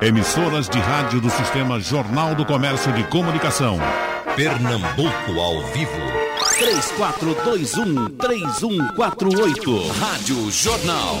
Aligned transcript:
Emissoras 0.00 0.68
de 0.68 0.78
rádio 0.78 1.20
do 1.20 1.28
Sistema 1.28 1.80
Jornal 1.80 2.32
do 2.32 2.46
Comércio 2.46 2.92
de 2.92 3.02
Comunicação. 3.08 3.80
Pernambuco 4.36 5.40
ao 5.40 5.60
vivo. 5.72 5.90
3421-3148. 8.16 9.90
Rádio 9.98 10.50
Jornal. 10.52 11.18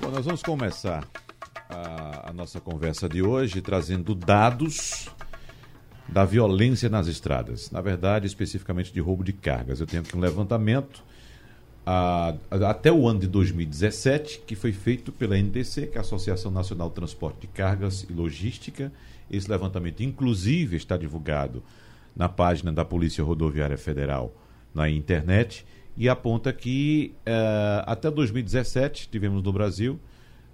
Bom, 0.00 0.10
nós 0.12 0.24
vamos 0.24 0.40
começar 0.40 1.04
a, 1.68 2.30
a 2.30 2.32
nossa 2.32 2.60
conversa 2.60 3.08
de 3.08 3.20
hoje 3.20 3.60
trazendo 3.60 4.14
dados 4.14 5.08
da 6.08 6.24
violência 6.24 6.88
nas 6.88 7.08
estradas. 7.08 7.72
Na 7.72 7.80
verdade, 7.80 8.28
especificamente 8.28 8.92
de 8.92 9.00
roubo 9.00 9.24
de 9.24 9.32
cargas. 9.32 9.80
Eu 9.80 9.86
tenho 9.86 10.00
aqui 10.00 10.16
um 10.16 10.20
levantamento 10.20 11.02
a, 11.84 12.34
a, 12.50 12.70
até 12.70 12.90
o 12.92 13.08
ano 13.08 13.20
de 13.20 13.26
2017, 13.26 14.42
que 14.46 14.54
foi 14.54 14.72
feito 14.72 15.12
pela 15.12 15.36
NTC, 15.36 15.88
que 15.88 15.96
é 15.96 15.98
a 15.98 16.02
Associação 16.02 16.50
Nacional 16.50 16.88
de 16.88 16.94
Transporte 16.94 17.42
de 17.42 17.48
Cargas 17.48 18.06
e 18.08 18.12
Logística. 18.12 18.90
Esse 19.30 19.50
levantamento, 19.50 20.02
inclusive, 20.02 20.76
está 20.76 20.96
divulgado 20.96 21.62
na 22.14 22.28
página 22.28 22.72
da 22.72 22.84
Polícia 22.84 23.24
Rodoviária 23.24 23.78
Federal 23.78 24.34
na 24.74 24.88
internet 24.88 25.66
e 25.96 26.08
aponta 26.08 26.52
que 26.52 27.14
uh, 27.26 27.82
até 27.86 28.10
2017 28.10 29.08
tivemos 29.08 29.42
no 29.42 29.52
Brasil 29.52 29.98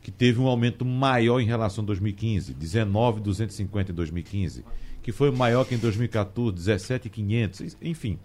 que 0.03 0.11
teve 0.11 0.41
um 0.41 0.47
aumento 0.47 0.85
maior 0.85 1.41
em 1.41 1.47
relação 1.47 1.83
a 1.85 1.87
2015, 1.87 2.55
19.250 2.55 3.91
em 3.91 3.93
2015, 3.93 4.65
que 5.03 5.13
foi 5.13 5.31
maior 5.31 5.65
que 5.65 5.75
em 5.75 5.79
2014, 5.79 6.57
17.500, 6.57 7.77
enfim. 7.81 8.19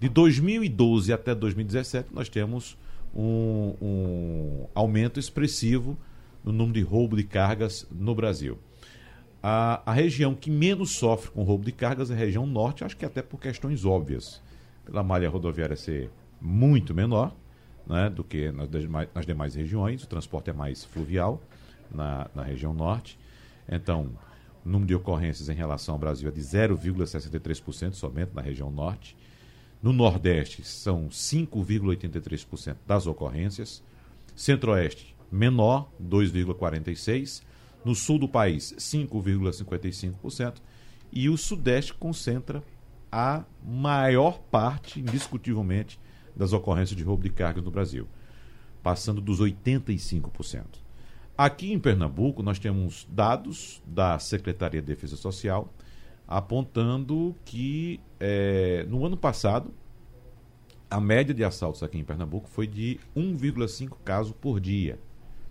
De 0.00 0.08
2012 0.08 1.12
até 1.12 1.34
2017 1.34 2.08
nós 2.12 2.28
temos 2.28 2.76
um, 3.14 3.74
um 3.80 4.66
aumento 4.74 5.20
expressivo 5.20 5.96
no 6.42 6.52
número 6.52 6.74
de 6.74 6.82
roubo 6.82 7.16
de 7.16 7.24
cargas 7.24 7.86
no 7.90 8.14
Brasil. 8.14 8.58
A, 9.42 9.82
a, 9.84 9.92
região 9.92 10.34
que 10.34 10.50
menos 10.50 10.96
sofre 10.96 11.30
com 11.30 11.42
roubo 11.42 11.64
de 11.64 11.72
cargas 11.72 12.10
é 12.10 12.14
a 12.14 12.16
região 12.16 12.46
norte, 12.46 12.84
acho 12.84 12.96
que 12.96 13.04
até 13.04 13.22
por 13.22 13.40
questões 13.40 13.84
óbvias 13.84 14.40
pela 14.84 15.02
malha 15.02 15.28
rodoviária 15.28 15.76
ser 15.76 16.10
muito 16.40 16.94
menor 16.94 17.34
né, 17.86 18.10
do 18.10 18.24
que 18.24 18.50
nas 18.52 18.68
demais, 18.68 19.08
nas 19.14 19.26
demais 19.26 19.54
regiões, 19.54 20.02
o 20.02 20.06
transporte 20.06 20.50
é 20.50 20.52
mais 20.52 20.84
fluvial 20.84 21.42
na, 21.90 22.28
na 22.34 22.42
região 22.42 22.72
norte. 22.72 23.18
Então, 23.68 24.10
o 24.64 24.68
número 24.68 24.88
de 24.88 24.94
ocorrências 24.94 25.48
em 25.48 25.54
relação 25.54 25.94
ao 25.94 25.98
Brasil 25.98 26.28
é 26.28 26.32
de 26.32 26.40
0,63% 26.40 27.94
somente 27.94 28.34
na 28.34 28.42
região 28.42 28.70
norte. 28.70 29.16
No 29.82 29.92
Nordeste, 29.92 30.64
são 30.64 31.08
5,83% 31.08 32.76
das 32.86 33.06
ocorrências. 33.06 33.82
Centro-Oeste, 34.36 35.16
menor, 35.30 35.90
2,46%. 36.00 37.42
No 37.84 37.96
sul 37.96 38.16
do 38.16 38.28
país, 38.28 38.72
5,55%. 38.78 40.54
E 41.10 41.28
o 41.28 41.36
Sudeste 41.36 41.92
concentra 41.92 42.62
a 43.12 43.44
maior 43.62 44.38
parte, 44.50 44.98
indiscutivelmente, 44.98 46.00
das 46.34 46.54
ocorrências 46.54 46.96
de 46.96 47.04
roubo 47.04 47.22
de 47.22 47.30
cargas 47.30 47.62
no 47.62 47.70
Brasil, 47.70 48.08
passando 48.82 49.20
dos 49.20 49.38
85%. 49.38 50.64
Aqui 51.36 51.72
em 51.72 51.78
Pernambuco, 51.78 52.42
nós 52.42 52.58
temos 52.58 53.06
dados 53.10 53.82
da 53.86 54.18
Secretaria 54.18 54.80
de 54.80 54.86
Defesa 54.86 55.16
Social 55.16 55.72
apontando 56.26 57.36
que 57.44 58.00
é, 58.18 58.86
no 58.88 59.04
ano 59.04 59.16
passado 59.16 59.74
a 60.88 61.00
média 61.00 61.34
de 61.34 61.42
assaltos 61.42 61.82
aqui 61.82 61.98
em 61.98 62.04
Pernambuco 62.04 62.48
foi 62.48 62.66
de 62.66 63.00
1,5 63.16 63.96
casos 64.04 64.32
por 64.32 64.60
dia, 64.60 64.98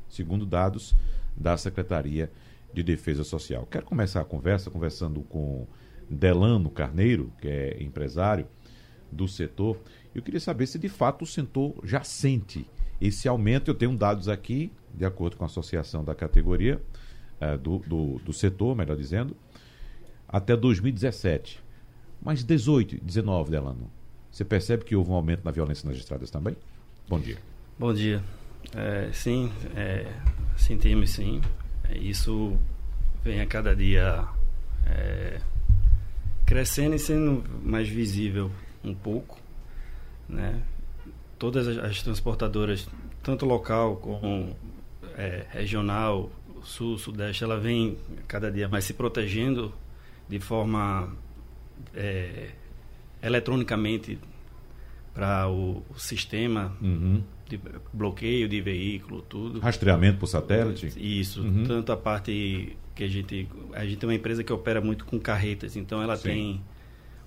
segundo 0.07 0.45
dados 0.45 0.95
da 1.35 1.57
Secretaria 1.57 2.31
de 2.73 2.83
Defesa 2.83 3.23
Social. 3.23 3.67
Quero 3.69 3.85
começar 3.85 4.21
a 4.21 4.25
conversa 4.25 4.69
conversando 4.69 5.21
com 5.21 5.67
Delano 6.11 6.69
Carneiro, 6.69 7.31
que 7.39 7.47
é 7.47 7.81
empresário 7.81 8.45
do 9.11 9.27
setor. 9.27 9.79
Eu 10.13 10.21
queria 10.21 10.39
saber 10.39 10.67
se 10.67 10.77
de 10.77 10.89
fato 10.89 11.23
o 11.23 11.25
setor 11.25 11.75
já 11.83 12.03
sente 12.03 12.69
esse 12.99 13.27
aumento. 13.27 13.69
Eu 13.69 13.75
tenho 13.75 13.95
dados 13.95 14.27
aqui, 14.27 14.71
de 14.93 15.05
acordo 15.05 15.37
com 15.37 15.43
a 15.43 15.47
associação 15.47 16.03
da 16.03 16.13
categoria, 16.13 16.81
é, 17.39 17.57
do, 17.57 17.79
do, 17.79 18.19
do 18.19 18.33
setor, 18.33 18.75
melhor 18.75 18.97
dizendo, 18.97 19.35
até 20.27 20.55
2017. 20.55 21.63
Mas 22.21 22.43
18, 22.43 23.03
19, 23.03 23.49
Delano, 23.49 23.89
você 24.29 24.45
percebe 24.45 24.83
que 24.83 24.95
houve 24.95 25.09
um 25.09 25.15
aumento 25.15 25.43
na 25.43 25.51
violência 25.51 25.87
nas 25.89 25.97
estradas 25.97 26.29
também? 26.29 26.55
Bom 27.07 27.19
dia. 27.19 27.37
Bom 27.79 27.93
dia. 27.93 28.21
É, 28.75 29.09
sim, 29.11 29.51
é, 29.75 30.11
sentimos 30.55 31.09
sim. 31.11 31.41
É, 31.89 31.97
isso 31.97 32.57
vem 33.23 33.41
a 33.41 33.47
cada 33.47 33.75
dia 33.75 34.27
é, 34.85 35.41
crescendo 36.51 36.93
e 36.97 36.99
sendo 36.99 37.41
mais 37.63 37.87
visível 37.87 38.51
um 38.83 38.93
pouco, 38.93 39.39
né? 40.27 40.61
Todas 41.39 41.65
as, 41.65 41.77
as 41.77 42.03
transportadoras, 42.03 42.89
tanto 43.23 43.45
local 43.45 43.95
como 43.95 44.53
é, 45.15 45.45
regional, 45.49 46.29
sul, 46.61 46.97
sudeste, 46.97 47.45
ela 47.45 47.57
vem 47.57 47.97
cada 48.27 48.51
dia 48.51 48.67
mais 48.67 48.83
se 48.83 48.93
protegendo 48.93 49.73
de 50.27 50.41
forma 50.41 51.15
é, 51.95 52.49
eletronicamente 53.23 54.19
para 55.13 55.47
o, 55.47 55.85
o, 55.89 55.97
sistema 55.97 56.75
uhum. 56.81 57.23
de 57.47 57.61
bloqueio 57.93 58.49
de 58.49 58.59
veículo, 58.59 59.21
tudo. 59.21 59.61
Rastreamento 59.61 60.19
por 60.19 60.27
satélite? 60.27 60.91
Isso, 60.97 61.43
uhum. 61.43 61.63
tanto 61.63 61.93
a 61.93 61.97
parte 61.97 62.75
que 62.95 63.03
a 63.03 63.07
gente 63.07 63.47
a 63.73 63.85
gente 63.85 63.97
tem 63.97 64.09
uma 64.09 64.15
empresa 64.15 64.43
que 64.43 64.51
opera 64.51 64.81
muito 64.81 65.05
com 65.05 65.19
carretas, 65.19 65.75
então 65.75 66.01
ela 66.01 66.15
Sim. 66.15 66.23
tem 66.23 66.61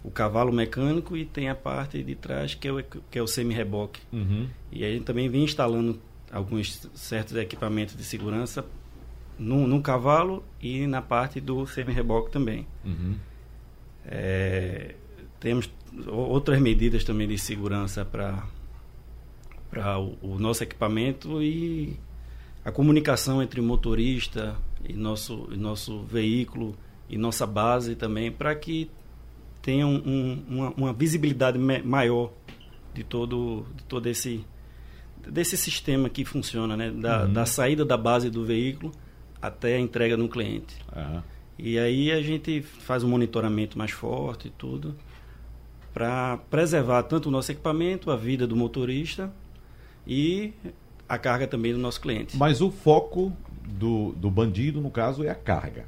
o 0.03 0.11
cavalo 0.11 0.53
mecânico 0.53 1.17
e 1.17 1.25
tem 1.25 1.49
a 1.49 1.55
parte 1.55 2.03
de 2.03 2.15
trás 2.15 2.55
que 2.55 2.69
é 2.69 2.73
o, 2.73 2.83
que 2.83 3.19
é 3.19 3.23
o 3.23 3.27
semi-reboque. 3.27 4.01
Uhum. 4.13 4.49
E 4.71 4.85
a 4.85 4.91
gente 4.91 5.05
também 5.05 5.29
vem 5.29 5.45
instalando 5.45 5.99
alguns 6.31 6.89
certos 6.95 7.37
equipamentos 7.37 7.97
de 7.97 8.05
segurança 8.05 8.67
no, 9.39 9.67
no 9.67 9.81
cavalo 9.81 10.45
e 10.61 10.87
na 10.87 11.01
parte 11.01 11.41
do 11.41 11.67
semi-reboque 11.67 12.31
também. 12.31 12.67
Uhum. 12.85 13.15
É, 14.05 14.95
temos 15.41 15.71
outras 16.07 16.61
medidas 16.61 17.05
também 17.05 17.27
de 17.27 17.39
segurança 17.39 18.05
para 18.05 18.45
para 19.71 19.99
o, 19.99 20.17
o 20.23 20.39
nosso 20.39 20.63
equipamento 20.63 21.43
e 21.43 21.99
a 22.65 22.71
comunicação 22.71 23.43
entre 23.43 23.61
motorista 23.61 24.57
e 24.89 24.93
nosso, 24.93 25.49
e 25.51 25.57
nosso 25.57 26.03
veículo 26.03 26.77
e 27.09 27.19
nossa 27.19 27.47
base 27.47 27.95
também, 27.95 28.31
para 28.31 28.55
que 28.55 28.91
tenha 29.61 29.87
um, 29.87 29.97
um, 29.97 30.45
uma, 30.49 30.71
uma, 30.77 30.93
visibilidade 30.93 31.59
maior 31.59 32.33
de 32.93 33.03
todo, 33.03 33.67
de 33.75 33.85
todo 33.85 34.07
esse 34.07 34.45
desse 35.27 35.57
sistema 35.57 36.11
que 36.11 36.23
funciona, 36.25 36.77
né? 36.77 36.91
Da, 36.91 37.25
uhum. 37.25 37.33
da 37.33 37.47
saída 37.47 37.83
da 37.83 37.97
base 37.97 38.29
do 38.29 38.45
veículo 38.45 38.93
até 39.41 39.77
a 39.77 39.81
entrega 39.81 40.17
no 40.17 40.29
cliente. 40.29 40.77
Uhum. 40.95 41.23
E 41.59 41.79
aí 41.79 42.11
a 42.13 42.21
gente 42.21 42.61
faz 42.61 43.03
um 43.03 43.09
monitoramento 43.09 43.79
mais 43.79 43.91
forte 43.91 44.49
e 44.49 44.51
tudo 44.51 44.95
para 45.95 46.39
preservar 46.51 47.05
tanto 47.05 47.29
o 47.29 47.33
nosso 47.33 47.53
equipamento, 47.53 48.11
a 48.11 48.17
vida 48.17 48.47
do 48.47 48.57
motorista 48.57 49.33
e 50.07 50.53
a 51.09 51.17
carga 51.17 51.47
também 51.47 51.73
do 51.73 51.79
nosso 51.79 52.01
cliente. 52.01 52.37
Mas 52.37 52.61
o 52.61 52.71
foco 52.71 53.33
do, 53.65 54.13
do 54.13 54.31
bandido, 54.31 54.81
no 54.81 54.91
caso, 54.91 55.25
é 55.25 55.31
a 55.31 55.35
carga. 55.35 55.87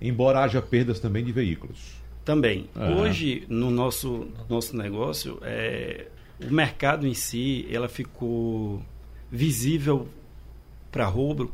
Embora 0.00 0.40
haja 0.40 0.60
perdas 0.60 1.00
também 1.00 1.24
de 1.24 1.32
veículos. 1.32 1.96
Também. 2.24 2.68
Uhum. 2.74 3.00
Hoje, 3.00 3.44
no 3.48 3.70
nosso, 3.70 4.08
no 4.08 4.56
nosso 4.56 4.76
negócio, 4.76 5.38
é, 5.42 6.06
o 6.40 6.52
mercado 6.52 7.06
em 7.06 7.14
si, 7.14 7.66
ela 7.70 7.88
ficou 7.88 8.82
visível 9.30 10.08
para 10.90 11.06
roubo 11.06 11.52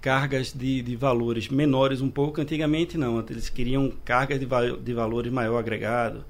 cargas 0.00 0.52
de, 0.52 0.82
de 0.82 0.96
valores 0.96 1.48
menores 1.48 2.00
um 2.00 2.10
pouco. 2.10 2.40
Antigamente 2.40 2.96
não, 2.96 3.24
eles 3.28 3.48
queriam 3.48 3.92
cargas 4.04 4.38
de, 4.38 4.46
de 4.82 4.94
valores 4.94 5.32
maior 5.32 5.58
agregado, 5.58 6.24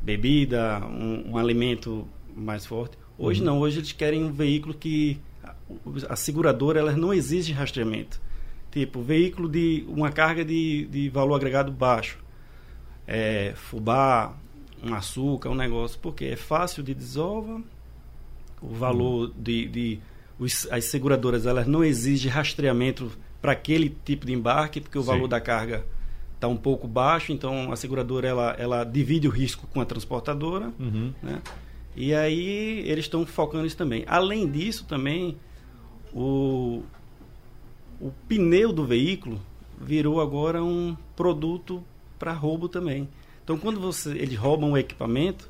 bebida, 0.00 0.80
um, 0.86 1.32
um 1.32 1.38
alimento 1.38 2.06
mais 2.34 2.66
forte. 2.66 2.96
Hoje 3.18 3.40
uhum. 3.40 3.46
não, 3.46 3.58
hoje 3.60 3.78
eles 3.78 3.92
querem 3.92 4.24
um 4.24 4.32
veículo 4.32 4.74
que 4.74 5.20
a 6.08 6.16
seguradora 6.16 6.80
ela 6.80 6.92
não 6.92 7.12
exige 7.12 7.52
rastreamento. 7.52 8.20
Tipo, 8.70 9.02
veículo 9.02 9.48
de 9.48 9.84
uma 9.88 10.10
carga 10.12 10.44
de, 10.44 10.86
de 10.86 11.08
valor 11.08 11.34
agregado 11.34 11.72
baixo. 11.72 12.18
É, 13.06 13.52
fubá, 13.56 14.36
um 14.82 14.94
açúcar, 14.94 15.50
um 15.50 15.54
negócio, 15.54 15.98
porque 16.00 16.26
é 16.26 16.36
fácil 16.36 16.82
de 16.82 16.94
desova, 16.94 17.60
o 18.62 18.68
valor 18.68 19.28
uhum. 19.28 19.32
de, 19.36 19.66
de 19.66 20.00
os, 20.38 20.66
as 20.70 20.84
seguradoras 20.84 21.46
elas 21.46 21.66
não 21.66 21.84
exigem 21.84 22.30
rastreamento 22.30 23.10
para 23.40 23.52
aquele 23.52 23.94
tipo 24.04 24.26
de 24.26 24.32
embarque, 24.32 24.80
porque 24.80 24.98
o 24.98 25.02
Sim. 25.02 25.08
valor 25.08 25.28
da 25.28 25.40
carga 25.40 25.84
está 26.34 26.48
um 26.48 26.56
pouco 26.56 26.86
baixo, 26.86 27.32
então 27.32 27.72
a 27.72 27.76
seguradora 27.76 28.26
ela, 28.26 28.56
ela 28.58 28.84
divide 28.84 29.28
o 29.28 29.30
risco 29.30 29.66
com 29.66 29.80
a 29.80 29.84
transportadora, 29.84 30.72
Uhum. 30.78 31.12
né? 31.22 31.42
E 31.96 32.14
aí 32.14 32.84
eles 32.86 33.06
estão 33.06 33.26
focando 33.26 33.66
isso 33.66 33.76
também. 33.76 34.04
Além 34.06 34.48
disso, 34.48 34.86
também 34.86 35.36
o, 36.14 36.82
o 38.00 38.10
pneu 38.28 38.72
do 38.72 38.84
veículo 38.84 39.40
virou 39.80 40.20
agora 40.20 40.62
um 40.62 40.96
produto 41.16 41.82
para 42.18 42.32
roubo 42.32 42.68
também. 42.68 43.08
Então, 43.42 43.58
quando 43.58 43.80
você 43.80 44.10
eles 44.10 44.38
roubam 44.38 44.72
o 44.72 44.78
equipamento, 44.78 45.48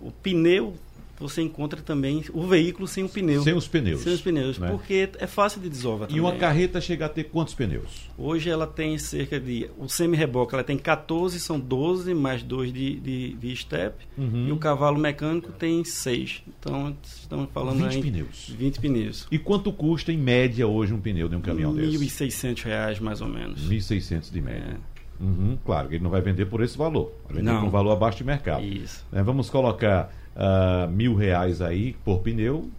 o 0.00 0.10
pneu 0.10 0.74
você 1.18 1.42
encontra 1.42 1.80
também 1.80 2.22
o 2.32 2.42
veículo 2.46 2.86
sem 2.86 3.04
o 3.04 3.08
pneu. 3.08 3.42
Sem 3.42 3.54
os 3.54 3.66
pneus. 3.66 4.00
Sem 4.02 4.12
os 4.12 4.20
pneus, 4.20 4.58
né? 4.58 4.68
porque 4.70 5.08
é 5.18 5.26
fácil 5.26 5.60
de 5.60 5.68
desovar 5.68 6.08
E 6.10 6.20
uma 6.20 6.30
também. 6.30 6.40
carreta 6.40 6.80
chega 6.80 7.06
a 7.06 7.08
ter 7.08 7.24
quantos 7.24 7.54
pneus? 7.54 8.08
Hoje 8.18 8.50
ela 8.50 8.66
tem 8.66 8.98
cerca 8.98 9.38
de. 9.40 9.70
O 9.78 9.88
semi-reboque 9.88 10.54
ela 10.54 10.64
tem 10.64 10.76
14, 10.76 11.38
são 11.40 11.58
12, 11.58 12.14
mais 12.14 12.42
2 12.42 12.72
de, 12.72 12.96
de, 13.00 13.34
de 13.34 13.56
step. 13.56 13.94
Uhum. 14.16 14.48
E 14.48 14.52
o 14.52 14.56
cavalo 14.56 14.98
mecânico 14.98 15.52
tem 15.52 15.84
6. 15.84 16.42
Então 16.58 16.96
estamos 17.02 17.48
falando 17.52 17.78
20 17.78 17.94
aí. 17.96 18.02
pneus. 18.02 18.54
20 18.58 18.80
pneus. 18.80 19.26
E 19.30 19.38
quanto 19.38 19.72
custa, 19.72 20.12
em 20.12 20.18
média, 20.18 20.66
hoje 20.66 20.92
um 20.92 21.00
pneu 21.00 21.28
de 21.28 21.36
um 21.36 21.40
caminhão 21.40 21.72
R$ 21.74 21.86
desse? 21.86 22.24
1.600 22.26 22.62
reais 22.64 22.98
mais 23.00 23.20
ou 23.20 23.28
menos. 23.28 23.68
1.600 23.68 24.30
de 24.32 24.40
média. 24.40 24.78
É, 24.92 24.96
Uhum, 25.18 25.56
claro, 25.64 25.88
que 25.88 25.94
ele 25.94 26.04
não 26.04 26.10
vai 26.10 26.20
vender 26.20 26.44
por 26.44 26.62
esse 26.62 26.76
valor. 26.76 27.10
Vai 27.26 27.38
vender 27.38 27.50
Não. 27.50 27.60
por 27.60 27.66
um 27.68 27.70
valor 27.70 27.92
abaixo 27.92 28.18
de 28.18 28.24
mercado. 28.24 28.62
isso. 28.62 29.02
Né, 29.10 29.22
vamos 29.22 29.48
colocar 29.48 30.12
ah, 30.36 30.86
mil 30.90 31.14
reais 31.14 31.62
aí 31.62 31.94
por 32.04 32.20
pneu, 32.20 32.70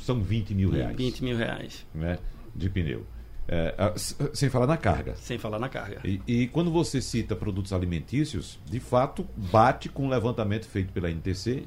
são 0.00 0.20
20 0.20 0.54
mil 0.54 0.70
reais 0.70 0.96
20 0.96 1.24
mil 1.24 1.36
reais. 1.36 1.86
né, 1.94 2.18
de 2.54 2.68
pneu. 2.68 3.06
É, 3.50 3.94
sem 4.34 4.50
falar 4.50 4.66
na 4.66 4.76
carga. 4.76 5.14
Sem 5.16 5.38
falar 5.38 5.58
na 5.58 5.70
carga. 5.70 6.00
E, 6.04 6.20
e 6.26 6.46
quando 6.48 6.70
você 6.70 7.00
cita 7.00 7.34
produtos 7.34 7.72
alimentícios, 7.72 8.58
de 8.66 8.78
fato, 8.78 9.26
bate 9.34 9.88
com 9.88 10.06
o 10.06 10.10
levantamento 10.10 10.66
feito 10.66 10.92
pela 10.92 11.10
NTC, 11.10 11.62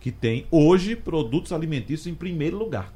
que 0.00 0.10
tem 0.10 0.46
hoje 0.50 0.96
produtos 0.96 1.52
alimentícios 1.52 2.08
em 2.08 2.14
primeiro 2.14 2.58
lugar. 2.58 2.92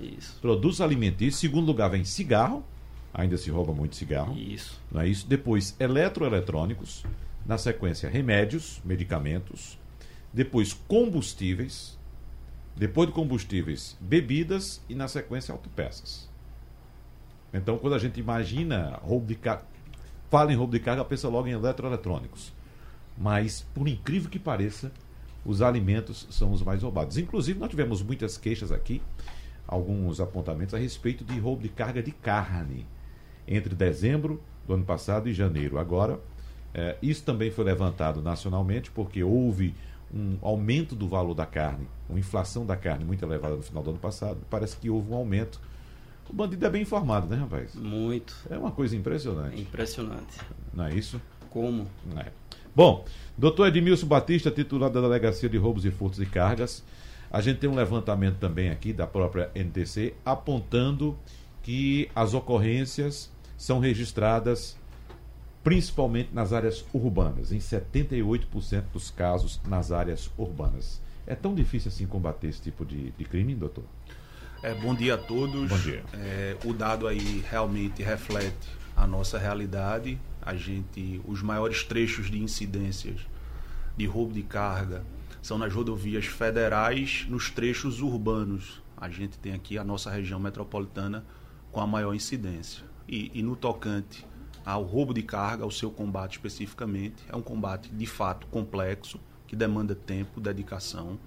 Isso. 0.00 0.38
Produtos 0.40 0.80
alimentícios, 0.80 1.36
em 1.36 1.48
segundo 1.48 1.66
lugar 1.66 1.88
vem 1.88 2.04
cigarro, 2.04 2.64
ainda 3.14 3.36
se 3.36 3.48
rouba 3.48 3.72
muito 3.72 3.94
cigarro. 3.94 4.36
Isso. 4.36 4.80
Não 4.90 5.02
é 5.02 5.08
isso? 5.08 5.28
Depois, 5.28 5.76
eletroeletrônicos. 5.78 7.04
Na 7.46 7.56
sequência, 7.56 8.10
remédios, 8.10 8.80
medicamentos. 8.84 9.78
Depois, 10.38 10.72
combustíveis. 10.72 11.98
Depois 12.76 13.08
de 13.08 13.12
combustíveis, 13.12 13.96
bebidas. 14.00 14.80
E 14.88 14.94
na 14.94 15.08
sequência, 15.08 15.50
autopeças. 15.50 16.28
Então, 17.52 17.76
quando 17.76 17.94
a 17.94 17.98
gente 17.98 18.20
imagina 18.20 19.00
roubo 19.02 19.26
de 19.26 19.34
carga, 19.34 19.64
fala 20.30 20.52
em 20.52 20.54
roubo 20.54 20.72
de 20.72 20.78
carga, 20.78 21.04
pensa 21.04 21.28
logo 21.28 21.48
em 21.48 21.54
eletroeletrônicos. 21.54 22.52
Mas, 23.16 23.66
por 23.74 23.88
incrível 23.88 24.30
que 24.30 24.38
pareça, 24.38 24.92
os 25.44 25.60
alimentos 25.60 26.28
são 26.30 26.52
os 26.52 26.62
mais 26.62 26.84
roubados. 26.84 27.18
Inclusive, 27.18 27.58
nós 27.58 27.68
tivemos 27.68 28.00
muitas 28.00 28.38
queixas 28.38 28.70
aqui, 28.70 29.02
alguns 29.66 30.20
apontamentos 30.20 30.72
a 30.72 30.78
respeito 30.78 31.24
de 31.24 31.36
roubo 31.40 31.62
de 31.62 31.68
carga 31.68 32.00
de 32.00 32.12
carne 32.12 32.86
entre 33.44 33.74
dezembro 33.74 34.40
do 34.68 34.74
ano 34.74 34.84
passado 34.84 35.28
e 35.28 35.34
janeiro. 35.34 35.80
Agora, 35.80 36.20
eh, 36.72 36.96
isso 37.02 37.24
também 37.24 37.50
foi 37.50 37.64
levantado 37.64 38.22
nacionalmente 38.22 38.88
porque 38.92 39.20
houve 39.24 39.74
um 40.12 40.38
aumento 40.40 40.94
do 40.94 41.06
valor 41.08 41.34
da 41.34 41.44
carne, 41.46 41.86
uma 42.08 42.18
inflação 42.18 42.64
da 42.64 42.76
carne 42.76 43.04
muito 43.04 43.24
elevada 43.24 43.56
no 43.56 43.62
final 43.62 43.82
do 43.82 43.90
ano 43.90 43.98
passado. 43.98 44.38
Parece 44.48 44.76
que 44.76 44.88
houve 44.88 45.10
um 45.10 45.14
aumento. 45.14 45.60
O 46.28 46.32
bandido 46.32 46.64
é 46.66 46.70
bem 46.70 46.82
informado, 46.82 47.26
né, 47.26 47.36
rapaz? 47.36 47.74
Muito. 47.74 48.34
É 48.50 48.56
uma 48.58 48.70
coisa 48.70 48.94
É 48.94 48.98
impressionante, 48.98 49.60
impressionante. 49.60 50.38
não 50.72 50.84
é 50.86 50.94
isso? 50.94 51.20
Como? 51.50 51.86
É. 52.16 52.26
Bom, 52.74 53.04
doutor 53.36 53.66
Edmilson 53.68 54.06
Batista, 54.06 54.50
titular 54.50 54.90
da 54.90 55.00
Delegacia 55.00 55.48
de 55.48 55.56
Roubos 55.56 55.84
e 55.84 55.90
Furtos 55.90 56.18
de 56.18 56.26
Cargas. 56.26 56.84
A 57.30 57.40
gente 57.40 57.58
tem 57.58 57.68
um 57.68 57.74
levantamento 57.74 58.36
também 58.36 58.70
aqui 58.70 58.92
da 58.92 59.06
própria 59.06 59.50
NTC 59.54 60.14
apontando 60.24 61.18
que 61.62 62.08
as 62.14 62.32
ocorrências 62.32 63.30
são 63.56 63.80
registradas 63.80 64.77
principalmente 65.62 66.30
nas 66.32 66.52
áreas 66.52 66.84
urbanas, 66.92 67.52
em 67.52 67.58
78% 67.58 68.84
dos 68.92 69.10
casos 69.10 69.60
nas 69.66 69.92
áreas 69.92 70.30
urbanas. 70.36 71.00
É 71.26 71.34
tão 71.34 71.54
difícil 71.54 71.88
assim 71.88 72.06
combater 72.06 72.48
esse 72.48 72.62
tipo 72.62 72.84
de, 72.84 73.10
de 73.10 73.24
crime, 73.24 73.54
doutor? 73.54 73.84
É, 74.62 74.74
bom 74.74 74.94
dia 74.94 75.14
a 75.14 75.18
todos. 75.18 75.68
Bom 75.68 75.78
dia. 75.78 76.02
É, 76.14 76.56
o 76.64 76.72
dado 76.72 77.06
aí 77.06 77.44
realmente 77.48 78.02
reflete 78.02 78.68
a 78.96 79.06
nossa 79.06 79.38
realidade. 79.38 80.18
A 80.42 80.54
gente, 80.56 81.20
os 81.26 81.42
maiores 81.42 81.84
trechos 81.84 82.30
de 82.30 82.42
incidências 82.42 83.20
de 83.96 84.06
roubo 84.06 84.32
de 84.32 84.42
carga 84.42 85.04
são 85.42 85.58
nas 85.58 85.72
rodovias 85.72 86.26
federais, 86.26 87.26
nos 87.28 87.50
trechos 87.50 88.00
urbanos. 88.00 88.82
A 88.96 89.08
gente 89.08 89.38
tem 89.38 89.52
aqui 89.52 89.78
a 89.78 89.84
nossa 89.84 90.10
região 90.10 90.40
metropolitana 90.40 91.24
com 91.70 91.80
a 91.80 91.86
maior 91.86 92.14
incidência. 92.14 92.84
E, 93.06 93.30
e 93.34 93.42
no 93.42 93.54
tocante 93.54 94.26
ao 94.68 94.82
roubo 94.82 95.14
de 95.14 95.22
carga, 95.22 95.64
ao 95.64 95.70
seu 95.70 95.90
combate 95.90 96.32
especificamente, 96.32 97.24
é 97.26 97.34
um 97.34 97.40
combate 97.40 97.88
de 97.88 98.04
fato 98.04 98.46
complexo, 98.48 99.18
que 99.46 99.56
demanda 99.56 99.94
tempo, 99.94 100.42
dedicação. 100.42 101.18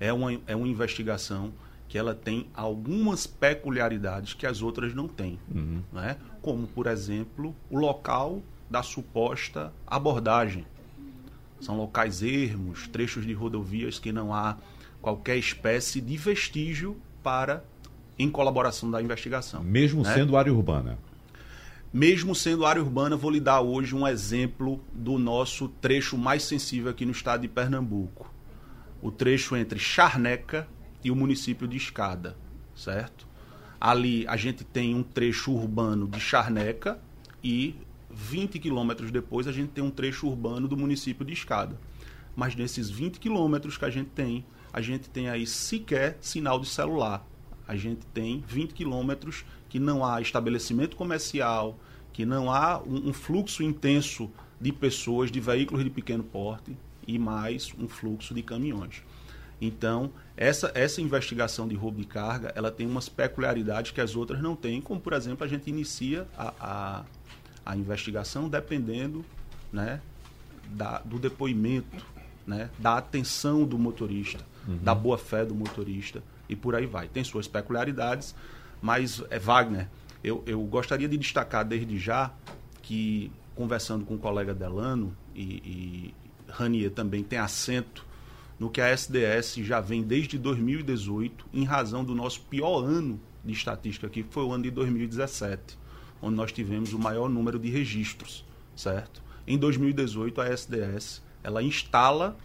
É 0.00 0.12
uma, 0.12 0.32
é 0.44 0.56
uma 0.56 0.66
investigação 0.66 1.52
que 1.88 1.96
ela 1.96 2.16
tem 2.16 2.48
algumas 2.52 3.28
peculiaridades 3.28 4.34
que 4.34 4.44
as 4.44 4.60
outras 4.60 4.92
não 4.92 5.06
têm, 5.06 5.38
né? 5.92 6.16
como 6.42 6.66
por 6.66 6.88
exemplo 6.88 7.54
o 7.70 7.78
local 7.78 8.42
da 8.68 8.82
suposta 8.82 9.72
abordagem. 9.86 10.66
São 11.60 11.76
locais 11.76 12.22
ermos, 12.22 12.88
trechos 12.88 13.24
de 13.24 13.32
rodovias 13.32 14.00
que 14.00 14.10
não 14.10 14.34
há 14.34 14.56
qualquer 15.00 15.36
espécie 15.36 16.00
de 16.00 16.16
vestígio 16.16 16.96
para 17.22 17.62
em 18.18 18.28
colaboração 18.28 18.90
da 18.90 19.00
investigação. 19.00 19.62
Mesmo 19.62 20.02
né? 20.02 20.12
sendo 20.12 20.36
área 20.36 20.52
urbana. 20.52 20.98
Mesmo 21.92 22.36
sendo 22.36 22.64
área 22.64 22.80
urbana, 22.80 23.16
vou 23.16 23.32
lhe 23.32 23.40
dar 23.40 23.60
hoje 23.62 23.96
um 23.96 24.06
exemplo 24.06 24.80
do 24.92 25.18
nosso 25.18 25.66
trecho 25.66 26.16
mais 26.16 26.44
sensível 26.44 26.88
aqui 26.88 27.04
no 27.04 27.10
estado 27.10 27.40
de 27.40 27.48
Pernambuco. 27.48 28.32
O 29.02 29.10
trecho 29.10 29.56
entre 29.56 29.76
Charneca 29.76 30.68
e 31.02 31.10
o 31.10 31.16
município 31.16 31.66
de 31.66 31.76
Escada, 31.76 32.36
certo? 32.76 33.26
Ali 33.80 34.24
a 34.28 34.36
gente 34.36 34.62
tem 34.62 34.94
um 34.94 35.02
trecho 35.02 35.50
urbano 35.50 36.06
de 36.06 36.20
Charneca 36.20 37.00
e 37.42 37.74
20 38.08 38.60
quilômetros 38.60 39.10
depois 39.10 39.48
a 39.48 39.52
gente 39.52 39.70
tem 39.70 39.82
um 39.82 39.90
trecho 39.90 40.28
urbano 40.28 40.68
do 40.68 40.76
município 40.76 41.24
de 41.24 41.32
Escada. 41.32 41.76
Mas 42.36 42.54
nesses 42.54 42.88
20 42.88 43.18
quilômetros 43.18 43.76
que 43.76 43.84
a 43.84 43.90
gente 43.90 44.10
tem, 44.10 44.46
a 44.72 44.80
gente 44.80 45.10
tem 45.10 45.28
aí 45.28 45.44
sequer 45.44 46.18
sinal 46.20 46.60
de 46.60 46.68
celular. 46.68 47.26
A 47.66 47.74
gente 47.74 48.06
tem 48.06 48.44
20 48.46 48.74
quilômetros 48.74 49.44
que 49.70 49.78
não 49.78 50.04
há 50.04 50.20
estabelecimento 50.20 50.96
comercial, 50.96 51.78
que 52.12 52.26
não 52.26 52.52
há 52.52 52.82
um, 52.82 53.08
um 53.08 53.12
fluxo 53.14 53.62
intenso 53.62 54.28
de 54.60 54.72
pessoas, 54.72 55.30
de 55.30 55.40
veículos 55.40 55.82
de 55.82 55.88
pequeno 55.88 56.22
porte 56.22 56.76
e 57.06 57.18
mais 57.18 57.72
um 57.78 57.88
fluxo 57.88 58.34
de 58.34 58.42
caminhões. 58.42 59.02
Então, 59.60 60.10
essa, 60.36 60.72
essa 60.74 61.00
investigação 61.00 61.68
de 61.68 61.74
roubo 61.74 61.98
de 61.98 62.06
carga, 62.06 62.52
ela 62.56 62.70
tem 62.70 62.86
umas 62.86 63.08
peculiaridades 63.08 63.92
que 63.92 64.00
as 64.00 64.16
outras 64.16 64.42
não 64.42 64.56
têm, 64.56 64.80
como, 64.80 65.00
por 65.00 65.12
exemplo, 65.12 65.44
a 65.44 65.48
gente 65.48 65.70
inicia 65.70 66.26
a, 66.36 66.52
a, 66.60 67.04
a 67.64 67.76
investigação 67.76 68.48
dependendo 68.48 69.24
né, 69.72 70.00
da, 70.70 70.98
do 70.98 71.18
depoimento, 71.18 72.04
né, 72.46 72.70
da 72.78 72.96
atenção 72.96 73.64
do 73.64 73.78
motorista, 73.78 74.44
da 74.82 74.94
boa-fé 74.94 75.44
do 75.44 75.54
motorista 75.54 76.22
e 76.48 76.56
por 76.56 76.74
aí 76.74 76.86
vai. 76.86 77.06
Tem 77.06 77.22
suas 77.22 77.46
peculiaridades, 77.46 78.34
mas, 78.80 79.22
é, 79.30 79.38
Wagner, 79.38 79.88
eu, 80.22 80.42
eu 80.46 80.60
gostaria 80.62 81.08
de 81.08 81.16
destacar 81.16 81.64
desde 81.64 81.98
já 81.98 82.32
que, 82.82 83.30
conversando 83.54 84.04
com 84.04 84.14
o 84.14 84.18
colega 84.18 84.54
Delano 84.54 85.16
e, 85.34 85.42
e 85.42 86.14
Ranier 86.48 86.90
também 86.90 87.22
tem 87.22 87.38
assento 87.38 88.06
no 88.58 88.68
que 88.68 88.80
a 88.80 88.88
SDS 88.88 89.54
já 89.56 89.80
vem 89.80 90.02
desde 90.02 90.36
2018, 90.38 91.46
em 91.52 91.64
razão 91.64 92.04
do 92.04 92.14
nosso 92.14 92.42
pior 92.42 92.84
ano 92.84 93.18
de 93.42 93.52
estatística 93.52 94.06
aqui, 94.06 94.22
que 94.22 94.32
foi 94.32 94.44
o 94.44 94.52
ano 94.52 94.64
de 94.64 94.70
2017, 94.70 95.78
onde 96.20 96.36
nós 96.36 96.52
tivemos 96.52 96.92
o 96.92 96.98
maior 96.98 97.28
número 97.28 97.58
de 97.58 97.70
registros, 97.70 98.44
certo? 98.76 99.22
Em 99.46 99.56
2018, 99.56 100.40
a 100.42 100.48
SDS 100.48 101.22
ela 101.42 101.62
instala 101.62 102.36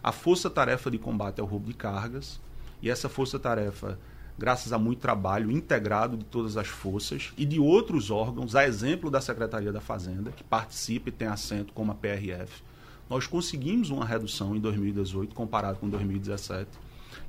a 0.00 0.12
Força-Tarefa 0.12 0.90
de 0.90 0.98
Combate 0.98 1.40
ao 1.40 1.46
Roubo 1.46 1.66
de 1.66 1.74
Cargas, 1.74 2.40
e 2.80 2.90
essa 2.90 3.08
força-tarefa, 3.08 3.98
graças 4.38 4.72
a 4.72 4.78
muito 4.78 4.98
trabalho 4.98 5.50
integrado 5.50 6.16
de 6.16 6.24
todas 6.24 6.56
as 6.56 6.66
forças 6.66 7.32
e 7.36 7.44
de 7.44 7.60
outros 7.60 8.10
órgãos, 8.10 8.56
a 8.56 8.66
exemplo 8.66 9.10
da 9.10 9.20
Secretaria 9.20 9.72
da 9.72 9.80
Fazenda, 9.80 10.32
que 10.32 10.42
participa 10.42 11.08
e 11.08 11.12
tem 11.12 11.28
assento 11.28 11.72
como 11.72 11.92
a 11.92 11.94
PRF, 11.94 12.62
nós 13.08 13.26
conseguimos 13.26 13.90
uma 13.90 14.04
redução 14.04 14.56
em 14.56 14.60
2018 14.60 15.34
comparado 15.34 15.78
com 15.78 15.88
2017. 15.88 16.68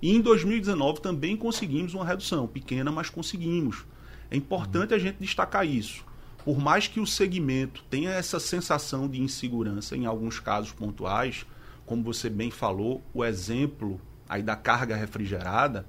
E 0.02 0.16
em 0.16 0.22
2019 0.22 1.02
também 1.02 1.38
conseguimos 1.38 1.94
uma 1.94 2.06
redução, 2.06 2.48
pequena, 2.48 2.92
mas 2.92 3.10
conseguimos. 3.10 3.86
É 4.32 4.36
importante 4.36 4.94
a 4.94 4.98
gente 4.98 5.18
destacar 5.20 5.66
isso, 5.66 6.04
por 6.44 6.60
mais 6.60 6.88
que 6.88 7.00
o 7.00 7.08
segmento 7.08 7.84
tenha 7.90 8.12
essa 8.12 8.40
sensação 8.40 9.08
de 9.08 9.22
insegurança 9.22 9.96
em 9.96 10.06
alguns 10.06 10.40
casos 10.40 10.72
pontuais, 10.72 11.46
como 11.86 12.04
você 12.04 12.30
bem 12.30 12.50
falou, 12.50 13.04
o 13.14 13.24
exemplo 13.24 14.00
aí 14.28 14.42
da 14.42 14.56
carga 14.56 14.96
refrigerada, 14.96 15.86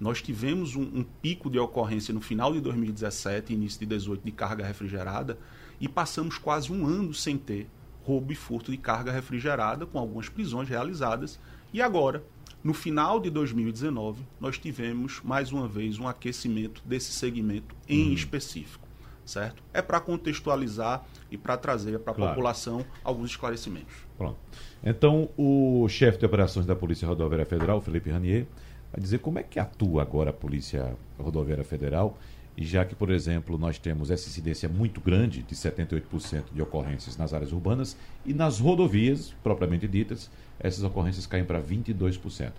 nós 0.00 0.22
tivemos 0.22 0.74
um, 0.74 0.82
um, 0.82 1.04
pico 1.04 1.50
de 1.50 1.58
ocorrência 1.58 2.14
no 2.14 2.22
final 2.22 2.52
de 2.54 2.60
2017 2.60 3.52
início 3.52 3.78
de 3.80 3.86
2018 3.86 4.24
de 4.24 4.32
carga 4.32 4.66
refrigerada 4.66 5.38
e 5.78 5.86
passamos 5.86 6.38
quase 6.38 6.72
um 6.72 6.86
ano 6.86 7.12
sem 7.12 7.36
ter 7.36 7.68
roubo 8.02 8.32
e 8.32 8.34
furto 8.34 8.70
de 8.70 8.78
carga 8.78 9.12
refrigerada, 9.12 9.84
com 9.84 9.98
algumas 9.98 10.28
prisões 10.28 10.68
realizadas. 10.68 11.38
E 11.72 11.82
agora, 11.82 12.24
no 12.64 12.72
final 12.72 13.20
de 13.20 13.30
2019, 13.30 14.22
nós 14.40 14.58
tivemos 14.58 15.20
mais 15.22 15.52
uma 15.52 15.68
vez 15.68 15.98
um 15.98 16.08
aquecimento 16.08 16.82
desse 16.84 17.12
segmento 17.12 17.74
em 17.86 18.08
uhum. 18.08 18.14
específico, 18.14 18.88
certo? 19.24 19.62
É 19.72 19.80
para 19.80 20.00
contextualizar 20.00 21.04
e 21.30 21.36
para 21.36 21.56
trazer 21.56 21.98
para 22.00 22.12
a 22.12 22.16
claro. 22.16 22.34
população 22.34 22.84
alguns 23.04 23.30
esclarecimentos. 23.30 23.94
Pronto. 24.16 24.38
Então, 24.82 25.28
o 25.36 25.86
chefe 25.88 26.18
de 26.18 26.26
operações 26.26 26.66
da 26.66 26.74
Polícia 26.74 27.06
Rodoviária 27.06 27.46
Federal, 27.46 27.80
Felipe 27.80 28.10
Ranier, 28.10 28.46
vai 28.92 29.00
dizer 29.00 29.18
como 29.18 29.38
é 29.38 29.42
que 29.42 29.58
atua 29.58 30.02
agora 30.02 30.30
a 30.30 30.32
Polícia 30.32 30.96
Rodoviária 31.18 31.64
Federal 31.64 32.18
e 32.56 32.64
já 32.64 32.84
que, 32.84 32.94
por 32.94 33.10
exemplo, 33.10 33.56
nós 33.56 33.78
temos 33.78 34.10
essa 34.10 34.28
incidência 34.28 34.68
muito 34.68 35.00
grande 35.00 35.42
de 35.42 35.54
78% 35.54 36.44
de 36.52 36.60
ocorrências 36.60 37.16
nas 37.16 37.32
áreas 37.32 37.52
urbanas 37.52 37.96
e 38.26 38.34
nas 38.34 38.58
rodovias, 38.58 39.34
propriamente 39.42 39.88
ditas, 39.88 40.30
essas 40.58 40.84
ocorrências 40.84 41.26
caem 41.26 41.44
para 41.44 41.60
22%. 41.60 42.52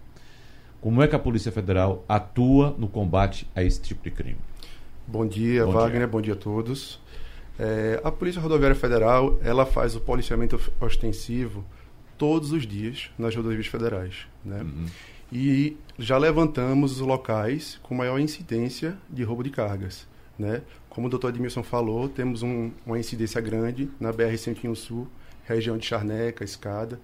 Como 0.79 1.03
é 1.03 1.07
que 1.07 1.15
a 1.15 1.19
Polícia 1.19 1.51
Federal 1.51 2.03
atua 2.09 2.75
no 2.79 2.87
combate 2.87 3.47
a 3.55 3.63
esse 3.63 3.79
tipo 3.79 4.03
de 4.03 4.09
crime? 4.09 4.39
Bom 5.05 5.27
dia, 5.27 5.65
Bom 5.65 5.73
Wagner. 5.73 5.99
Dia. 5.99 6.07
Bom 6.07 6.21
dia 6.21 6.33
a 6.33 6.37
todos. 6.37 6.99
É, 7.59 8.01
a 8.03 8.11
Polícia 8.11 8.41
Rodoviária 8.41 8.75
Federal 8.75 9.37
ela 9.43 9.67
faz 9.67 9.95
o 9.95 9.99
policiamento 9.99 10.59
ostensivo 10.79 11.63
todos 12.17 12.51
os 12.51 12.65
dias 12.65 13.11
nas 13.19 13.35
rodovias 13.35 13.67
federais. 13.67 14.25
Né? 14.43 14.61
Uhum 14.61 14.85
e 15.31 15.77
já 15.97 16.17
levantamos 16.17 16.93
os 16.93 16.99
locais 16.99 17.79
com 17.83 17.95
maior 17.95 18.19
incidência 18.19 18.97
de 19.09 19.23
roubo 19.23 19.43
de 19.43 19.49
cargas. 19.49 20.07
Né? 20.37 20.61
Como 20.89 21.07
o 21.07 21.09
doutor 21.09 21.29
Edmilson 21.29 21.63
falou, 21.63 22.09
temos 22.09 22.43
um, 22.43 22.71
uma 22.85 22.99
incidência 22.99 23.39
grande 23.39 23.89
na 23.99 24.11
BR-101 24.11 24.75
Sul, 24.75 25.07
região 25.45 25.77
de 25.77 25.85
Charneca, 25.85 26.43
Escada. 26.43 26.99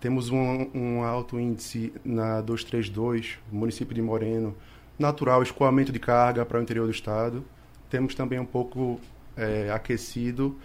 Temos 0.00 0.30
um, 0.30 0.68
um, 0.74 1.02
alto 1.02 1.38
índice 1.38 1.92
na 2.04 2.40
232, 2.40 3.38
município 3.52 3.94
de 3.94 4.02
Moreno, 4.02 4.56
natural 4.98 5.42
escoamento 5.42 5.92
de 5.92 6.00
carga 6.00 6.44
para 6.44 6.58
o 6.58 6.62
interior 6.62 6.86
do 6.86 6.90
estado. 6.90 7.44
Temos 7.88 8.14
também 8.14 8.40
um 8.40 8.44
pouco 8.44 9.00
é, 9.36 9.70
aquecido 9.70 10.58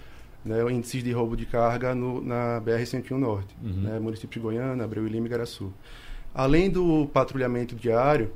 né, 0.43 0.63
o 0.63 0.69
índice 0.71 1.01
de 1.01 1.11
roubo 1.11 1.35
de 1.35 1.45
carga 1.45 1.93
no, 1.93 2.21
na 2.21 2.61
BR-101 2.61 3.11
Norte, 3.17 3.55
uhum. 3.61 3.81
né, 3.81 3.99
município 3.99 4.39
de 4.39 4.39
Goiânia, 4.39 4.83
Abreu 4.83 5.05
e 5.05 5.09
Lima 5.09 5.27
e 5.27 5.29
Igaraçu. 5.29 5.71
Além 6.33 6.69
do 6.69 7.07
patrulhamento 7.13 7.75
diário, 7.75 8.31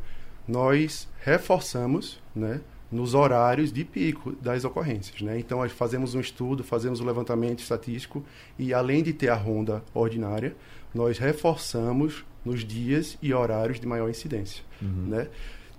nós 0.47 1.07
reforçamos 1.23 2.19
né, 2.35 2.61
nos 2.91 3.13
horários 3.13 3.71
de 3.71 3.85
pico 3.85 4.33
das 4.41 4.65
ocorrências. 4.65 5.21
Né? 5.21 5.39
Então, 5.39 5.59
nós 5.59 5.71
fazemos 5.71 6.13
um 6.13 6.19
estudo, 6.19 6.63
fazemos 6.63 6.99
um 6.99 7.05
levantamento 7.05 7.59
estatístico 7.59 8.23
e, 8.57 8.73
além 8.73 9.01
de 9.01 9.13
ter 9.13 9.29
a 9.29 9.35
ronda 9.35 9.83
ordinária, 9.93 10.55
nós 10.93 11.17
reforçamos 11.17 12.25
nos 12.43 12.65
dias 12.65 13.17
e 13.21 13.33
horários 13.33 13.79
de 13.79 13.87
maior 13.87 14.09
incidência. 14.09 14.63
Uhum. 14.81 15.07
Né? 15.07 15.27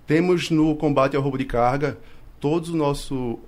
Temos 0.07 0.49
no 0.49 0.75
combate 0.75 1.15
ao 1.15 1.21
roubo 1.21 1.37
de 1.37 1.45
carga 1.45 1.97
todos 2.39 2.69
o 2.69 2.75
nosso 2.75 3.39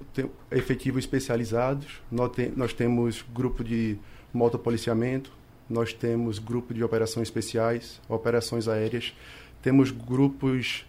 efetivo 0.51 0.99
especializados. 0.99 2.01
Nós, 2.11 2.31
te, 2.31 2.51
nós 2.55 2.73
temos 2.73 3.25
grupo 3.33 3.63
de 3.63 3.97
motopoliciamento, 4.33 5.31
nós 5.69 5.93
temos 5.93 6.39
grupo 6.39 6.73
de 6.73 6.83
operações 6.83 7.27
especiais, 7.27 8.01
operações 8.07 8.67
aéreas, 8.67 9.13
temos 9.61 9.91
grupos 9.91 10.85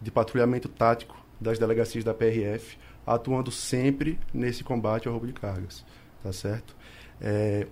de 0.00 0.10
patrulhamento 0.10 0.68
tático 0.68 1.16
das 1.40 1.58
delegacias 1.58 2.04
da 2.04 2.14
PRF, 2.14 2.76
atuando 3.06 3.50
sempre 3.50 4.18
nesse 4.32 4.62
combate 4.62 5.08
ao 5.08 5.12
roubo 5.14 5.26
de 5.26 5.32
cargas, 5.32 5.84
tá 6.22 6.32
certo? 6.32 6.76
É, 7.20 7.66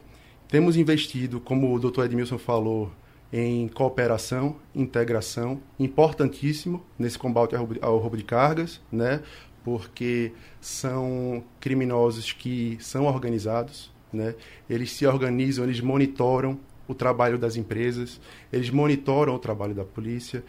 temos 0.49 0.77
investido, 0.77 1.41
como 1.41 1.73
o 1.75 1.79
doutor 1.79 2.07
Edmilson 2.07 2.39
falou, 2.39 2.91
em 3.33 3.69
cooperação, 3.69 4.57
integração, 4.75 5.61
importantíssimo 5.79 6.83
nesse 6.99 7.19
combate 7.19 7.55
ao 7.55 7.65
roubo, 7.65 7.79
ao 7.83 7.99
roubo 7.99 8.17
de 8.17 8.25
cargas, 8.25 8.81
né? 8.91 9.23
porque 9.63 10.33
são 10.61 11.45
criminosos 11.61 12.33
que 12.33 12.79
são 12.81 13.05
organizados, 13.05 13.93
né? 14.13 14.35
Eles 14.69 14.93
se 14.93 15.07
organizam, 15.07 15.65
eles 15.65 15.81
monitoram 15.81 16.59
o 16.87 16.95
trabalho 16.95 17.39
das 17.39 17.57
empresas, 17.57 18.21
eles 18.53 18.71
monitoram 18.71 19.35
o 19.35 19.39
trabalho 19.39 19.75
da 19.75 19.85
polícia. 19.85 20.43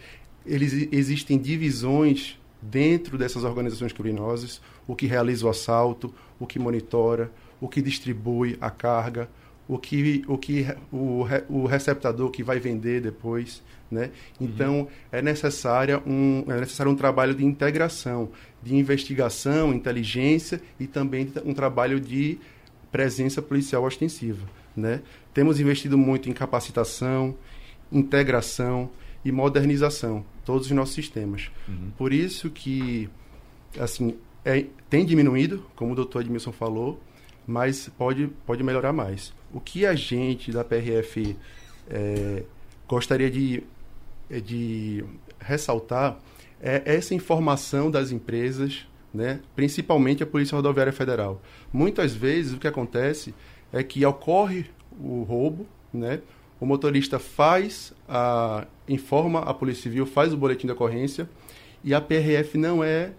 Eles, 0.46 0.88
existem 0.92 1.38
divisões 1.38 2.40
dentro 2.62 3.18
dessas 3.18 3.44
organizações 3.44 3.94
criminosas, 3.94 4.62
o 4.88 4.96
que 4.96 5.06
realiza 5.06 5.46
o 5.46 5.50
assalto, 5.50 6.14
o 6.40 6.48
que 6.48 6.58
monitora, 6.58 7.32
o 7.60 7.68
que 7.68 7.82
distribui 7.82 8.58
a 8.60 8.70
carga, 8.70 9.30
o 9.68 9.78
que 9.78 10.24
o 10.28 10.38
que 10.38 10.66
o, 10.92 11.26
o 11.48 11.66
receptador 11.68 12.32
que 12.32 12.42
vai 12.42 12.60
vender 12.60 13.02
depois, 13.02 13.62
né? 13.92 14.10
Então 14.42 14.80
uhum. 14.80 14.88
é 15.12 15.22
necessária 15.22 16.02
um 16.08 16.44
é 16.48 16.60
necessário 16.60 16.92
um 16.92 16.96
trabalho 16.96 17.36
de 17.36 17.46
integração, 17.46 18.32
de 18.64 18.76
investigação, 18.76 19.72
inteligência 19.72 20.60
e 20.80 20.88
também 20.88 21.32
um 21.46 21.54
trabalho 21.54 22.00
de 22.00 22.40
presença 22.92 23.42
policial 23.42 23.84
ostensiva. 23.84 24.46
Né? 24.76 25.02
Temos 25.34 25.60
investido 25.60 25.98
muito 25.98 26.30
em 26.30 26.34
capacitação, 26.34 27.36
integração 27.92 28.90
e 29.24 29.32
modernização, 29.32 30.24
todos 30.46 30.68
os 30.68 30.72
nossos 30.72 30.96
sistemas. 30.96 31.52
Uhum. 31.68 31.92
Por 31.98 32.14
isso 32.14 32.50
que, 32.50 33.10
assim, 33.78 34.16
é, 34.46 34.66
tem 34.90 35.06
diminuído, 35.06 35.66
como 35.76 35.92
o 35.92 35.96
doutor 35.96 36.22
Edmilson 36.22 36.52
falou, 36.52 37.02
mas 37.46 37.90
pode, 37.98 38.28
pode 38.46 38.64
melhorar 38.64 38.94
mais. 38.94 39.34
O 39.54 39.60
que 39.60 39.86
a 39.86 39.96
gente 39.96 40.52
da 40.52 40.64
PRF 40.64 41.36
é, 41.90 42.44
gostaria 42.88 43.30
de, 43.30 43.64
de 44.44 45.04
ressaltar 45.40 46.20
é 46.62 46.82
essa 46.86 47.14
informação 47.16 47.90
das 47.90 48.12
empresas 48.12 48.86
né? 49.14 49.40
principalmente 49.56 50.24
a 50.24 50.26
Polícia 50.26 50.56
Rodoviária 50.56 50.94
Federal. 50.94 51.42
Muitas 51.72 52.14
vezes 52.14 52.54
o 52.54 52.58
que 52.58 52.68
acontece 52.68 53.34
é 53.72 53.84
que 53.84 54.06
ocorre 54.06 54.66
o 55.00 55.24
roubo, 55.24 55.66
né? 55.94 56.22
o 56.60 56.66
motorista 56.66 57.20
faz, 57.20 57.94
a, 58.08 58.66
informa 58.88 59.40
a 59.40 59.54
Polícia 59.54 59.84
Civil, 59.84 60.06
faz 60.06 60.34
o 60.34 60.38
boletim 60.38 60.68
de 60.68 60.74
ocorrência 60.74 61.30
e 61.84 61.94
a 61.94 62.02
PRF 62.02 62.58
não 62.58 62.84
é 62.84 63.12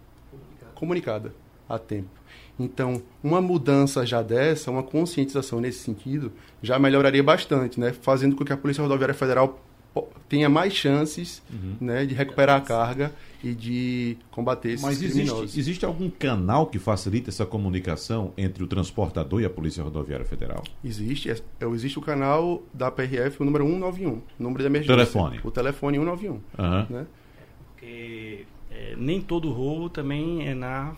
comunicada 0.75 1.35
a 1.69 1.79
tempo. 1.79 2.21
Então, 2.59 3.03
uma 3.23 3.41
mudança 3.41 4.05
já 4.05 4.21
dessa, 4.21 4.71
uma 4.71 4.83
conscientização 4.83 5.61
nesse 5.61 5.79
sentido, 5.79 6.31
já 6.63 6.79
melhoraria 6.79 7.23
bastante, 7.23 7.81
né? 7.81 7.93
fazendo 7.93 8.37
com 8.37 8.45
que 8.45 8.53
a 8.53 8.57
Polícia 8.57 8.83
Rodoviária 8.83 9.15
Federal 9.15 9.59
tenha 10.29 10.49
mais 10.49 10.73
chances 10.73 11.43
uhum. 11.53 11.75
né, 11.81 12.07
de 12.07 12.15
recuperar 12.15 12.59
a 12.59 12.61
carga 12.61 13.13
e 13.43 13.53
de 13.53 14.17
combater 14.31 14.69
esses 14.71 14.83
Mas 14.83 15.03
existe, 15.03 15.59
existe 15.59 15.85
algum 15.85 16.09
canal 16.09 16.67
que 16.67 16.79
facilita 16.79 17.31
essa 17.31 17.45
comunicação 17.45 18.33
entre 18.39 18.63
o 18.63 18.67
transportador 18.67 19.41
e 19.41 19.45
a 19.45 19.51
Polícia 19.51 19.83
Rodoviária 19.83 20.25
Federal? 20.25 20.63
Existe. 20.85 21.31
É, 21.31 21.37
é 21.61 21.67
existe 21.67 21.99
o 21.99 22.03
canal 22.03 22.63
da 22.73 22.91
PRF, 22.91 23.43
o 23.43 23.45
número 23.45 23.65
191, 23.65 24.23
número 24.39 24.63
de 24.63 24.67
emergência. 24.67 24.95
Telefone. 24.95 25.41
O 25.43 25.51
telefone 25.51 25.99
191. 25.99 26.33
Uhum. 26.33 26.41
Né? 26.89 27.07
Porque 27.73 28.47
é, 28.71 28.95
nem 28.97 29.21
todo 29.21 29.51
roubo 29.51 29.89
também 29.89 30.47
é 30.47 30.55
na, 30.55 30.95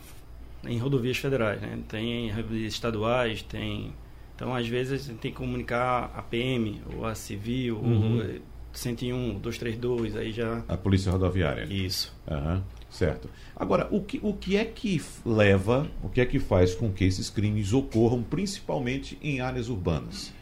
em 0.64 0.76
rodovias 0.76 1.16
federais. 1.16 1.61
Né? 1.62 1.78
Tem 1.88 2.30
rodovias 2.30 2.75
estaduais, 2.75 3.42
tem... 3.42 3.94
Então, 4.34 4.54
às 4.54 4.66
vezes, 4.66 4.92
a 4.92 5.12
gente 5.12 5.20
tem 5.20 5.30
que 5.30 5.37
comunicar 5.37 6.11
a 6.16 6.22
PM 6.22 6.82
ou 6.96 7.06
a 7.06 7.14
Civil 7.14 7.76
uhum. 7.76 8.16
ou 8.16 8.40
101, 8.73 9.38
232, 9.38 10.17
aí 10.17 10.33
já. 10.33 10.62
A 10.69 10.76
Polícia 10.76 11.12
Rodoviária. 11.12 11.64
Isso. 11.64 12.14
Uhum, 12.31 12.62
certo. 12.91 13.29
Agora, 13.55 13.88
o 13.91 14.00
que, 14.00 14.19
o 14.23 14.33
que 14.33 14.57
é 14.57 14.64
que 14.64 15.00
leva, 15.25 15.87
o 16.02 16.09
que 16.09 16.21
é 16.21 16.26
que 16.26 16.38
faz 16.38 16.75
com 16.75 16.91
que 16.91 17.05
esses 17.05 17.29
crimes 17.31 17.73
ocorram 17.73 18.23
principalmente 18.23 19.19
em 19.23 19.41
áreas 19.41 19.69
urbanas? 19.69 20.33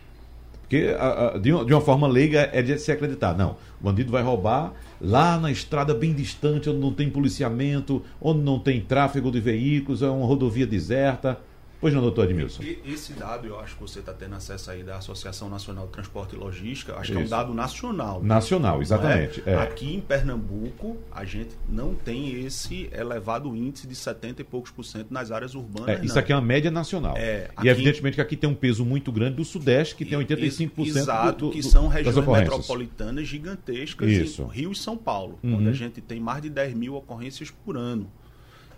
Porque 0.71 0.95
a, 0.97 1.35
a, 1.35 1.39
de, 1.39 1.53
uma, 1.53 1.65
de, 1.65 1.75
uma, 1.75 1.81
forma 1.81 2.07
leiga 2.07 2.49
é 2.53 2.63
de 2.63 2.79
se 2.79 2.93
acreditar. 2.93 3.37
Não, 3.37 3.57
o 3.81 3.85
bandido 3.85 4.13
vai 4.13 4.23
roubar 4.23 4.73
lá 5.01 5.37
na 5.37 5.51
estrada 5.51 5.93
bem 5.93 6.15
distante, 6.15 6.71
onde 6.71 6.79
não 6.79 6.93
tem 6.93 7.11
policiamento, 7.11 8.05
onde 8.21 8.41
não 8.41 8.57
tem 8.57 8.81
tráfego 8.81 9.33
de 9.33 9.41
veículos, 9.41 10.01
é 10.01 10.09
uma 10.09 10.25
rodovia 10.25 10.65
deserta. 10.65 11.41
Pois 11.81 11.95
não, 11.95 12.03
doutor 12.03 12.25
Edmilson. 12.27 12.63
E, 12.63 12.79
esse 12.85 13.15
dado, 13.15 13.47
eu 13.47 13.59
acho 13.59 13.75
que 13.75 13.81
você 13.81 14.01
está 14.01 14.13
tendo 14.13 14.35
acesso 14.35 14.71
aí 14.71 14.83
da 14.83 14.97
Associação 14.97 15.49
Nacional 15.49 15.87
de 15.87 15.93
Transporte 15.93 16.37
e 16.37 16.39
Logística, 16.39 16.93
acho 16.95 17.05
Isso. 17.05 17.13
que 17.13 17.19
é 17.19 17.25
um 17.25 17.29
dado 17.29 17.55
nacional. 17.55 18.23
Nacional, 18.23 18.83
exatamente. 18.83 19.43
É? 19.47 19.53
É. 19.53 19.57
Aqui 19.57 19.95
em 19.95 20.01
Pernambuco, 20.01 20.99
a 21.11 21.25
gente 21.25 21.57
não 21.67 21.95
tem 21.95 22.45
esse 22.45 22.91
elevado 22.93 23.57
índice 23.57 23.87
de 23.87 23.95
70 23.95 24.43
e 24.43 24.45
poucos 24.45 24.71
por 24.71 24.85
cento 24.85 25.11
nas 25.11 25.31
áreas 25.31 25.55
urbanas. 25.55 26.01
É, 26.01 26.05
isso 26.05 26.19
aqui 26.19 26.33
é 26.33 26.37
uma 26.37 26.43
média 26.43 26.71
nacional. 26.71 27.17
É, 27.17 27.51
aqui, 27.57 27.67
e 27.67 27.71
evidentemente 27.71 28.17
que 28.17 28.21
aqui 28.21 28.37
tem 28.37 28.51
um 28.51 28.55
peso 28.55 28.85
muito 28.85 29.11
grande 29.11 29.37
do 29.37 29.45
Sudeste, 29.45 29.95
que 29.97 30.05
tem 30.05 30.19
85% 30.19 30.87
exato, 30.87 31.39
do, 31.39 31.47
do, 31.47 31.53
que 31.53 31.63
são 31.63 31.89
regiões 31.89 32.27
metropolitanas 32.27 33.27
gigantescas, 33.27 34.11
Isso. 34.11 34.45
Rio 34.47 34.73
e 34.73 34.77
São 34.77 34.97
Paulo, 34.97 35.39
uhum. 35.43 35.57
onde 35.57 35.69
a 35.69 35.73
gente 35.73 36.01
tem 36.01 36.21
mais 36.21 36.43
de 36.43 36.51
10 36.51 36.75
mil 36.75 36.95
ocorrências 36.95 37.51
por 37.51 37.77
ano. 37.77 38.11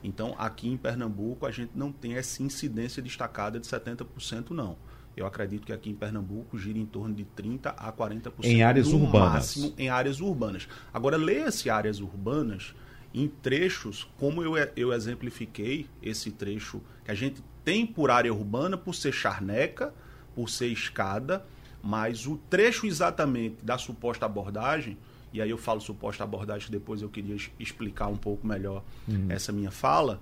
Então, 0.02 0.34
aqui 0.38 0.68
em 0.68 0.76
Pernambuco, 0.76 1.46
a 1.46 1.50
gente 1.50 1.72
não 1.74 1.92
tem 1.92 2.14
essa 2.14 2.42
incidência 2.42 3.02
destacada 3.02 3.60
de 3.60 3.66
70%, 3.66 4.50
não. 4.50 4.76
Eu 5.16 5.26
acredito 5.26 5.66
que 5.66 5.72
aqui 5.72 5.90
em 5.90 5.94
Pernambuco 5.94 6.58
gira 6.58 6.78
em 6.78 6.86
torno 6.86 7.14
de 7.14 7.24
30% 7.24 7.74
a 7.76 7.92
40%. 7.92 8.32
Em 8.44 8.62
áreas 8.62 8.88
no 8.88 9.04
urbanas. 9.04 9.32
máximo 9.32 9.74
em 9.76 9.88
áreas 9.88 10.20
urbanas. 10.20 10.68
Agora, 10.92 11.16
leia-se 11.16 11.68
áreas 11.68 12.00
urbanas 12.00 12.74
em 13.14 13.28
trechos, 13.28 14.08
como 14.18 14.42
eu, 14.42 14.54
eu 14.74 14.92
exemplifiquei 14.92 15.86
esse 16.02 16.30
trecho 16.30 16.80
que 17.04 17.10
a 17.10 17.14
gente 17.14 17.42
tem 17.62 17.86
por 17.86 18.10
área 18.10 18.32
urbana, 18.32 18.76
por 18.76 18.94
ser 18.94 19.12
charneca, 19.12 19.92
por 20.34 20.48
ser 20.48 20.68
escada, 20.68 21.44
mas 21.82 22.26
o 22.26 22.36
trecho 22.48 22.86
exatamente 22.86 23.62
da 23.62 23.76
suposta 23.76 24.24
abordagem 24.24 24.96
e 25.32 25.40
aí 25.40 25.50
eu 25.50 25.58
falo 25.58 25.80
suposta 25.80 26.24
abordagem, 26.24 26.66
que 26.66 26.72
depois 26.72 27.02
eu 27.02 27.08
queria 27.08 27.36
explicar 27.58 28.08
um 28.08 28.16
pouco 28.16 28.46
melhor 28.46 28.82
uhum. 29.08 29.26
essa 29.28 29.50
minha 29.52 29.70
fala, 29.70 30.20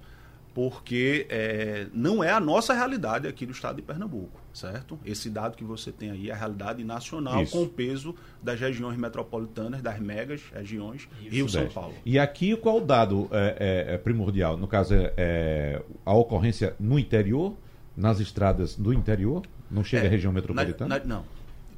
porque 0.55 1.27
é, 1.29 1.87
não 1.93 2.23
é 2.23 2.31
a 2.31 2.41
nossa 2.41 2.75
realidade 2.75 3.27
aqui 3.27 3.47
do 3.47 3.53
estado 3.53 3.77
de 3.77 3.83
Pernambuco, 3.83 4.41
certo? 4.53 4.99
Esse 5.05 5.31
dado 5.31 5.57
que 5.57 5.65
você 5.65 5.93
tem 5.93 6.11
aí 6.11 6.31
é 6.31 6.33
a 6.33 6.37
realidade 6.37 6.83
nacional 6.83 7.43
Isso. 7.43 7.53
com 7.53 7.63
o 7.63 7.69
peso 7.69 8.15
das 8.43 8.59
regiões 8.59 8.99
metropolitanas, 8.99 9.81
das 9.81 10.01
megas 10.01 10.43
regiões, 10.53 11.09
Rio 11.21 11.49
São 11.49 11.69
Paulo. 11.69 11.95
E 12.05 12.19
aqui 12.19 12.57
qual 12.57 12.79
o 12.79 12.81
dado 12.81 13.29
é, 13.31 13.87
é, 13.91 13.95
é 13.95 13.99
primordial? 13.99 14.57
No 14.57 14.67
caso, 14.67 14.95
é, 14.95 15.13
é, 15.17 15.83
a 16.05 16.15
ocorrência 16.15 16.75
no 16.81 16.99
interior, 16.99 17.55
nas 17.97 18.19
estradas 18.19 18.75
do 18.77 18.93
interior? 18.93 19.43
Não 19.71 19.85
chega 19.85 20.03
à 20.03 20.07
é, 20.07 20.11
região 20.11 20.33
metropolitana? 20.33 20.89
Na, 20.89 20.99
na, 20.99 21.05
não, 21.05 21.25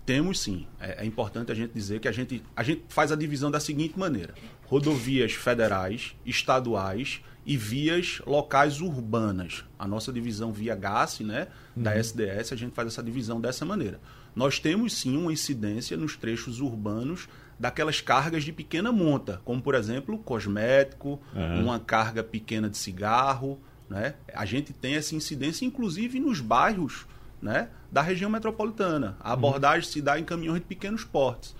temos 0.04 0.40
sim. 0.40 0.66
É, 0.80 1.02
é, 1.02 1.06
importante 1.06 1.52
a 1.52 1.54
gente 1.54 1.72
dizer 1.72 2.00
que 2.00 2.08
a 2.08 2.12
gente, 2.12 2.42
a 2.56 2.62
gente 2.62 2.84
faz 2.88 3.12
a 3.12 3.16
divisão 3.16 3.50
da 3.50 3.60
seguinte 3.60 3.98
maneira: 3.98 4.34
rodovias 4.64 5.32
federais, 5.32 6.16
estaduais 6.24 7.22
e 7.44 7.56
vias 7.56 8.20
locais 8.26 8.80
urbanas. 8.80 9.64
A 9.78 9.86
nossa 9.86 10.12
divisão 10.12 10.52
via 10.52 10.74
GAS, 10.74 11.20
né, 11.20 11.48
uhum. 11.76 11.82
da 11.82 11.96
SDS, 11.96 12.52
a 12.52 12.56
gente 12.56 12.72
faz 12.72 12.88
essa 12.88 13.02
divisão 13.02 13.40
dessa 13.40 13.64
maneira. 13.64 14.00
Nós 14.34 14.58
temos 14.58 14.94
sim 14.94 15.16
uma 15.16 15.32
incidência 15.32 15.96
nos 15.96 16.16
trechos 16.16 16.60
urbanos 16.60 17.28
daquelas 17.58 18.00
cargas 18.00 18.44
de 18.44 18.52
pequena 18.52 18.90
monta, 18.90 19.40
como 19.44 19.60
por 19.60 19.74
exemplo 19.74 20.18
cosmético, 20.18 21.20
uhum. 21.34 21.64
uma 21.64 21.78
carga 21.78 22.22
pequena 22.22 22.68
de 22.68 22.78
cigarro. 22.78 23.60
Né? 23.88 24.14
A 24.32 24.44
gente 24.44 24.72
tem 24.72 24.94
essa 24.94 25.14
incidência, 25.14 25.66
inclusive 25.66 26.18
nos 26.18 26.40
bairros 26.40 27.06
né, 27.42 27.68
da 27.90 28.00
região 28.00 28.30
metropolitana. 28.30 29.16
A 29.20 29.32
abordagem 29.32 29.80
uhum. 29.80 29.92
se 29.92 30.00
dá 30.00 30.18
em 30.18 30.24
caminhões 30.24 30.60
de 30.60 30.66
pequenos 30.66 31.04
portes. 31.04 31.54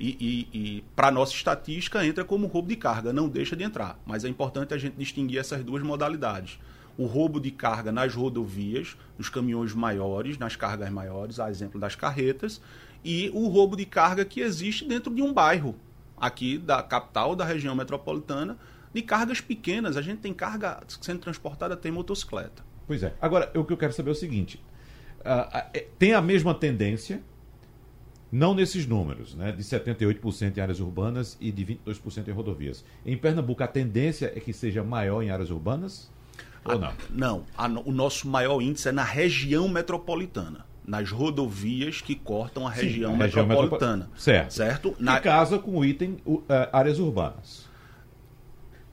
E, 0.00 0.46
e, 0.52 0.58
e 0.58 0.84
para 0.94 1.10
nossa 1.10 1.32
estatística 1.32 2.04
entra 2.04 2.24
como 2.24 2.46
roubo 2.46 2.68
de 2.68 2.76
carga, 2.76 3.12
não 3.12 3.28
deixa 3.28 3.56
de 3.56 3.64
entrar. 3.64 3.98
Mas 4.04 4.24
é 4.24 4.28
importante 4.28 4.74
a 4.74 4.78
gente 4.78 4.96
distinguir 4.96 5.38
essas 5.38 5.64
duas 5.64 5.82
modalidades. 5.82 6.58
O 6.96 7.06
roubo 7.06 7.40
de 7.40 7.52
carga 7.52 7.92
nas 7.92 8.14
rodovias, 8.14 8.96
nos 9.16 9.28
caminhões 9.28 9.72
maiores, 9.72 10.36
nas 10.36 10.56
cargas 10.56 10.90
maiores, 10.90 11.38
a 11.38 11.48
exemplo 11.48 11.80
das 11.80 11.94
carretas, 11.94 12.60
e 13.04 13.30
o 13.32 13.46
roubo 13.46 13.76
de 13.76 13.84
carga 13.84 14.24
que 14.24 14.40
existe 14.40 14.84
dentro 14.84 15.14
de 15.14 15.22
um 15.22 15.32
bairro, 15.32 15.76
aqui 16.16 16.58
da 16.58 16.82
capital, 16.82 17.36
da 17.36 17.44
região 17.44 17.74
metropolitana, 17.74 18.58
de 18.92 19.02
cargas 19.02 19.40
pequenas. 19.40 19.96
A 19.96 20.02
gente 20.02 20.18
tem 20.18 20.34
carga 20.34 20.80
sendo 21.00 21.20
transportada, 21.20 21.76
tem 21.76 21.92
motocicleta. 21.92 22.64
Pois 22.86 23.02
é. 23.02 23.14
Agora, 23.20 23.50
o 23.54 23.64
que 23.64 23.72
eu 23.72 23.76
quero 23.76 23.92
saber 23.92 24.10
é 24.10 24.12
o 24.12 24.16
seguinte: 24.16 24.60
uh, 25.20 25.80
tem 25.98 26.12
a 26.12 26.20
mesma 26.20 26.54
tendência, 26.54 27.20
não 28.30 28.54
nesses 28.54 28.86
números, 28.86 29.34
né, 29.34 29.52
de 29.52 29.62
78% 29.62 30.56
em 30.56 30.60
áreas 30.60 30.80
urbanas 30.80 31.36
e 31.40 31.50
de 31.50 31.64
22% 31.64 32.28
em 32.28 32.32
rodovias. 32.32 32.84
Em 33.04 33.16
Pernambuco, 33.16 33.62
a 33.62 33.68
tendência 33.68 34.32
é 34.34 34.40
que 34.40 34.52
seja 34.52 34.84
maior 34.84 35.22
em 35.22 35.30
áreas 35.30 35.50
urbanas? 35.50 36.10
Ou 36.64 36.72
ah, 36.72 36.78
não? 36.78 36.92
não, 37.10 37.44
a, 37.56 37.66
o 37.88 37.92
nosso 37.92 38.28
maior 38.28 38.60
índice 38.60 38.88
é 38.88 38.92
na 38.92 39.04
região 39.04 39.68
metropolitana 39.68 40.66
nas 40.88 41.10
rodovias 41.10 42.00
que 42.00 42.14
cortam 42.14 42.66
a 42.66 42.70
região 42.70 43.10
Sim, 43.10 43.16
a 43.16 43.18
metropolitana. 43.18 44.04
Região 44.04 44.18
certo. 44.18 44.52
certo? 44.54 44.96
Na... 44.98 45.20
casa 45.20 45.58
com 45.58 45.76
o 45.76 45.84
item 45.84 46.16
uh, 46.24 46.42
áreas 46.72 46.98
urbanas. 46.98 47.68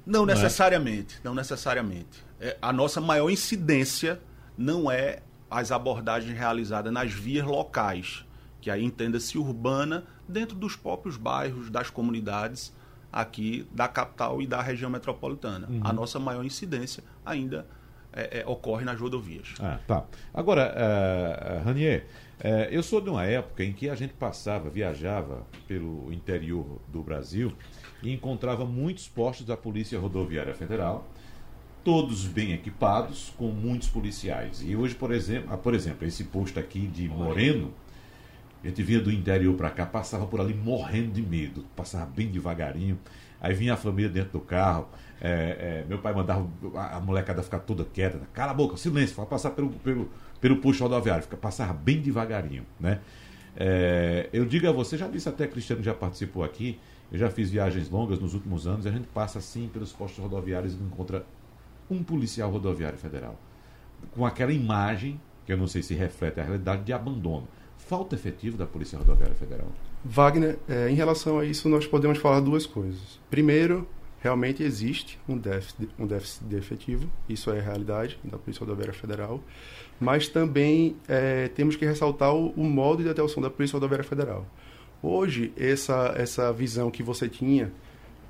Não, 0.05 0.25
não 0.25 0.33
necessariamente. 0.33 1.15
É? 1.15 1.19
Não 1.23 1.33
necessariamente. 1.33 2.23
É, 2.39 2.57
a 2.61 2.73
nossa 2.73 2.99
maior 2.99 3.29
incidência 3.29 4.19
não 4.57 4.91
é 4.91 5.19
as 5.49 5.71
abordagens 5.71 6.38
realizadas 6.38 6.91
nas 6.91 7.12
vias 7.12 7.45
locais, 7.45 8.25
que 8.62 8.69
aí 8.69 8.84
entenda-se 8.84 9.38
urbana, 9.38 10.03
dentro 10.27 10.55
dos 10.55 10.75
próprios 10.75 11.17
bairros, 11.17 11.69
das 11.69 11.89
comunidades 11.89 12.73
aqui 13.12 13.65
da 13.71 13.88
capital 13.88 14.41
e 14.41 14.47
da 14.47 14.62
região 14.62 14.89
metropolitana. 14.89 15.67
Uhum. 15.69 15.81
A 15.84 15.93
nossa 15.93 16.19
maior 16.19 16.43
incidência 16.43 17.03
ainda 17.25 17.65
é, 18.12 18.39
é, 18.39 18.45
ocorre 18.45 18.84
nas 18.84 18.99
rodovias. 18.99 19.53
Ah, 19.60 19.79
tá. 19.86 20.05
Agora, 20.34 20.73
uh, 20.73 21.63
Ranier, 21.65 22.05
uh, 22.39 22.47
eu 22.71 22.81
sou 22.81 22.99
de 22.99 23.10
uma 23.10 23.25
época 23.25 23.63
em 23.63 23.73
que 23.73 23.89
a 23.89 23.95
gente 23.95 24.13
passava, 24.13 24.69
viajava 24.69 25.45
pelo 25.67 26.12
interior 26.12 26.81
do 26.88 27.01
Brasil 27.03 27.53
e 28.01 28.13
encontrava 28.13 28.65
muitos 28.65 29.08
postos 29.08 29.45
da 29.45 29.58
Polícia 29.58 29.99
Rodoviária 29.99 30.53
Federal 30.53 31.08
todos 31.86 32.26
bem 32.26 32.52
equipados, 32.52 33.32
com 33.38 33.50
muitos 33.50 33.88
policiais. 33.88 34.63
E 34.65 34.76
hoje, 34.76 34.95
por 34.95 35.13
exemplo, 35.13 35.54
ah, 35.54 35.58
por 35.58 35.76
exemplo 35.76 36.06
esse 36.08 36.24
posto 36.24 36.60
aqui 36.60 36.88
de 36.88 37.08
Moreno, 37.08 37.71
a 38.63 38.67
gente 38.67 38.82
vinha 38.82 39.00
do 39.00 39.12
interior 39.12 39.56
para 39.56 39.69
cá, 39.69 39.86
passava 39.86 40.26
por 40.26 40.41
ali 40.41 40.56
morrendo 40.56 41.12
de 41.12 41.21
medo, 41.21 41.63
passava 41.76 42.08
bem 42.08 42.28
devagarinho. 42.28 42.98
Aí 43.39 43.54
vinha 43.54 43.76
a 43.76 43.78
família 43.78 44.10
dentro 44.10 44.32
do 44.32 44.39
carro, 44.39 44.88
é, 45.21 45.84
é, 45.84 45.86
meu 45.88 46.00
pai 46.00 46.12
mandava 46.12 46.50
a, 46.76 47.00
molecada 47.00 47.43
ficar 47.43 47.60
toda 47.60 47.86
quieta, 47.86 48.19
cala 48.34 48.52
a 48.52 48.56
boca, 48.56 48.76
silêncio, 48.78 49.15
vai 49.15 49.28
passar 49.28 49.52
pelo, 49.52 49.69
pelo, 49.69 50.10
pelo 50.41 50.58
posto 50.58 50.82
rodoviário, 50.82 51.21
fica, 51.21 51.38
passava 51.38 51.74
bem 51.74 52.02
devagarinho, 52.02 52.65
né? 52.80 53.00
É, 53.56 54.28
eu 54.34 54.45
digo 54.45 54.67
a 54.67 54.71
você, 54.71 54.98
já 54.98 55.08
disse 55.08 55.30
até 55.30 55.45
Cristiano 55.45 55.84
já 55.84 55.93
participou 55.93 56.43
aqui, 56.43 56.80
eu 57.12 57.19
já 57.19 57.30
fiz 57.30 57.52
viagens 57.52 57.89
longas 57.91 58.19
nos 58.19 58.34
últimos 58.34 58.65
anos, 58.65 58.86
e 58.86 58.89
a 58.89 58.91
gente 58.91 59.08
passa 59.08 59.38
assim 59.38 59.69
pelos 59.71 59.93
postos 59.93 60.24
rodoviários 60.24 60.74
e 60.74 60.78
não 60.78 60.88
encontra 60.88 61.24
um 61.89 62.04
policial 62.04 62.50
rodoviário 62.52 62.98
federal. 62.98 63.39
Com 64.12 64.26
aquela 64.26 64.52
imagem, 64.52 65.19
que 65.45 65.54
eu 65.54 65.58
não 65.58 65.67
sei 65.67 65.82
se 65.82 65.93
reflete 65.93 66.39
a 66.39 66.43
realidade, 66.43 66.84
de 66.84 66.93
abandono. 66.93 67.48
Falta 67.78 68.15
efetivo 68.15 68.58
da 68.58 68.65
Polícia 68.65 68.98
Rodoviária 68.98 69.36
Federal. 69.36 69.67
Wagner, 70.04 70.58
é, 70.67 70.89
em 70.89 70.95
relação 70.95 71.39
a 71.39 71.45
isso, 71.45 71.69
nós 71.69 71.86
podemos 71.86 72.17
falar 72.17 72.39
duas 72.39 72.65
coisas. 72.65 73.19
Primeiro, 73.30 73.88
realmente 74.19 74.63
existe 74.63 75.19
um 75.30 75.38
déficit, 75.38 75.88
um 76.00 76.08
déficit 76.08 76.45
de 76.45 76.56
efetivo, 76.56 77.08
isso 77.30 77.52
é 77.52 77.60
a 77.60 77.62
realidade 77.62 78.17
da 78.24 78.39
Polícia 78.39 78.62
Rodoviária 78.62 78.93
Federal, 78.93 79.39
mas 80.00 80.28
também 80.28 80.95
é, 81.08 81.48
temos 81.50 81.76
que 81.76 81.86
ressaltar 81.86 82.34
o, 82.34 82.50
o, 82.52 82.63
modo 82.63 83.04
de 83.04 83.10
atuação 83.10 83.41
da 83.41 83.52
Polícia 83.52 83.76
Rodoviária 83.76 84.04
Federal. 84.04 84.45
Hoje, 85.02 85.54
essa, 85.56 86.13
essa 86.17 86.52
visão 86.52 86.89
que 86.89 87.04
você 87.04 87.30
tinha 87.30 87.71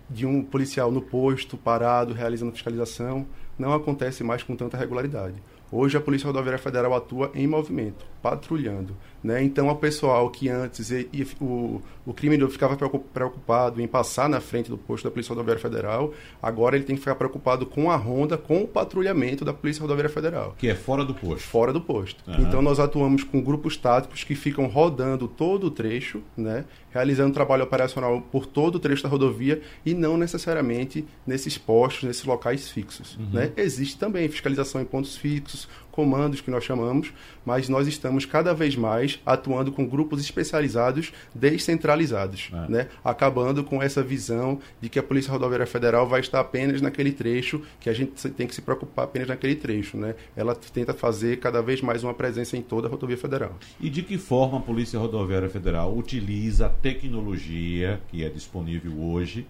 de 0.10 0.26
um 0.26 0.44
policial 0.44 0.92
no 0.92 1.02
posto, 1.02 1.58
parado, 1.58 2.14
realizando 2.14 2.52
fiscalização, 2.52 3.26
não 3.58 3.74
acontece 3.74 4.24
mais 4.24 4.44
com 4.44 4.56
tanta 4.56 4.78
regularidade. 4.78 5.36
Hoje 5.72 5.98
a 5.98 6.02
Polícia 6.02 6.28
Rodoviária 6.28 6.60
Federal 6.60 6.94
atua 6.94 7.32
em 7.34 7.48
movimento, 7.48 8.06
patrulhando. 8.26 8.98
Né? 9.24 9.44
Então, 9.44 9.70
o 9.70 9.76
pessoal 9.76 10.30
que 10.32 10.50
antes 10.50 10.90
e, 10.90 11.08
e, 11.14 11.28
o, 11.40 11.80
o 12.06 12.14
criminoso 12.14 12.54
ficava 12.54 12.76
preocupado 12.76 13.80
em 13.80 13.88
passar 13.88 14.28
na 14.28 14.40
frente 14.40 14.70
do 14.70 14.78
posto 14.78 15.04
da 15.04 15.12
Polícia 15.12 15.30
Rodoviária 15.30 15.62
Federal, 15.62 16.12
agora 16.42 16.76
ele 16.76 16.86
tem 16.86 16.96
que 16.96 17.02
ficar 17.02 17.14
preocupado 17.14 17.68
com 17.68 17.92
a 17.92 17.96
ronda, 17.96 18.36
com 18.36 18.64
o 18.64 18.68
patrulhamento 18.68 19.46
da 19.46 19.54
Polícia 19.54 19.82
Rodoviária 19.82 20.10
Federal. 20.10 20.56
Que 20.58 20.70
é 20.70 20.76
fora 20.76 21.06
do 21.06 21.14
posto. 21.14 21.48
Fora 21.48 21.72
do 21.72 21.82
posto. 21.82 22.24
Uhum. 22.28 22.42
Então, 22.42 22.64
nós 22.64 22.80
atuamos 22.80 23.24
com 23.24 23.42
grupos 23.42 23.78
táticos 23.78 24.24
que 24.24 24.34
ficam 24.34 24.66
rodando 24.66 25.28
todo 25.28 25.68
o 25.68 25.72
trecho, 25.72 26.24
né? 26.36 26.66
realizando 26.92 27.34
trabalho 27.34 27.64
operacional 27.64 28.22
por 28.32 28.46
todo 28.46 28.76
o 28.76 28.80
trecho 28.80 29.04
da 29.04 29.10
rodovia 29.10 29.62
e 29.86 29.94
não 29.94 30.16
necessariamente 30.16 31.06
nesses 31.28 31.58
postos, 31.58 32.04
nesses 32.04 32.24
locais 32.24 32.70
fixos. 32.70 33.18
Uhum. 33.18 33.30
Né? 33.34 33.52
Existe 33.58 33.98
também 33.98 34.30
fiscalização 34.30 34.82
em 34.82 34.86
pontos 34.86 35.18
fixos 35.18 35.68
comandos 35.96 36.42
que 36.42 36.52
nós 36.52 36.64
chamamos, 36.64 37.14
mas 37.46 37.70
nós 37.70 37.88
estamos 37.88 38.26
cada 38.26 38.54
vez 38.54 38.76
mais 38.76 39.20
atuando 39.26 39.72
com 39.72 39.88
grupos 39.88 40.22
especializados 40.22 41.14
descentralizados, 41.34 42.52
é. 42.52 42.72
né? 42.72 42.88
acabando 43.04 43.64
com 43.64 43.82
essa 43.82 44.04
visão 44.04 44.60
de 44.82 44.90
que 44.90 45.00
a 45.00 45.04
Polícia 45.04 45.32
Rodoviária 45.32 45.66
Federal 45.66 46.06
vai 46.06 46.20
estar 46.20 46.42
apenas 46.42 46.82
naquele 46.82 47.14
trecho, 47.14 47.62
que 47.80 47.90
a 47.90 47.94
gente 47.94 48.30
tem 48.32 48.46
que 48.46 48.54
se 48.54 48.62
preocupar 48.62 49.06
apenas 49.06 49.30
naquele 49.30 49.56
trecho. 49.56 49.96
Né? 49.96 50.16
Ela 50.36 50.54
tenta 50.54 50.94
fazer 50.94 51.40
cada 51.40 51.62
vez 51.62 51.82
mais 51.82 52.04
uma 52.04 52.14
presença 52.14 52.58
em 52.58 52.62
toda 52.62 52.88
a 52.88 52.92
rodovia 52.92 53.18
federal. 53.18 53.58
E 53.80 53.90
de 53.90 54.04
que 54.04 54.18
forma 54.18 54.58
a 54.58 54.62
Polícia 54.62 55.00
Rodoviária 55.00 55.50
Federal 55.50 55.96
utiliza 55.96 56.66
a 56.66 56.70
tecnologia 56.70 58.02
que 58.10 58.26
é 58.26 58.30
disponível 58.30 59.00
hoje 59.00 59.48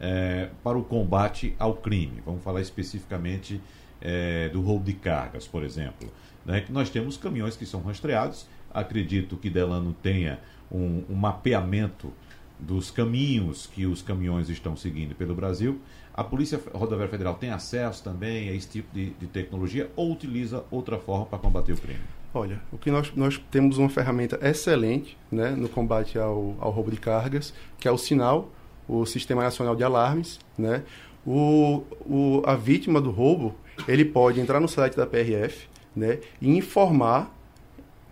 é, 0.00 0.48
para 0.62 0.78
o 0.78 0.84
combate 0.84 1.56
ao 1.58 1.74
crime? 1.74 2.22
Vamos 2.24 2.44
falar 2.44 2.60
especificamente 2.60 3.60
é, 4.00 4.48
do 4.48 4.60
roubo 4.60 4.84
de 4.84 4.94
cargas, 4.94 5.46
por 5.46 5.62
exemplo. 5.62 6.10
Né? 6.44 6.64
Nós 6.68 6.90
temos 6.90 7.16
caminhões 7.16 7.56
que 7.56 7.66
são 7.66 7.82
rastreados. 7.82 8.46
Acredito 8.72 9.36
que 9.36 9.50
Delano 9.50 9.94
tenha 10.02 10.40
um, 10.70 11.04
um 11.08 11.14
mapeamento 11.14 12.12
dos 12.58 12.90
caminhos 12.90 13.66
que 13.66 13.86
os 13.86 14.02
caminhões 14.02 14.48
estão 14.48 14.76
seguindo 14.76 15.14
pelo 15.14 15.34
Brasil. 15.34 15.80
A 16.12 16.24
Polícia 16.24 16.60
Rodoviária 16.72 17.10
Federal 17.10 17.34
tem 17.34 17.50
acesso 17.50 18.02
também 18.02 18.48
a 18.48 18.52
esse 18.52 18.68
tipo 18.68 18.92
de, 18.92 19.10
de 19.10 19.26
tecnologia 19.28 19.90
ou 19.94 20.12
utiliza 20.12 20.64
outra 20.70 20.98
forma 20.98 21.26
para 21.26 21.38
combater 21.38 21.72
o 21.72 21.76
crime? 21.76 22.00
Olha, 22.34 22.60
o 22.72 22.76
que 22.76 22.90
nós, 22.90 23.12
nós 23.14 23.40
temos 23.50 23.78
uma 23.78 23.88
ferramenta 23.88 24.38
excelente 24.42 25.16
né, 25.30 25.50
no 25.50 25.68
combate 25.68 26.18
ao, 26.18 26.56
ao 26.58 26.70
roubo 26.70 26.90
de 26.90 26.98
cargas, 26.98 27.54
que 27.78 27.86
é 27.86 27.90
o 27.90 27.96
sinal, 27.96 28.50
o 28.88 29.06
Sistema 29.06 29.42
Nacional 29.42 29.76
de 29.76 29.84
Alarmes. 29.84 30.40
Né? 30.56 30.82
O, 31.30 31.84
o, 32.06 32.42
a 32.46 32.54
vítima 32.54 33.02
do 33.02 33.10
roubo, 33.10 33.54
ele 33.86 34.02
pode 34.02 34.40
entrar 34.40 34.60
no 34.60 34.66
site 34.66 34.96
da 34.96 35.06
PRF 35.06 35.66
né, 35.94 36.20
e 36.40 36.56
informar 36.56 37.30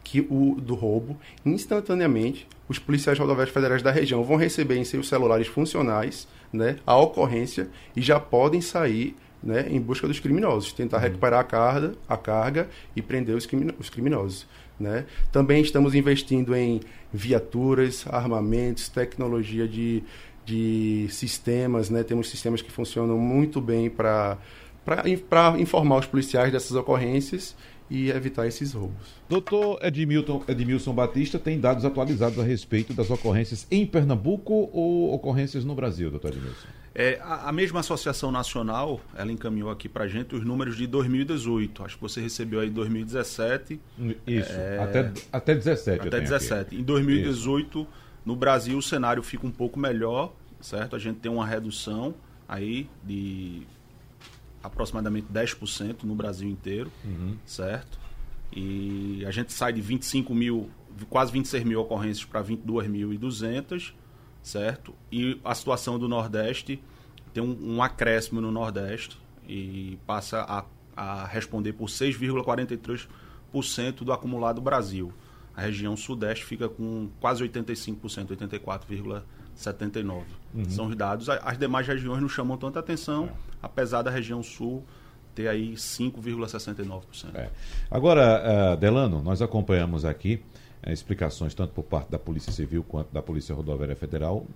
que 0.05 0.21
o 0.21 0.57
do 0.61 0.75
roubo 0.75 1.17
instantaneamente 1.45 2.47
os 2.69 2.79
policiais 2.79 3.19
rodoviários 3.19 3.55
federais 3.55 3.83
da 3.83 3.91
região 3.91 4.23
vão 4.23 4.37
receber 4.37 4.77
em 4.77 4.85
seus 4.85 5.09
celulares 5.09 5.47
funcionais 5.47 6.29
né, 6.53 6.77
a 6.87 6.95
ocorrência 6.99 7.71
e 7.97 8.03
já 8.03 8.21
podem 8.21 8.61
sair 8.61 9.17
né, 9.43 9.67
em 9.71 9.81
busca 9.81 10.07
dos 10.07 10.21
criminosos, 10.21 10.75
tentar 10.75 10.99
uhum. 10.99 11.05
recuperar 11.05 11.41
a 11.41 11.45
carga, 11.45 11.95
a 12.07 12.17
carga 12.19 12.69
e 12.95 13.01
prender 13.01 13.35
os, 13.35 13.49
os 13.79 13.89
criminosos. 13.89 14.47
Né? 14.79 15.07
Também 15.33 15.63
estamos 15.63 15.95
investindo 15.95 16.55
em 16.55 16.81
viaturas, 17.11 18.05
armamentos, 18.11 18.91
tecnologia 18.91 19.67
de, 19.67 20.03
de 20.47 21.09
sistemas. 21.11 21.91
Né? 21.91 22.03
Temos 22.03 22.31
sistemas 22.31 22.63
que 22.63 22.71
funcionam 22.71 23.19
muito 23.19 23.61
bem 23.61 23.91
para 23.91 24.39
para 24.85 25.59
informar 25.59 25.99
os 25.99 26.07
policiais 26.07 26.53
dessas 26.53 26.71
ocorrências 26.77 27.57
e 27.91 28.11
evitar 28.11 28.47
esses 28.47 28.73
roubos. 28.73 29.17
Doutor 29.29 29.79
Edmilton, 29.83 30.45
Edmilson 30.47 30.93
Batista 30.93 31.41
tem 31.41 31.59
dados 31.59 31.85
atualizados 31.85 32.39
a 32.39 32.45
respeito 32.45 32.93
das 32.93 33.11
ocorrências 33.11 33.67
em 33.69 33.85
Pernambuco 33.85 34.71
ou 34.73 35.13
ocorrências 35.13 35.65
no 35.65 35.75
Brasil, 35.75 36.09
doutor 36.09 36.33
Edmilson? 36.33 36.69
É, 36.95 37.19
a, 37.21 37.49
a, 37.49 37.53
mesma 37.53 37.81
Associação 37.81 38.33
Nacional, 38.33 39.01
ela 39.15 39.31
encaminhou 39.31 39.71
aqui 39.71 39.89
para 39.89 40.09
gente 40.09 40.35
os 40.35 40.45
números 40.45 40.77
de 40.77 40.87
2018. 40.87 41.85
Acho 41.85 41.97
que 41.97 42.03
você 42.03 42.21
recebeu 42.21 42.61
aí 42.61 42.71
2017. 42.71 43.79
Isso, 44.27 44.53
é... 44.53 44.79
até, 44.79 45.13
até 45.31 45.55
17. 45.55 46.09
Até 46.09 46.21
17. 46.21 46.61
Aqui. 46.61 46.77
Em 46.77 46.83
2018, 46.83 47.81
Isso. 47.81 47.89
No 48.27 48.35
Brasil, 48.35 48.77
o 48.77 48.83
cenário 48.83 49.23
fica 49.23 49.47
um 49.47 49.53
pouco 49.53 49.79
melhor, 49.79 50.35
certo? 50.61 50.97
A 50.97 50.99
gente 50.99 51.21
tem 51.21 51.31
uma 51.31 51.47
redução 51.47 52.13
aí 52.49 52.91
de 53.05 53.63
aproximadamente 54.61 55.29
10% 55.33 56.03
no 56.03 56.17
Brasil 56.17 56.49
inteiro, 56.49 56.91
uhum. 57.05 57.37
certo? 57.47 57.97
E 58.53 59.25
a 59.25 59.31
gente 59.31 59.53
sai 59.53 59.73
de 59.73 59.81
25 59.81 60.35
mil, 60.35 60.69
quase 61.09 61.31
26 61.31 61.63
mil 61.63 61.81
ocorrências 61.81 62.25
para 62.25 62.43
22.200, 62.43 63.93
certo? 64.43 64.93
E 65.13 65.41
a 65.45 65.55
situação 65.55 65.97
do 65.97 66.09
Nordeste 66.09 66.83
tem 67.33 67.43
um, 67.43 67.77
um 67.77 67.83
acréscimo 67.83 68.41
no 68.41 68.51
Nordeste 68.51 69.17
e 69.49 70.01
passa 70.05 70.41
a, 70.41 70.65
a 70.97 71.27
responder 71.27 71.75
por 71.75 71.87
6,43% 71.87 74.03
do 74.03 74.13
acumulado 74.13 74.61
Brasil. 74.61 75.13
A 75.57 75.63
região 75.63 75.97
Sudeste 75.97 76.45
fica 76.45 76.69
com 76.69 77.09
quase 77.19 77.43
85%, 77.43 78.37
84,5%. 78.37 79.23
79. 79.57 80.25
Uhum. 80.55 80.71
São 80.71 80.87
os 80.87 80.95
dados. 80.95 81.29
As 81.29 81.59
demais 81.59 81.87
regiões 81.87 82.21
não 82.21 82.29
chamam 82.29 82.57
tanta 82.57 82.79
atenção, 82.79 83.27
é. 83.27 83.31
apesar 83.63 84.03
da 84.03 84.11
região 84.11 84.43
sul 84.43 84.85
ter 85.35 85.49
aí 85.49 85.75
5,69%. 85.75 87.35
É. 87.35 87.51
Agora, 87.91 88.75
uh, 88.75 88.77
Delano, 88.77 89.23
nós 89.23 89.43
acompanhamos 89.43 90.05
aqui 90.05 90.43
uh, 90.87 90.91
explicações 90.91 91.55
tanto 91.55 91.73
por 91.73 91.85
parte 91.85 92.11
da 92.11 92.19
Polícia 92.19 92.53
Civil 92.53 92.83
quanto 92.83 93.13
da 93.13 93.21
Polícia 93.21 93.55
Rodoviária 93.55 93.97
Federal 93.97 94.47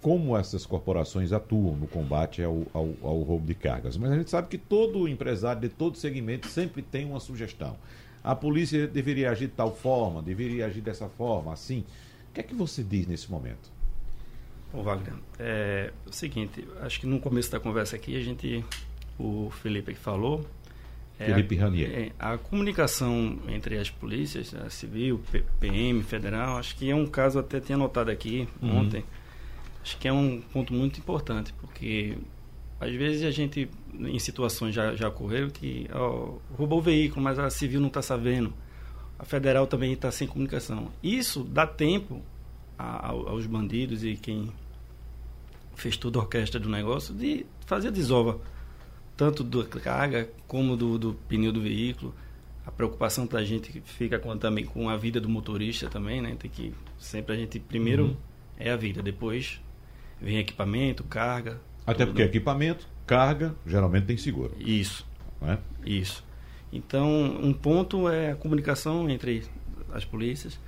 como 0.00 0.36
essas 0.36 0.64
corporações 0.64 1.32
atuam 1.32 1.76
no 1.76 1.86
combate 1.86 2.42
ao, 2.42 2.62
ao, 2.72 2.88
ao 3.02 3.20
roubo 3.22 3.46
de 3.46 3.54
cargas. 3.54 3.98
Mas 3.98 4.12
a 4.12 4.16
gente 4.16 4.30
sabe 4.30 4.48
que 4.48 4.58
todo 4.58 5.08
empresário 5.08 5.60
de 5.60 5.68
todo 5.68 5.96
segmento 5.96 6.46
sempre 6.48 6.80
tem 6.80 7.04
uma 7.04 7.20
sugestão. 7.20 7.76
A 8.22 8.34
polícia 8.34 8.86
deveria 8.86 9.30
agir 9.30 9.46
de 9.46 9.54
tal 9.54 9.74
forma, 9.74 10.22
deveria 10.22 10.66
agir 10.66 10.80
dessa 10.80 11.08
forma, 11.08 11.52
assim. 11.52 11.84
O 12.30 12.34
que 12.34 12.40
é 12.40 12.42
que 12.42 12.54
você 12.54 12.82
diz 12.82 13.06
nesse 13.06 13.30
momento? 13.30 13.70
Bom, 14.72 14.82
Wagner, 14.82 15.14
é 15.38 15.92
o 16.06 16.12
seguinte, 16.12 16.66
acho 16.80 17.00
que 17.00 17.06
no 17.06 17.18
começo 17.18 17.50
da 17.50 17.58
conversa 17.58 17.96
aqui 17.96 18.16
a 18.16 18.20
gente, 18.22 18.64
o 19.18 19.50
Felipe 19.50 19.94
que 19.94 19.98
falou, 19.98 20.46
é 21.18 21.26
Felipe 21.26 21.56
é, 21.56 21.58
Ranier. 21.58 21.90
É, 21.90 22.12
a 22.18 22.38
comunicação 22.38 23.38
entre 23.48 23.76
as 23.78 23.90
polícias, 23.90 24.54
a 24.54 24.70
civil, 24.70 25.20
PM, 25.58 26.02
federal, 26.02 26.56
acho 26.56 26.76
que 26.76 26.88
é 26.88 26.94
um 26.94 27.06
caso, 27.06 27.38
até 27.38 27.58
tinha 27.58 27.76
notado 27.76 28.10
aqui 28.10 28.48
uhum. 28.62 28.78
ontem, 28.78 29.04
acho 29.82 29.98
que 29.98 30.06
é 30.06 30.12
um 30.12 30.40
ponto 30.40 30.72
muito 30.72 30.98
importante, 30.98 31.52
porque 31.60 32.16
às 32.80 32.92
vezes 32.94 33.24
a 33.24 33.30
gente, 33.30 33.68
em 33.92 34.18
situações 34.18 34.74
já, 34.74 34.96
já 34.96 35.08
ocorreu, 35.08 35.50
que 35.50 35.86
ó, 35.92 36.38
roubou 36.56 36.78
o 36.78 36.82
veículo, 36.82 37.22
mas 37.22 37.38
a 37.38 37.50
civil 37.50 37.78
não 37.78 37.88
está 37.88 38.00
sabendo, 38.00 38.54
a 39.18 39.24
federal 39.24 39.66
também 39.66 39.92
está 39.92 40.10
sem 40.10 40.26
comunicação. 40.26 40.90
Isso 41.02 41.44
dá 41.44 41.66
tempo 41.66 42.22
a, 42.78 43.08
aos 43.08 43.46
bandidos 43.46 44.02
e 44.02 44.16
quem 44.16 44.50
fez 45.74 45.98
toda 45.98 46.18
a 46.18 46.22
orquestra 46.22 46.58
do 46.58 46.70
negócio 46.70 47.14
de 47.14 47.44
fazer 47.66 47.88
a 47.88 47.90
desova, 47.90 48.40
tanto 49.14 49.44
da 49.44 49.62
carga 49.64 50.30
como 50.48 50.74
do, 50.74 50.98
do 50.98 51.14
pneu 51.28 51.52
do 51.52 51.60
veículo. 51.60 52.14
A 52.64 52.70
preocupação 52.70 53.26
para 53.26 53.40
a 53.40 53.44
gente 53.44 53.82
fica 53.84 54.18
com, 54.18 54.36
também 54.38 54.64
com 54.64 54.88
a 54.88 54.96
vida 54.96 55.20
do 55.20 55.28
motorista 55.28 55.88
também, 55.90 56.22
né? 56.22 56.34
Tem 56.38 56.50
que 56.50 56.72
sempre 56.98 57.34
a 57.34 57.38
gente 57.38 57.58
primeiro 57.58 58.04
uhum. 58.04 58.16
é 58.58 58.70
a 58.70 58.76
vida, 58.76 59.02
depois 59.02 59.60
vem 60.20 60.38
equipamento, 60.38 61.04
carga. 61.04 61.60
Até 61.86 62.04
tudo. 62.04 62.08
porque 62.08 62.22
equipamento, 62.22 62.86
carga, 63.06 63.54
geralmente 63.66 64.06
tem 64.06 64.16
seguro. 64.16 64.52
Isso. 64.58 65.06
É? 65.42 65.58
Isso. 65.84 66.24
Então, 66.72 67.08
um 67.42 67.52
ponto 67.52 68.08
é 68.08 68.32
a 68.32 68.36
comunicação 68.36 69.08
entre 69.08 69.44
as 69.92 70.04
polícias 70.04 70.58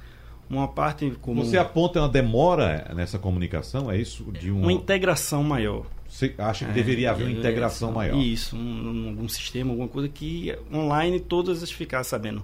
uma 0.53 0.69
parte 0.69 1.11
como 1.21 1.45
Você 1.45 1.57
aponta 1.57 2.01
uma 2.01 2.09
demora 2.09 2.91
nessa 2.95 3.19
comunicação, 3.19 3.91
é 3.91 3.97
isso? 3.97 4.25
De 4.33 4.51
uma, 4.51 4.63
uma 4.63 4.73
integração 4.73 5.43
maior. 5.43 5.87
Você 6.07 6.35
acha 6.37 6.67
que 6.67 6.71
é, 6.71 6.75
deveria 6.75 7.11
haver 7.11 7.27
uma 7.27 7.39
integração 7.39 7.91
é, 7.91 7.93
maior? 7.93 8.19
Isso, 8.19 8.55
um, 8.55 9.09
algum 9.09 9.29
sistema, 9.29 9.71
alguma 9.71 9.89
coisa 9.89 10.09
que 10.09 10.55
online 10.73 11.21
todas 11.21 11.71
ficar 11.71 12.05
sabendo. 12.05 12.43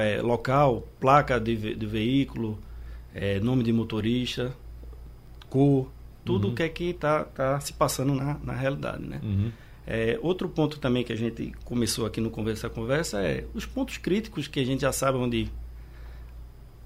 É, 0.00 0.20
local, 0.22 0.86
placa 1.00 1.40
de, 1.40 1.74
de 1.74 1.86
veículo, 1.86 2.58
é, 3.14 3.40
nome 3.40 3.64
de 3.64 3.72
motorista, 3.72 4.54
cor, 5.48 5.90
tudo 6.28 6.44
o 6.44 6.50
uhum. 6.50 6.54
que 6.54 6.62
é 6.62 6.68
que 6.68 6.84
está 6.90 7.24
tá 7.24 7.58
se 7.58 7.72
passando 7.72 8.14
na, 8.14 8.38
na 8.44 8.52
realidade, 8.52 9.02
né? 9.02 9.18
Uhum. 9.22 9.50
É, 9.86 10.18
outro 10.20 10.46
ponto 10.46 10.78
também 10.78 11.02
que 11.02 11.10
a 11.10 11.16
gente 11.16 11.54
começou 11.64 12.04
aqui 12.04 12.20
no 12.20 12.28
Conversa 12.28 12.68
Conversa 12.68 13.22
é 13.22 13.46
os 13.54 13.64
pontos 13.64 13.96
críticos 13.96 14.46
que 14.46 14.60
a 14.60 14.64
gente 14.64 14.82
já 14.82 14.92
sabe 14.92 15.16
onde 15.16 15.50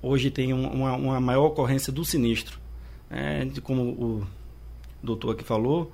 hoje 0.00 0.30
tem 0.30 0.52
uma, 0.52 0.92
uma 0.94 1.20
maior 1.20 1.46
ocorrência 1.46 1.92
do 1.92 2.04
sinistro. 2.04 2.60
É, 3.10 3.44
como 3.64 3.82
o 3.82 4.26
doutor 5.02 5.32
aqui 5.32 5.42
falou, 5.42 5.90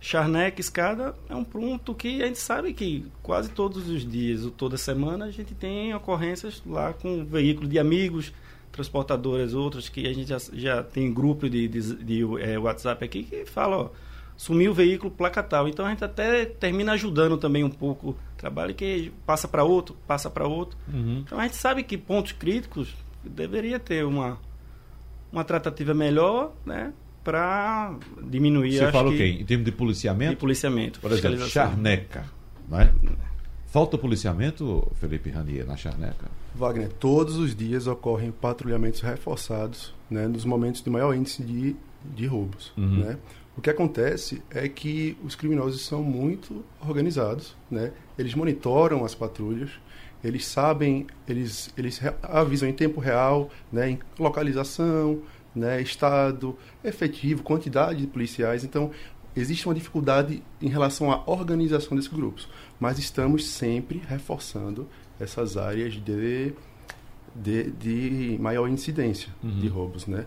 charneca, 0.00 0.58
escada 0.58 1.14
é 1.28 1.34
um 1.34 1.44
ponto 1.44 1.94
que 1.94 2.22
a 2.22 2.26
gente 2.26 2.38
sabe 2.38 2.72
que 2.72 3.04
quase 3.22 3.50
todos 3.50 3.90
os 3.90 4.10
dias, 4.10 4.42
ou 4.42 4.50
toda 4.50 4.78
semana, 4.78 5.26
a 5.26 5.30
gente 5.30 5.54
tem 5.54 5.94
ocorrências 5.94 6.62
lá 6.64 6.94
com 6.94 7.22
veículos 7.22 7.68
de 7.68 7.78
amigos, 7.78 8.32
transportadoras 8.76 9.54
outras, 9.54 9.88
que 9.88 10.06
a 10.06 10.12
gente 10.12 10.28
já, 10.28 10.38
já 10.52 10.82
tem 10.82 11.12
grupo 11.12 11.48
de, 11.48 11.66
de, 11.66 12.04
de 12.04 12.22
é, 12.40 12.58
WhatsApp 12.58 13.04
aqui 13.04 13.24
que 13.24 13.44
fala, 13.46 13.76
ó, 13.76 13.90
sumiu 14.36 14.70
o 14.70 14.74
veículo, 14.74 15.10
placa 15.10 15.42
tal. 15.42 15.66
Então 15.66 15.84
a 15.86 15.90
gente 15.90 16.04
até 16.04 16.44
termina 16.44 16.92
ajudando 16.92 17.36
também 17.38 17.64
um 17.64 17.70
pouco 17.70 18.10
o 18.10 18.16
trabalho 18.36 18.74
que 18.74 19.12
passa 19.24 19.48
para 19.48 19.64
outro, 19.64 19.96
passa 20.06 20.30
para 20.30 20.46
outro. 20.46 20.78
Uhum. 20.92 21.22
Então 21.26 21.40
a 21.40 21.42
gente 21.44 21.56
sabe 21.56 21.82
que 21.82 21.96
pontos 21.96 22.32
críticos 22.32 22.94
deveria 23.24 23.80
ter 23.80 24.04
uma, 24.04 24.38
uma 25.32 25.42
tratativa 25.42 25.94
melhor, 25.94 26.52
né? 26.64 26.92
Para 27.24 27.96
diminuir. 28.22 28.78
Você 28.78 28.92
fala 28.92 29.10
o 29.10 29.16
quê? 29.16 29.38
Em 29.40 29.44
termos 29.44 29.64
de 29.64 29.72
policiamento? 29.72 30.30
De 30.30 30.36
policiamento. 30.36 31.00
Por 31.00 31.10
exemplo, 31.10 31.48
charneca, 31.48 32.24
não 32.68 32.78
é? 32.78 32.92
Falta 33.66 33.98
policiamento, 33.98 34.86
Felipe 35.00 35.28
Ranier, 35.28 35.66
na 35.66 35.76
Charneca? 35.76 36.30
Wagner, 36.54 36.90
todos 36.92 37.36
os 37.36 37.54
dias 37.54 37.86
ocorrem 37.86 38.30
patrulhamentos 38.30 39.00
reforçados 39.00 39.94
né, 40.10 40.26
nos 40.26 40.44
momentos 40.44 40.82
de 40.82 40.88
maior 40.88 41.14
índice 41.14 41.42
de, 41.42 41.76
de 42.14 42.26
roubos. 42.26 42.72
Uhum. 42.76 43.00
Né? 43.00 43.18
O 43.56 43.60
que 43.60 43.68
acontece 43.68 44.42
é 44.50 44.68
que 44.68 45.16
os 45.24 45.34
criminosos 45.34 45.84
são 45.84 46.02
muito 46.02 46.64
organizados, 46.86 47.56
né? 47.70 47.92
eles 48.18 48.34
monitoram 48.34 49.04
as 49.04 49.14
patrulhas, 49.14 49.70
eles 50.22 50.46
sabem, 50.46 51.06
eles, 51.28 51.70
eles 51.76 52.00
avisam 52.22 52.68
em 52.68 52.72
tempo 52.72 53.00
real, 53.00 53.50
né, 53.70 53.90
em 53.90 53.98
localização, 54.18 55.22
né, 55.54 55.80
estado 55.80 56.56
efetivo, 56.82 57.42
quantidade 57.42 58.00
de 58.00 58.06
policiais. 58.06 58.64
Então, 58.64 58.90
existe 59.36 59.66
uma 59.66 59.74
dificuldade 59.74 60.42
em 60.60 60.68
relação 60.68 61.12
à 61.12 61.22
organização 61.26 61.96
desses 61.96 62.10
grupos, 62.10 62.48
mas 62.78 62.98
estamos 62.98 63.46
sempre 63.46 64.02
reforçando 64.06 64.88
essas 65.18 65.56
áreas 65.56 65.94
de, 65.94 66.52
de, 67.34 67.70
de 67.70 68.38
maior 68.40 68.68
incidência 68.68 69.32
uhum. 69.42 69.58
de 69.58 69.68
roubos, 69.68 70.06
né? 70.06 70.26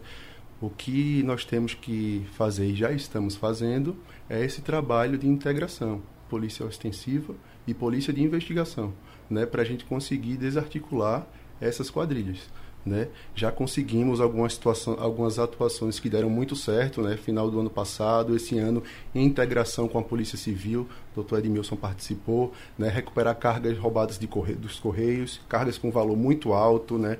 O 0.62 0.70
que 0.70 1.24
nós 1.24 1.46
temos 1.46 1.74
que 1.74 2.26
fazer 2.34 2.68
e 2.68 2.76
já 2.76 2.92
estamos 2.92 3.36
fazendo 3.36 3.96
é 4.30 4.44
esse 4.44 4.62
trabalho 4.62 5.18
de 5.18 5.28
integração, 5.28 6.02
polícia 6.30 6.66
ostensiva 6.66 7.34
e 7.66 7.74
polícia 7.74 8.12
de 8.12 8.22
investigação, 8.22 8.94
né, 9.30 9.46
para 9.46 9.62
a 9.62 9.66
gente 9.66 9.86
conseguir 9.86 10.36
desarticular 10.36 11.26
essas 11.62 11.90
quadrilhas. 11.90 12.50
Né? 12.90 13.08
Já 13.36 13.52
conseguimos 13.52 14.20
algumas, 14.20 14.54
situação, 14.54 14.98
algumas 15.00 15.38
atuações 15.38 16.00
que 16.00 16.10
deram 16.10 16.28
muito 16.28 16.56
certo, 16.56 17.04
né? 17.04 17.16
Final 17.18 17.52
do 17.52 17.60
ano 17.60 17.70
passado, 17.70 18.36
esse 18.36 18.58
ano, 18.58 18.82
em 19.14 19.24
integração 19.24 19.88
com 19.88 20.00
a 20.00 20.02
Polícia 20.02 20.40
Civil, 20.40 20.88
o 21.12 21.16
doutor 21.16 21.38
Edmilson 21.38 21.76
participou, 21.76 22.52
né? 22.76 22.90
Recuperar 22.90 23.36
cargas 23.38 23.78
roubadas 23.78 24.18
de 24.18 24.26
dos 24.56 24.80
Correios, 24.80 25.40
cargas 25.48 25.78
com 25.78 25.92
valor 25.92 26.18
muito 26.18 26.52
alto, 26.52 26.98
né? 26.98 27.20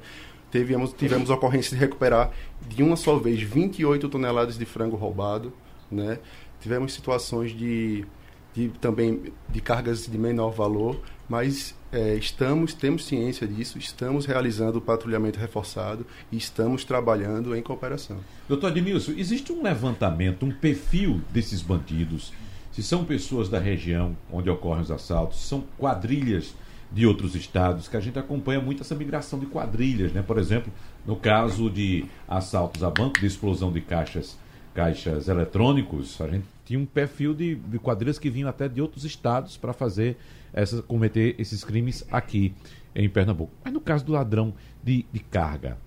Tivemos, 0.52 0.92
tivemos 0.92 1.30
ocorrência 1.30 1.78
de 1.78 1.80
recuperar 1.80 2.32
de 2.68 2.82
uma 2.82 2.96
só 2.96 3.16
vez 3.18 3.40
28 3.40 4.10
toneladas 4.10 4.58
de 4.58 4.66
frango 4.66 4.96
roubado, 4.96 5.54
né? 5.92 6.18
Tivemos 6.60 6.94
situações 6.94 7.52
de, 7.52 8.08
de 8.56 8.70
também 8.82 9.32
de 9.48 9.62
cargas 9.62 10.08
de 10.08 10.18
menor 10.18 10.50
valor, 10.50 11.00
mas 11.30 11.76
é, 11.92 12.16
estamos, 12.16 12.74
temos 12.74 13.06
ciência 13.06 13.48
disso, 13.48 13.78
estamos 13.78 14.26
realizando 14.26 14.80
o 14.80 14.82
patrulhamento 14.82 15.40
reforçado 15.40 16.06
e 16.32 16.38
estamos 16.38 16.84
trabalhando 16.84 17.56
em 17.56 17.62
cooperação. 17.62 18.18
Doutor 18.48 18.68
Admilson, 18.68 19.14
existe 19.16 19.54
um 19.54 19.62
levantamento, 19.62 20.46
um 20.46 20.52
perfil 20.52 21.22
desses 21.32 21.62
bandidos? 21.62 22.34
Se 22.72 22.82
são 22.82 23.06
pessoas 23.06 23.48
da 23.48 23.60
região 23.60 24.18
onde 24.32 24.50
ocorrem 24.50 24.82
os 24.82 24.92
assaltos, 24.92 25.40
são 25.40 25.64
quadrilhas 25.78 26.56
de 26.92 27.06
outros 27.06 27.36
estados, 27.36 27.88
que 27.88 27.96
a 27.96 28.00
gente 28.00 28.18
acompanha 28.18 28.60
muito 28.60 28.82
essa 28.82 28.96
migração 28.96 29.38
de 29.38 29.46
quadrilhas, 29.46 30.12
né? 30.12 30.24
Por 30.24 30.40
exemplo, 30.40 30.72
no 31.06 31.16
caso 31.16 31.70
de 31.70 32.06
assaltos 32.28 32.84
a 32.84 32.90
banco, 32.90 33.20
de 33.20 33.28
explosão 33.28 33.72
de 33.72 33.80
caixas, 33.80 34.38
caixas 34.74 35.28
eletrônicos, 35.28 36.20
a 36.20 36.28
gente 36.28 36.46
tinha 36.66 36.80
um 36.80 36.86
perfil 36.86 37.34
de, 37.36 37.56
de 37.56 37.78
quadrilhas 37.78 38.18
que 38.18 38.30
vinham 38.30 38.50
até 38.50 38.68
de 38.68 38.82
outros 38.82 39.06
estados 39.06 39.56
para 39.56 39.72
fazer 39.72 40.18
essa, 40.54 40.82
cometer 40.82 41.36
esses 41.40 41.64
crimes 41.64 42.06
aqui 42.12 42.54
em 42.96 43.10
Pernambuco. 43.10 43.54
Mas 43.64 43.74
no 43.74 43.82
caso 43.82 44.06
do 44.06 44.12
ladrão 44.12 44.54
de, 44.84 45.06
de 45.12 45.20
carga. 45.20 45.78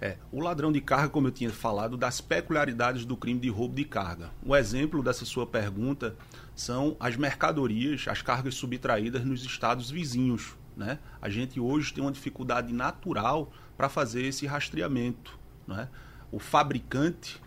É, 0.00 0.16
o 0.30 0.40
ladrão 0.40 0.70
de 0.70 0.80
carga, 0.80 1.08
como 1.08 1.28
eu 1.28 1.32
tinha 1.32 1.50
falado, 1.50 1.96
das 1.96 2.20
peculiaridades 2.20 3.06
do 3.06 3.16
crime 3.16 3.40
de 3.40 3.48
roubo 3.48 3.74
de 3.74 3.84
carga. 3.84 4.30
O 4.44 4.54
exemplo 4.54 5.02
dessa 5.02 5.24
sua 5.24 5.46
pergunta 5.46 6.14
são 6.54 6.96
as 7.00 7.16
mercadorias, 7.16 8.06
as 8.08 8.20
cargas 8.20 8.54
subtraídas 8.54 9.24
nos 9.24 9.44
estados 9.44 9.90
vizinhos. 9.90 10.56
Né? 10.76 10.98
A 11.22 11.30
gente 11.30 11.60
hoje 11.60 11.94
tem 11.94 12.02
uma 12.02 12.12
dificuldade 12.12 12.72
natural 12.72 13.50
para 13.76 13.88
fazer 13.88 14.26
esse 14.26 14.44
rastreamento. 14.46 15.38
Né? 15.66 15.88
O 16.30 16.38
fabricante 16.38 17.40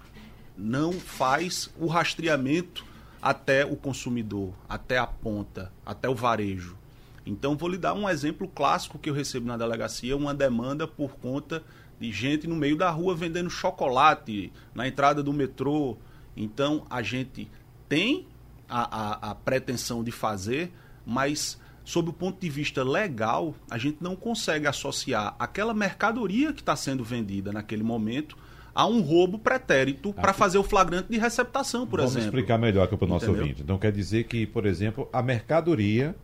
não 0.58 0.94
faz 0.94 1.70
o 1.78 1.86
rastreamento 1.86 2.86
até 3.28 3.66
o 3.66 3.76
consumidor, 3.76 4.54
até 4.70 4.98
a 4.98 5.06
ponta, 5.06 5.70
até 5.86 6.08
o 6.08 6.16
varejo. 6.16 6.78
Então, 7.26 7.58
vou 7.58 7.68
lhe 7.68 7.78
dar 7.78 7.94
um 7.94 8.08
exemplo 8.08 8.48
clássico 8.48 8.98
que 8.98 9.10
eu 9.10 9.14
recebo 9.14 9.46
na 9.46 9.58
delegacia: 9.58 10.16
uma 10.16 10.34
demanda 10.34 10.88
por 10.88 11.18
conta 11.18 11.62
de 12.00 12.10
gente 12.10 12.48
no 12.48 12.56
meio 12.56 12.78
da 12.78 12.90
rua 12.90 13.14
vendendo 13.14 13.50
chocolate 13.50 14.50
na 14.74 14.88
entrada 14.88 15.22
do 15.22 15.34
metrô. 15.34 15.98
Então, 16.38 16.86
a 16.90 17.02
gente 17.02 17.52
tem 17.90 18.26
a, 18.70 19.28
a, 19.28 19.32
a 19.32 19.36
pretensão 19.36 20.06
de 20.06 20.12
fazer, 20.12 20.72
mas 21.06 21.60
sob 21.84 22.12
o 22.12 22.14
ponto 22.14 22.40
de 22.40 22.50
vista 22.50 22.82
legal, 22.82 23.54
a 23.70 23.78
gente 23.78 23.98
não 24.00 24.16
consegue 24.16 24.68
associar 24.68 25.36
aquela 25.38 25.74
mercadoria 25.74 26.54
que 26.54 26.62
está 26.62 26.78
sendo 26.78 27.04
vendida 27.04 27.52
naquele 27.52 27.84
momento 27.84 28.38
a 28.78 28.86
um 28.86 29.02
roubo 29.02 29.40
pretérito 29.40 30.14
para 30.14 30.32
fazer 30.34 30.60
o 30.60 30.64
flagrante 30.64 31.08
de 31.10 31.18
receptação, 31.18 31.88
por 31.88 31.98
Vamos 31.98 32.12
exemplo. 32.12 32.26
Vamos 32.26 32.38
explicar 32.38 32.60
melhor 32.60 32.84
aqui 32.84 32.96
para 32.96 33.06
o 33.06 33.10
nosso 33.10 33.26
Entendeu? 33.26 33.42
ouvinte. 33.42 33.64
Então 33.64 33.76
quer 33.80 33.92
dizer 33.92 34.26
que, 34.26 34.46
por 34.46 34.68
exemplo, 34.68 35.10
a 35.12 35.24
mercadoria 35.24 36.16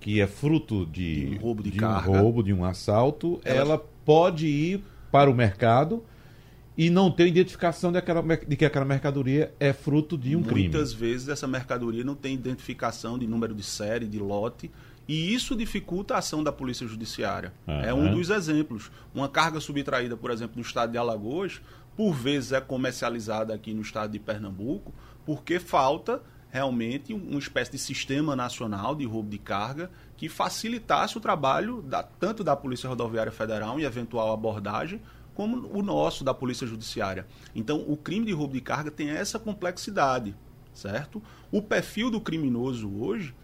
que 0.00 0.20
é 0.20 0.26
fruto 0.26 0.84
de, 0.84 1.26
de 1.26 1.36
um 1.36 1.38
roubo 1.38 1.62
de, 1.62 1.70
de 1.70 1.78
carga, 1.78 2.10
um 2.10 2.20
roubo, 2.20 2.42
de 2.42 2.52
um 2.52 2.64
assalto, 2.64 3.40
ela... 3.44 3.60
ela 3.60 3.78
pode 4.04 4.48
ir 4.48 4.82
para 5.12 5.30
o 5.30 5.34
mercado 5.34 6.02
e 6.76 6.90
não 6.90 7.08
ter 7.08 7.28
identificação 7.28 7.92
de, 7.92 7.98
aquela, 7.98 8.20
de 8.36 8.56
que 8.56 8.64
aquela 8.64 8.84
mercadoria 8.84 9.54
é 9.60 9.72
fruto 9.72 10.18
de 10.18 10.34
um 10.34 10.40
Muitas 10.40 10.52
crime. 10.52 10.68
Muitas 10.70 10.92
vezes 10.92 11.28
essa 11.28 11.46
mercadoria 11.46 12.02
não 12.02 12.16
tem 12.16 12.34
identificação 12.34 13.16
de 13.16 13.28
número 13.28 13.54
de 13.54 13.62
série, 13.62 14.08
de 14.08 14.18
lote, 14.18 14.72
e 15.06 15.32
isso 15.34 15.54
dificulta 15.54 16.14
a 16.14 16.18
ação 16.18 16.42
da 16.42 16.50
Polícia 16.50 16.86
Judiciária. 16.86 17.52
Uhum. 17.66 17.80
É 17.80 17.94
um 17.94 18.12
dos 18.12 18.30
exemplos. 18.30 18.90
Uma 19.14 19.28
carga 19.28 19.60
subtraída, 19.60 20.16
por 20.16 20.30
exemplo, 20.30 20.56
do 20.56 20.62
estado 20.62 20.90
de 20.92 20.98
Alagoas, 20.98 21.60
por 21.96 22.14
vezes 22.14 22.52
é 22.52 22.60
comercializada 22.60 23.54
aqui 23.54 23.74
no 23.74 23.82
estado 23.82 24.12
de 24.12 24.18
Pernambuco, 24.18 24.92
porque 25.24 25.58
falta 25.58 26.22
realmente 26.52 27.14
uma 27.14 27.38
espécie 27.38 27.72
de 27.72 27.78
sistema 27.78 28.36
nacional 28.36 28.94
de 28.94 29.06
roubo 29.06 29.30
de 29.30 29.38
carga 29.38 29.90
que 30.18 30.28
facilitasse 30.28 31.16
o 31.16 31.20
trabalho 31.20 31.80
da, 31.80 32.02
tanto 32.02 32.44
da 32.44 32.54
Polícia 32.54 32.88
Rodoviária 32.88 33.32
Federal 33.32 33.80
em 33.80 33.84
eventual 33.84 34.32
abordagem, 34.32 35.00
como 35.34 35.66
o 35.72 35.82
nosso 35.82 36.22
da 36.22 36.34
Polícia 36.34 36.66
Judiciária. 36.66 37.26
Então, 37.54 37.82
o 37.88 37.96
crime 37.96 38.26
de 38.26 38.32
roubo 38.32 38.52
de 38.52 38.60
carga 38.60 38.90
tem 38.90 39.08
essa 39.08 39.38
complexidade, 39.38 40.36
certo? 40.74 41.22
O 41.50 41.62
perfil 41.62 42.10
do 42.10 42.20
criminoso 42.20 42.92
hoje, 43.00 43.34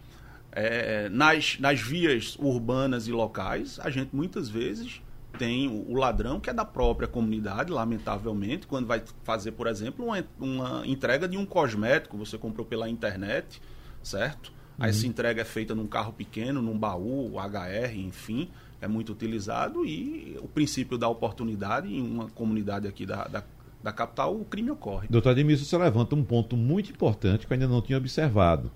é, 0.51 1.09
nas, 1.09 1.57
nas 1.59 1.81
vias 1.81 2.35
urbanas 2.39 3.07
e 3.07 3.11
locais, 3.11 3.79
a 3.79 3.89
gente 3.89 4.15
muitas 4.15 4.49
vezes 4.49 5.01
tem 5.37 5.67
o 5.67 5.95
ladrão 5.95 6.39
que 6.39 6.49
é 6.49 6.53
da 6.53 6.65
própria 6.65 7.07
comunidade, 7.07 7.71
lamentavelmente, 7.71 8.67
quando 8.67 8.87
vai 8.87 9.01
fazer, 9.23 9.51
por 9.51 9.67
exemplo, 9.67 10.05
uma, 10.05 10.25
uma 10.39 10.87
entrega 10.87 11.27
de 11.27 11.37
um 11.37 11.45
cosmético, 11.45 12.17
você 12.17 12.37
comprou 12.37 12.65
pela 12.65 12.89
internet, 12.89 13.61
certo? 14.01 14.47
Uhum. 14.47 14.85
Aí 14.85 14.89
essa 14.89 15.05
entrega 15.05 15.41
é 15.41 15.45
feita 15.45 15.75
num 15.75 15.87
carro 15.87 16.13
pequeno, 16.13 16.61
num 16.61 16.77
baú, 16.77 17.37
HR, 17.37 17.95
enfim, 17.97 18.49
é 18.81 18.87
muito 18.87 19.11
utilizado 19.11 19.85
e 19.85 20.37
o 20.41 20.47
princípio 20.47 20.97
da 20.97 21.07
oportunidade 21.07 21.93
em 21.93 22.01
uma 22.01 22.29
comunidade 22.29 22.87
aqui 22.87 23.05
da, 23.05 23.27
da, 23.27 23.43
da 23.83 23.91
capital, 23.91 24.35
o 24.35 24.45
crime 24.45 24.71
ocorre. 24.71 25.07
Doutor 25.09 25.31
Ademir, 25.31 25.57
você 25.57 25.77
levanta 25.77 26.15
um 26.15 26.23
ponto 26.23 26.55
muito 26.55 26.91
importante 26.91 27.45
que 27.45 27.53
eu 27.53 27.55
ainda 27.55 27.67
não 27.67 27.81
tinha 27.81 27.97
observado. 27.97 28.71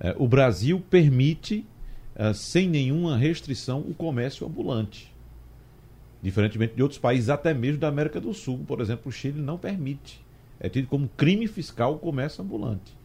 É, 0.00 0.14
o 0.18 0.26
Brasil 0.26 0.82
permite, 0.90 1.64
é, 2.16 2.32
sem 2.32 2.68
nenhuma 2.68 3.16
restrição, 3.16 3.80
o 3.80 3.94
comércio 3.94 4.46
ambulante. 4.46 5.13
Diferentemente 6.24 6.74
de 6.74 6.82
outros 6.82 6.98
países, 6.98 7.28
até 7.28 7.52
mesmo 7.52 7.80
da 7.80 7.88
América 7.88 8.18
do 8.18 8.32
Sul, 8.32 8.64
por 8.66 8.80
exemplo, 8.80 9.10
o 9.10 9.12
Chile 9.12 9.42
não 9.42 9.58
permite. 9.58 10.24
É 10.58 10.70
tido 10.70 10.88
como 10.88 11.06
crime 11.06 11.46
fiscal 11.46 11.92
o 11.92 11.98
comércio 11.98 12.42
ambulante. 12.42 12.96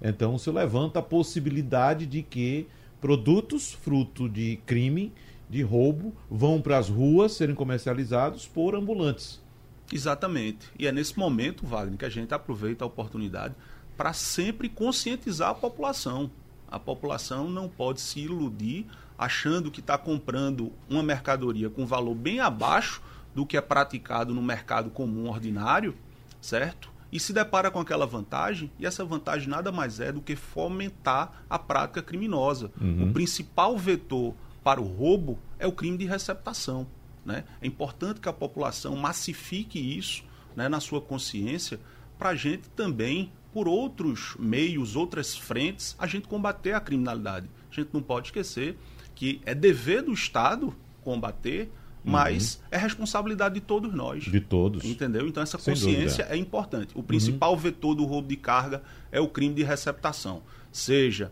Então 0.00 0.38
se 0.38 0.48
levanta 0.52 1.00
a 1.00 1.02
possibilidade 1.02 2.06
de 2.06 2.22
que 2.22 2.68
produtos 3.00 3.72
fruto 3.72 4.28
de 4.28 4.60
crime, 4.66 5.12
de 5.48 5.62
roubo, 5.62 6.14
vão 6.30 6.62
para 6.62 6.78
as 6.78 6.88
ruas 6.88 7.32
serem 7.32 7.56
comercializados 7.56 8.46
por 8.46 8.76
ambulantes. 8.76 9.42
Exatamente. 9.92 10.68
E 10.78 10.86
é 10.86 10.92
nesse 10.92 11.18
momento, 11.18 11.66
Wagner, 11.66 11.98
que 11.98 12.04
a 12.04 12.08
gente 12.08 12.32
aproveita 12.32 12.84
a 12.84 12.86
oportunidade 12.86 13.56
para 13.96 14.12
sempre 14.12 14.68
conscientizar 14.68 15.50
a 15.50 15.54
população. 15.54 16.30
A 16.68 16.78
população 16.78 17.50
não 17.50 17.68
pode 17.68 18.00
se 18.00 18.20
iludir 18.20 18.86
achando 19.20 19.70
que 19.70 19.80
está 19.80 19.98
comprando 19.98 20.72
uma 20.88 21.02
mercadoria 21.02 21.68
com 21.68 21.84
valor 21.84 22.14
bem 22.14 22.40
abaixo 22.40 23.02
do 23.34 23.44
que 23.44 23.54
é 23.54 23.60
praticado 23.60 24.34
no 24.34 24.40
mercado 24.40 24.88
comum 24.88 25.28
ordinário, 25.28 25.94
certo? 26.40 26.90
E 27.12 27.20
se 27.20 27.30
depara 27.34 27.70
com 27.70 27.78
aquela 27.78 28.06
vantagem, 28.06 28.72
e 28.78 28.86
essa 28.86 29.04
vantagem 29.04 29.46
nada 29.46 29.70
mais 29.70 30.00
é 30.00 30.10
do 30.10 30.22
que 30.22 30.34
fomentar 30.34 31.44
a 31.50 31.58
prática 31.58 32.02
criminosa. 32.02 32.70
Uhum. 32.80 33.10
O 33.10 33.12
principal 33.12 33.76
vetor 33.76 34.34
para 34.64 34.80
o 34.80 34.86
roubo 34.86 35.38
é 35.58 35.66
o 35.66 35.72
crime 35.72 35.98
de 35.98 36.06
receptação. 36.06 36.86
Né? 37.22 37.44
É 37.60 37.66
importante 37.66 38.20
que 38.20 38.28
a 38.28 38.32
população 38.32 38.96
massifique 38.96 39.78
isso 39.78 40.24
né, 40.56 40.66
na 40.66 40.80
sua 40.80 41.00
consciência 41.02 41.78
para 42.18 42.30
a 42.30 42.34
gente 42.34 42.70
também, 42.70 43.30
por 43.52 43.68
outros 43.68 44.34
meios, 44.38 44.96
outras 44.96 45.36
frentes, 45.36 45.94
a 45.98 46.06
gente 46.06 46.26
combater 46.26 46.72
a 46.72 46.80
criminalidade. 46.80 47.50
A 47.70 47.74
gente 47.74 47.90
não 47.92 48.00
pode 48.00 48.28
esquecer 48.28 48.78
que 49.20 49.38
é 49.44 49.54
dever 49.54 50.00
do 50.00 50.14
Estado 50.14 50.74
combater, 51.04 51.70
mas 52.02 52.54
uhum. 52.54 52.60
é 52.70 52.78
responsabilidade 52.78 53.56
de 53.56 53.60
todos 53.60 53.92
nós. 53.92 54.24
De 54.24 54.40
todos. 54.40 54.82
Entendeu? 54.82 55.28
Então 55.28 55.42
essa 55.42 55.58
consciência 55.58 56.26
é 56.30 56.38
importante. 56.38 56.92
O 56.94 57.02
principal 57.02 57.52
uhum. 57.52 57.58
vetor 57.58 57.94
do 57.94 58.06
roubo 58.06 58.26
de 58.26 58.36
carga 58.36 58.82
é 59.12 59.20
o 59.20 59.28
crime 59.28 59.54
de 59.54 59.62
receptação. 59.62 60.40
Seja 60.72 61.30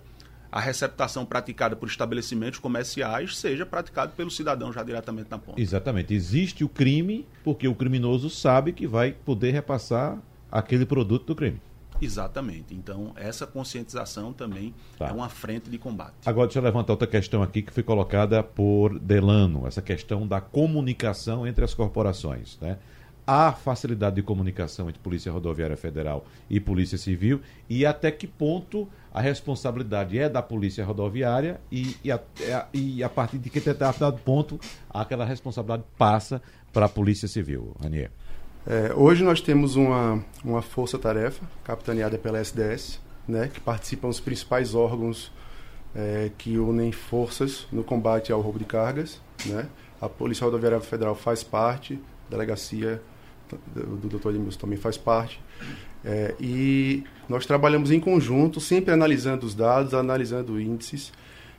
a 0.53 0.61
receptação 0.61 1.25
praticada 1.25 1.75
por 1.75 1.89
estabelecimentos 1.89 2.59
comerciais 2.59 3.39
seja 3.39 3.65
praticada 3.65 4.13
pelo 4.15 4.31
cidadão 4.31 4.71
já 4.71 4.83
diretamente 4.83 5.31
na 5.31 5.39
ponta. 5.39 5.59
Exatamente. 5.59 6.13
Existe 6.13 6.63
o 6.65 6.69
crime 6.69 7.27
porque 7.43 7.67
o 7.67 7.75
criminoso 7.75 8.29
sabe 8.29 8.75
que 8.75 8.87
vai 8.87 9.13
poder 9.13 9.53
repassar 9.53 10.19
aquele 10.53 10.85
produto 10.85 11.25
do 11.25 11.35
crime. 11.35 11.59
Exatamente. 12.01 12.75
Então, 12.75 13.13
essa 13.17 13.47
conscientização 13.47 14.33
também 14.33 14.75
tá. 14.99 15.09
é 15.09 15.13
uma 15.13 15.29
frente 15.29 15.69
de 15.69 15.79
combate. 15.79 16.15
Agora, 16.25 16.47
deixa 16.47 16.59
eu 16.59 16.63
levantar 16.63 16.93
outra 16.93 17.09
questão 17.09 17.43
aqui 17.43 17.63
que 17.63 17.73
foi 17.73 17.83
colocada 17.83 18.43
por 18.43 18.99
Delano, 18.99 19.67
essa 19.67 19.83
questão 19.83 20.27
da 20.27 20.41
comunicação 20.41 21.47
entre 21.47 21.65
as 21.65 21.75
corporações. 21.75 22.59
Né? 22.61 22.79
Há 23.27 23.53
facilidade 23.53 24.17
de 24.17 24.23
comunicação 24.23 24.89
entre 24.89 25.01
Polícia 25.01 25.31
Rodoviária 25.31 25.77
Federal 25.77 26.25
e 26.49 26.59
Polícia 26.59 26.97
Civil 26.97 27.43
e 27.69 27.85
até 27.85 28.11
que 28.11 28.27
ponto 28.27 28.89
a 29.13 29.21
responsabilidade 29.21 30.19
é 30.19 30.29
da 30.29 30.41
Polícia 30.41 30.85
Rodoviária 30.85 31.61
e, 31.71 31.97
e, 32.03 32.11
a, 32.11 32.19
é, 32.41 32.65
e 32.73 33.03
a 33.03 33.09
partir 33.09 33.39
de 33.39 33.51
que 33.51 33.61
determinado 33.61 34.19
ponto 34.25 34.59
aquela 34.89 35.25
responsabilidade 35.25 35.85
passa 35.99 36.41
para 36.73 36.87
a 36.87 36.89
Polícia 36.89 37.29
Civil, 37.29 37.77
Ranier. 37.83 38.11
É, 38.71 38.93
hoje 38.95 39.25
nós 39.25 39.41
temos 39.41 39.77
uma, 39.77 40.23
uma 40.45 40.61
força-tarefa 40.61 41.43
capitaneada 41.65 42.19
pela 42.19 42.39
SDS, 42.39 43.01
né, 43.27 43.51
que 43.53 43.59
participam 43.61 44.09
os 44.09 44.21
principais 44.21 44.75
órgãos 44.75 45.33
é, 45.97 46.31
que 46.37 46.59
unem 46.59 46.93
forças 46.93 47.67
no 47.73 47.83
combate 47.83 48.31
ao 48.31 48.43
roubo 48.43 48.59
de 48.59 48.67
cargas. 48.67 49.23
Né? 49.47 49.67
A 49.99 50.07
Polícia 50.07 50.45
Rodoviária 50.45 50.79
Federal 50.81 51.15
faz 51.15 51.43
parte, 51.43 51.99
a 52.27 52.31
delegacia 52.31 53.01
do, 53.75 54.07
Dr. 54.07 54.29
Edmilson 54.29 54.59
também 54.59 54.77
faz 54.77 54.99
parte. 54.99 55.41
É, 56.05 56.35
e 56.39 57.05
nós 57.27 57.47
trabalhamos 57.47 57.91
em 57.91 57.99
conjunto, 57.99 58.61
sempre 58.61 58.93
analisando 58.93 59.47
os 59.47 59.55
dados, 59.55 59.95
analisando 59.95 60.61
índices, 60.61 61.11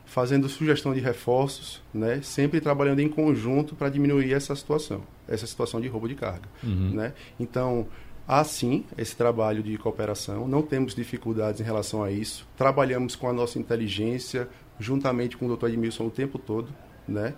fazendo 0.09 0.49
sugestão 0.49 0.91
de 0.91 0.99
reforços, 0.99 1.83
né? 1.93 2.19
sempre 2.23 2.59
trabalhando 2.59 2.99
em 2.99 3.07
conjunto 3.07 3.75
para 3.75 3.89
diminuir 3.89 4.33
essa 4.33 4.55
situação, 4.55 5.03
essa 5.27 5.45
situação 5.45 5.79
de 5.79 5.87
roubo 5.87 6.07
de 6.07 6.15
carga. 6.15 6.49
Uhum. 6.63 6.89
Né? 6.95 7.13
Então, 7.39 7.85
há 8.27 8.43
sim 8.43 8.85
esse 8.97 9.15
trabalho 9.15 9.61
de 9.61 9.77
cooperação, 9.77 10.47
não 10.47 10.63
temos 10.63 10.95
dificuldades 10.95 11.61
em 11.61 11.63
relação 11.63 12.03
a 12.03 12.11
isso, 12.11 12.47
trabalhamos 12.57 13.15
com 13.15 13.29
a 13.29 13.33
nossa 13.33 13.59
inteligência, 13.59 14.49
juntamente 14.79 15.37
com 15.37 15.45
o 15.45 15.55
Dr. 15.55 15.67
Edmilson 15.67 16.07
o 16.07 16.11
tempo 16.11 16.39
todo. 16.39 16.69
Né? 17.07 17.35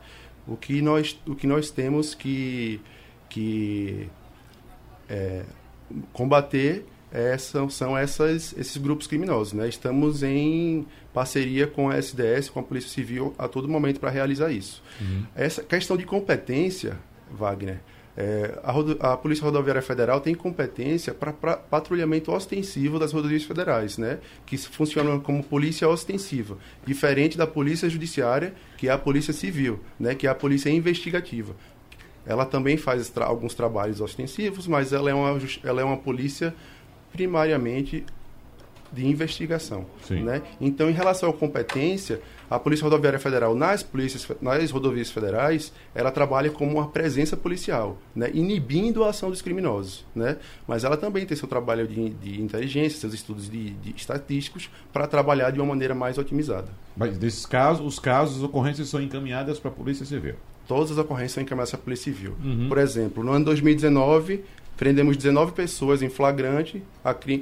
O, 0.47 0.55
que 0.55 0.81
nós, 0.81 1.19
o 1.27 1.35
que 1.35 1.45
nós 1.45 1.71
temos 1.71 2.15
que, 2.15 2.79
que 3.27 4.07
é, 5.09 5.43
combater 6.13 6.85
é, 7.11 7.37
são, 7.37 7.69
são 7.69 7.97
essas, 7.97 8.55
esses 8.57 8.77
grupos 8.77 9.07
criminosos. 9.07 9.53
Né? 9.53 9.67
Estamos 9.67 10.23
em 10.23 10.85
parceria 11.13 11.67
com 11.67 11.89
a 11.89 11.97
SDS, 11.97 12.49
com 12.49 12.59
a 12.59 12.63
Polícia 12.63 12.89
Civil, 12.89 13.33
a 13.37 13.47
todo 13.47 13.67
momento 13.67 13.99
para 13.99 14.09
realizar 14.09 14.51
isso. 14.51 14.81
Uhum. 14.99 15.25
Essa 15.35 15.61
questão 15.61 15.97
de 15.97 16.05
competência, 16.05 16.97
Wagner, 17.29 17.79
é, 18.15 18.59
a, 18.63 19.13
a, 19.13 19.17
Polícia 19.17 19.43
Rodoviária 19.43 19.81
Federal 19.81 20.19
tem 20.19 20.35
competência 20.35 21.13
para 21.13 21.31
patrulhamento 21.31 22.31
ostensivo 22.31 22.99
das 22.99 23.13
rodovias 23.13 23.43
federais, 23.43 23.97
né? 23.97 24.19
que 24.45 24.57
funcionam 24.57 25.19
como 25.19 25.43
polícia 25.43 25.87
ostensiva, 25.87 26.57
diferente 26.85 27.37
da 27.37 27.47
Polícia 27.47 27.89
Judiciária, 27.89 28.53
que 28.77 28.89
é 28.89 28.91
a 28.91 28.97
Polícia 28.97 29.33
Civil, 29.33 29.79
né? 29.99 30.13
que 30.13 30.27
é 30.27 30.29
a 30.29 30.35
Polícia 30.35 30.69
Investigativa. 30.69 31.55
Ela 32.25 32.45
também 32.45 32.77
faz 32.77 33.09
tra 33.09 33.25
alguns 33.25 33.53
trabalhos 33.53 33.99
ostensivos, 33.99 34.67
mas 34.67 34.93
ela 34.93 35.09
é 35.09 35.13
uma, 35.13 35.39
ela 35.63 35.81
é 35.81 35.83
uma 35.83 35.97
polícia 35.97 36.53
primariamente 37.11 38.05
de 38.91 39.07
investigação. 39.07 39.85
Né? 40.09 40.41
Então, 40.59 40.89
em 40.89 40.93
relação 40.93 41.29
à 41.29 41.33
competência, 41.33 42.21
a 42.49 42.59
Polícia 42.59 42.83
Rodoviária 42.83 43.19
Federal 43.19 43.55
nas, 43.55 43.81
polícias, 43.81 44.27
nas 44.41 44.69
rodovias 44.69 45.09
federais, 45.09 45.71
ela 45.95 46.11
trabalha 46.11 46.49
como 46.49 46.73
uma 46.73 46.89
presença 46.89 47.37
policial, 47.37 47.97
né? 48.13 48.29
inibindo 48.33 49.03
a 49.05 49.09
ação 49.09 49.29
dos 49.29 49.41
criminosos. 49.41 50.05
Né? 50.13 50.37
Mas 50.67 50.83
ela 50.83 50.97
também 50.97 51.25
tem 51.25 51.37
seu 51.37 51.47
trabalho 51.47 51.87
de, 51.87 52.09
de 52.09 52.41
inteligência, 52.41 52.99
seus 52.99 53.13
estudos 53.13 53.49
de, 53.49 53.69
de 53.71 53.95
estatísticos, 53.95 54.69
para 54.91 55.07
trabalhar 55.07 55.51
de 55.51 55.59
uma 55.59 55.67
maneira 55.67 55.95
mais 55.95 56.17
otimizada. 56.17 56.67
Mas 56.95 57.17
desses 57.17 57.45
casos, 57.45 57.85
os 57.85 57.97
casos, 57.97 58.37
as 58.37 58.43
ocorrências 58.43 58.89
são 58.89 59.01
encaminhadas 59.01 59.57
para 59.57 59.71
a 59.71 59.73
Polícia 59.73 60.05
Civil? 60.05 60.35
Todas 60.67 60.91
as 60.91 60.97
ocorrências 60.97 61.33
são 61.33 61.43
encaminhadas 61.43 61.71
para 61.71 61.79
a 61.79 61.83
Polícia 61.83 62.13
Civil. 62.13 62.35
Uhum. 62.43 62.67
Por 62.67 62.77
exemplo, 62.77 63.23
no 63.23 63.31
ano 63.31 63.45
2019, 63.45 64.43
prendemos 64.81 65.15
19 65.15 65.51
pessoas 65.51 66.01
em 66.01 66.09
flagrante 66.09 66.81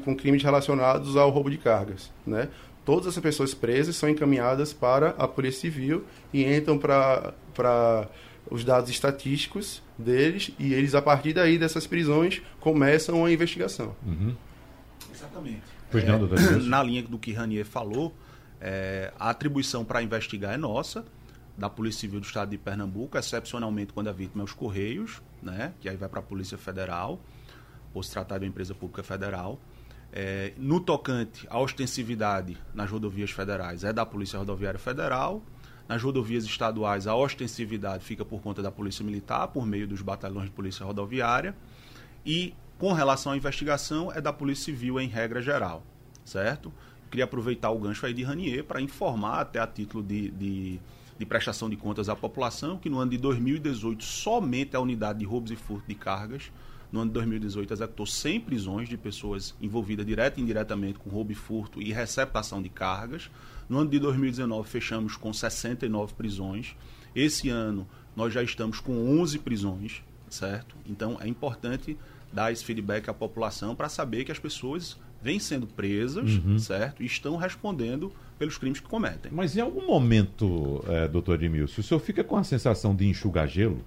com 0.03 0.13
crimes 0.13 0.43
relacionados 0.43 1.15
ao 1.15 1.29
roubo 1.29 1.49
de 1.49 1.57
cargas. 1.57 2.11
Né? 2.27 2.49
Todas 2.83 3.07
essas 3.07 3.23
pessoas 3.23 3.53
presas 3.53 3.95
são 3.95 4.09
encaminhadas 4.09 4.73
para 4.73 5.11
a 5.11 5.25
Polícia 5.25 5.61
Civil 5.61 6.03
e 6.33 6.43
entram 6.43 6.77
para 6.77 8.09
os 8.51 8.65
dados 8.65 8.89
estatísticos 8.89 9.81
deles 9.97 10.51
e 10.59 10.73
eles, 10.73 10.93
a 10.93 11.01
partir 11.01 11.31
daí 11.31 11.57
dessas 11.57 11.87
prisões, 11.87 12.41
começam 12.59 13.23
a 13.23 13.31
investigação. 13.31 13.95
Uhum. 14.05 14.35
Exatamente. 15.09 15.63
Pois 15.89 16.03
não, 16.03 16.15
é, 16.25 16.59
na 16.67 16.83
linha 16.83 17.03
do 17.03 17.17
que 17.17 17.31
Ranier 17.31 17.65
falou, 17.65 18.13
é, 18.59 19.13
a 19.17 19.29
atribuição 19.29 19.85
para 19.85 20.03
investigar 20.03 20.53
é 20.55 20.57
nossa, 20.57 21.05
da 21.57 21.69
Polícia 21.69 22.01
Civil 22.01 22.19
do 22.19 22.25
Estado 22.25 22.49
de 22.49 22.57
Pernambuco, 22.57 23.17
excepcionalmente 23.17 23.93
quando 23.93 24.09
a 24.09 24.11
vítima 24.11 24.43
é 24.43 24.45
os 24.45 24.51
Correios, 24.51 25.21
né, 25.41 25.73
que 25.79 25.89
aí 25.89 25.95
vai 25.95 26.09
para 26.09 26.19
a 26.19 26.23
Polícia 26.23 26.57
Federal, 26.57 27.19
por 27.93 28.03
se 28.03 28.11
tratar 28.11 28.37
de 28.37 28.45
uma 28.45 28.49
empresa 28.49 28.73
pública 28.73 29.03
federal. 29.03 29.59
É, 30.11 30.53
no 30.57 30.79
tocante 30.79 31.45
à 31.49 31.59
ostensividade 31.59 32.57
nas 32.73 32.89
rodovias 32.89 33.31
federais, 33.31 33.83
é 33.83 33.93
da 33.93 34.05
Polícia 34.05 34.39
Rodoviária 34.39 34.79
Federal. 34.79 35.43
Nas 35.87 36.01
rodovias 36.01 36.45
estaduais, 36.45 37.07
a 37.07 37.15
ostensividade 37.15 38.03
fica 38.03 38.23
por 38.23 38.41
conta 38.41 38.61
da 38.61 38.71
Polícia 38.71 39.03
Militar, 39.03 39.47
por 39.47 39.65
meio 39.65 39.87
dos 39.87 40.01
batalhões 40.01 40.45
de 40.45 40.51
Polícia 40.51 40.85
Rodoviária. 40.85 41.55
E 42.25 42.53
com 42.77 42.93
relação 42.93 43.33
à 43.33 43.37
investigação, 43.37 44.11
é 44.11 44.21
da 44.21 44.31
Polícia 44.31 44.65
Civil 44.65 44.99
em 44.99 45.07
regra 45.07 45.41
geral, 45.41 45.83
certo? 46.23 46.71
Queria 47.09 47.25
aproveitar 47.25 47.71
o 47.71 47.79
gancho 47.79 48.05
aí 48.05 48.13
de 48.13 48.23
Ranier 48.23 48.63
para 48.63 48.79
informar, 48.79 49.41
até 49.41 49.59
a 49.59 49.67
título 49.67 50.03
de, 50.03 50.29
de 50.31 50.79
de 51.19 51.25
prestação 51.25 51.69
de 51.69 51.75
contas 51.75 52.07
à 52.07 52.15
população, 52.15 52.77
que 52.77 52.89
no 52.89 52.97
ano 52.97 53.11
de 53.11 53.17
2018 53.17 54.03
somente 54.03 54.75
a 54.75 54.79
unidade 54.79 55.19
de 55.19 55.25
roubos 55.25 55.51
e 55.51 55.55
furto 55.57 55.85
de 55.85 55.93
cargas, 55.93 56.49
no 56.91 57.01
ano 57.01 57.09
de 57.09 57.13
2018 57.15 57.73
executou 57.73 58.05
100 58.05 58.39
prisões 58.39 58.89
de 58.89 58.97
pessoas 58.97 59.53
envolvidas 59.61 60.05
direta 60.05 60.39
e 60.39 60.43
indiretamente 60.43 60.97
com 60.97 61.09
roubo 61.09 61.31
e 61.31 61.35
furto 61.35 61.81
e 61.81 61.91
receptação 61.91 62.61
de 62.61 62.69
cargas. 62.69 63.29
No 63.67 63.79
ano 63.79 63.89
de 63.89 63.99
2019 63.99 64.67
fechamos 64.67 65.15
com 65.15 65.31
69 65.31 66.13
prisões. 66.13 66.75
Esse 67.13 67.49
ano 67.49 67.87
nós 68.15 68.33
já 68.33 68.41
estamos 68.41 68.79
com 68.79 69.19
11 69.19 69.39
prisões, 69.39 70.01
certo? 70.29 70.75
Então 70.87 71.17
é 71.21 71.27
importante 71.27 71.95
dar 72.33 72.51
esse 72.51 72.63
feedback 72.63 73.09
à 73.09 73.13
população 73.13 73.75
para 73.75 73.89
saber 73.89 74.23
que 74.23 74.31
as 74.31 74.39
pessoas 74.39 74.97
vêm 75.21 75.39
sendo 75.39 75.67
presas, 75.67 76.37
uhum. 76.37 76.57
certo? 76.57 77.03
E 77.03 77.05
estão 77.05 77.35
respondendo 77.35 78.11
pelos 78.39 78.57
crimes 78.57 78.79
que 78.79 78.87
cometem. 78.87 79.29
Mas 79.31 79.57
em 79.57 79.59
algum 79.59 79.85
momento, 79.85 80.83
é, 80.87 81.07
doutor 81.09 81.35
Edmilson, 81.35 81.81
o 81.81 81.83
senhor 81.83 81.99
fica 81.99 82.23
com 82.23 82.37
a 82.37 82.43
sensação 82.43 82.95
de 82.95 83.05
enxugar 83.05 83.47
gelo? 83.47 83.81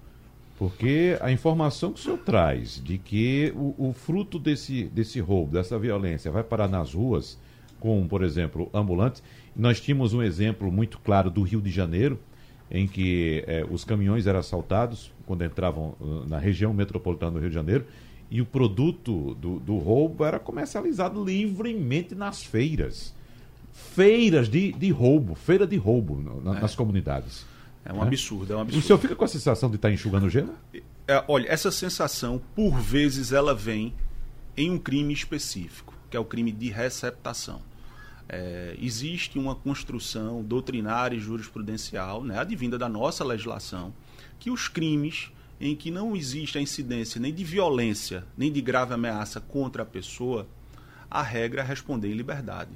Porque 0.59 1.17
a 1.19 1.31
informação 1.31 1.91
que 1.91 1.99
o 1.99 2.03
senhor 2.03 2.19
traz 2.19 2.79
de 2.81 2.99
que 2.99 3.51
o, 3.55 3.89
o 3.89 3.93
fruto 3.93 4.37
desse, 4.37 4.83
desse 4.83 5.19
roubo, 5.19 5.51
dessa 5.51 5.77
violência, 5.79 6.29
vai 6.29 6.43
parar 6.43 6.67
nas 6.67 6.93
ruas, 6.93 7.39
com, 7.79 8.07
por 8.07 8.23
exemplo, 8.23 8.69
ambulantes. 8.71 9.23
Nós 9.55 9.81
tínhamos 9.81 10.13
um 10.13 10.21
exemplo 10.21 10.71
muito 10.71 10.99
claro 10.99 11.31
do 11.31 11.41
Rio 11.41 11.59
de 11.59 11.71
Janeiro, 11.71 12.19
em 12.69 12.87
que 12.87 13.43
é, 13.47 13.65
os 13.69 13.83
caminhões 13.83 14.27
eram 14.27 14.39
assaltados 14.39 15.11
quando 15.25 15.43
entravam 15.43 15.95
uh, 15.99 16.25
na 16.27 16.37
região 16.37 16.73
metropolitana 16.73 17.31
do 17.31 17.39
Rio 17.39 17.49
de 17.49 17.55
Janeiro 17.55 17.85
e 18.31 18.41
o 18.41 18.45
produto 18.45 19.35
do, 19.35 19.59
do 19.59 19.77
roubo 19.77 20.23
era 20.23 20.39
comercializado 20.39 21.23
livremente 21.23 22.15
nas 22.15 22.43
feiras 22.43 23.13
feiras 23.73 24.47
de, 24.47 24.71
de 24.71 24.91
roubo, 24.91 25.35
feira 25.35 25.65
de 25.65 25.75
roubo 25.75 26.41
na, 26.43 26.57
é. 26.57 26.61
nas 26.61 26.75
comunidades. 26.75 27.45
É 27.83 27.91
um 27.91 28.03
é? 28.03 28.07
absurdo, 28.07 28.53
é 28.53 28.55
um 28.55 28.61
absurdo. 28.61 28.83
O 28.83 28.87
senhor 28.87 28.99
fica 28.99 29.15
com 29.15 29.25
a 29.25 29.27
sensação 29.27 29.69
de 29.69 29.75
estar 29.75 29.91
enxugando 29.91 30.29
gelo? 30.29 30.53
É, 31.07 31.23
olha, 31.27 31.47
essa 31.49 31.71
sensação, 31.71 32.41
por 32.55 32.79
vezes, 32.79 33.33
ela 33.33 33.53
vem 33.53 33.93
em 34.55 34.71
um 34.71 34.77
crime 34.77 35.13
específico, 35.13 35.93
que 36.09 36.15
é 36.15 36.19
o 36.19 36.23
crime 36.23 36.51
de 36.51 36.69
receptação. 36.69 37.61
É, 38.29 38.77
existe 38.79 39.37
uma 39.37 39.53
construção 39.53 40.41
doutrinária 40.41 41.17
e 41.17 41.19
jurisprudencial, 41.19 42.23
né, 42.23 42.37
advinda 42.37 42.77
da 42.77 42.87
nossa 42.87 43.23
legislação, 43.23 43.93
que 44.39 44.49
os 44.49 44.69
crimes 44.69 45.31
em 45.59 45.75
que 45.75 45.91
não 45.91 46.15
existe 46.15 46.57
a 46.57 46.61
incidência 46.61 47.19
nem 47.19 47.33
de 47.33 47.43
violência, 47.43 48.25
nem 48.37 48.51
de 48.51 48.61
grave 48.61 48.93
ameaça 48.93 49.41
contra 49.41 49.83
a 49.83 49.85
pessoa, 49.85 50.47
a 51.09 51.21
regra 51.21 51.61
é 51.61 51.63
responder 51.63 52.09
em 52.09 52.15
liberdade. 52.15 52.71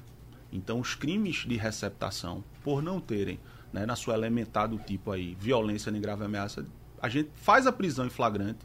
Então, 0.52 0.80
os 0.80 0.95
crimes 0.95 1.45
de 1.48 1.56
receptação, 1.56 2.43
por 2.64 2.82
não 2.82 3.00
terem 3.00 3.39
né, 3.72 3.86
na 3.86 3.95
sua 3.95 4.14
elementar 4.14 4.68
do 4.68 4.78
tipo 4.78 5.12
aí, 5.12 5.36
violência 5.39 5.91
nem 5.91 6.02
grave 6.02 6.24
ameaça, 6.24 6.66
a 7.02 7.10
gente 7.10 7.30
faz 7.36 7.68
a 7.68 7.72
prisão 7.72 8.06
em 8.06 8.10
flagrante, 8.10 8.60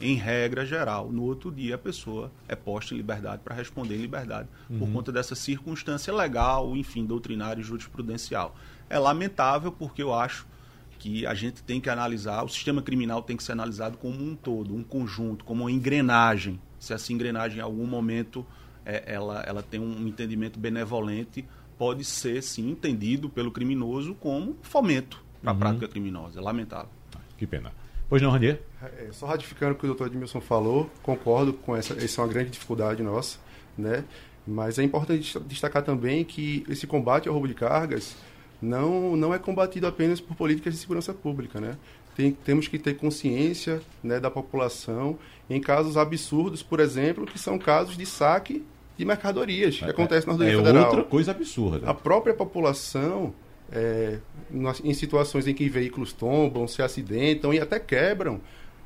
em 0.00 0.14
regra 0.14 0.64
geral. 0.64 1.10
No 1.10 1.22
outro 1.22 1.50
dia, 1.50 1.76
a 1.76 1.78
pessoa 1.78 2.30
é 2.48 2.54
posta 2.54 2.94
em 2.94 2.96
liberdade 2.96 3.42
para 3.44 3.54
responder 3.54 3.96
em 3.96 4.00
liberdade, 4.00 4.48
uhum. 4.68 4.78
por 4.78 4.90
conta 4.90 5.12
dessa 5.12 5.34
circunstância 5.34 6.12
legal, 6.12 6.76
enfim, 6.76 7.04
doutrinária 7.04 7.60
e 7.60 7.64
jurisprudencial. 7.64 8.54
É 8.88 8.98
lamentável 8.98 9.72
porque 9.72 10.02
eu 10.02 10.12
acho 10.12 10.46
que 10.98 11.26
a 11.26 11.34
gente 11.34 11.62
tem 11.62 11.80
que 11.80 11.90
analisar, 11.90 12.42
o 12.42 12.48
sistema 12.48 12.82
criminal 12.82 13.22
tem 13.22 13.36
que 13.36 13.42
ser 13.42 13.52
analisado 13.52 13.98
como 13.98 14.22
um 14.22 14.34
todo, 14.34 14.74
um 14.74 14.82
conjunto, 14.82 15.44
como 15.44 15.64
uma 15.64 15.70
engrenagem. 15.70 16.60
Se 16.78 16.92
essa 16.92 17.12
engrenagem 17.12 17.58
em 17.58 17.62
algum 17.62 17.86
momento 17.86 18.46
é, 18.86 19.02
ela, 19.06 19.42
ela 19.46 19.62
tem 19.62 19.80
um 19.80 20.06
entendimento 20.06 20.58
benevolente, 20.58 21.44
pode 21.76 22.04
ser 22.04 22.42
sim 22.42 22.70
entendido 22.70 23.28
pelo 23.28 23.50
criminoso 23.50 24.14
como 24.14 24.56
fomento 24.62 25.22
para 25.42 25.50
a 25.50 25.52
uhum. 25.52 25.58
prática 25.58 25.88
criminosa. 25.88 26.38
É 26.38 26.42
lamentável. 26.42 26.88
Que 27.36 27.46
pena. 27.46 27.72
Pois 28.08 28.22
não, 28.22 28.30
Ranier? 28.30 28.62
É, 28.82 29.08
só 29.12 29.26
ratificando 29.26 29.72
o 29.72 29.76
que 29.76 29.84
o 29.84 29.88
doutor 29.88 30.06
Edmilson 30.06 30.40
falou, 30.40 30.88
concordo 31.02 31.52
com 31.52 31.76
essa, 31.76 31.94
essa 31.94 32.20
é 32.20 32.24
uma 32.24 32.32
grande 32.32 32.50
dificuldade 32.50 33.02
nossa, 33.02 33.38
né? 33.76 34.04
Mas 34.46 34.78
é 34.78 34.84
importante 34.84 35.38
destacar 35.40 35.82
também 35.82 36.24
que 36.24 36.64
esse 36.68 36.86
combate 36.86 37.26
ao 37.26 37.34
roubo 37.34 37.48
de 37.48 37.54
cargas 37.54 38.16
não, 38.62 39.16
não 39.16 39.34
é 39.34 39.38
combatido 39.40 39.88
apenas 39.88 40.20
por 40.20 40.36
políticas 40.36 40.72
de 40.72 40.78
segurança 40.78 41.12
pública, 41.12 41.60
né? 41.60 41.76
Tem, 42.14 42.32
temos 42.32 42.68
que 42.68 42.78
ter 42.78 42.94
consciência 42.96 43.82
né, 44.02 44.20
da 44.20 44.30
população 44.30 45.18
em 45.50 45.60
casos 45.60 45.96
absurdos, 45.96 46.62
por 46.62 46.80
exemplo, 46.80 47.26
que 47.26 47.38
são 47.38 47.58
casos 47.58 47.96
de 47.96 48.06
saque 48.06 48.64
de 48.96 49.04
mercadorias, 49.04 49.78
que 49.78 49.84
é, 49.84 49.90
acontece 49.90 50.26
na 50.26 50.32
rodovia 50.32 50.54
é 50.54 50.56
federal. 50.56 50.82
É 50.82 50.86
outra 50.86 51.04
coisa 51.04 51.30
absurda. 51.30 51.88
A 51.88 51.94
própria 51.94 52.34
população, 52.34 53.34
é, 53.70 54.18
em 54.82 54.94
situações 54.94 55.46
em 55.46 55.54
que 55.54 55.68
veículos 55.68 56.12
tombam, 56.12 56.66
se 56.66 56.82
acidentam 56.82 57.52
e 57.52 57.60
até 57.60 57.78
quebram, 57.78 58.40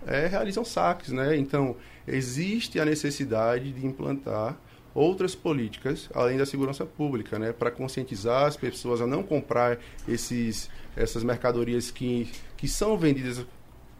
é, 0.06 0.26
realizam 0.26 0.64
saques, 0.64 1.12
né? 1.12 1.36
Então, 1.36 1.76
existe 2.06 2.80
a 2.80 2.84
necessidade 2.84 3.72
de 3.72 3.86
implantar 3.86 4.56
outras 4.94 5.34
políticas 5.34 6.08
além 6.12 6.36
da 6.36 6.44
segurança 6.44 6.84
pública, 6.84 7.38
né, 7.38 7.52
para 7.52 7.70
conscientizar 7.70 8.46
as 8.46 8.56
pessoas 8.56 9.00
a 9.00 9.06
não 9.06 9.22
comprar 9.22 9.78
esses 10.08 10.68
essas 10.96 11.22
mercadorias 11.22 11.90
que 11.90 12.28
que 12.56 12.66
são 12.66 12.98
vendidas 12.98 13.46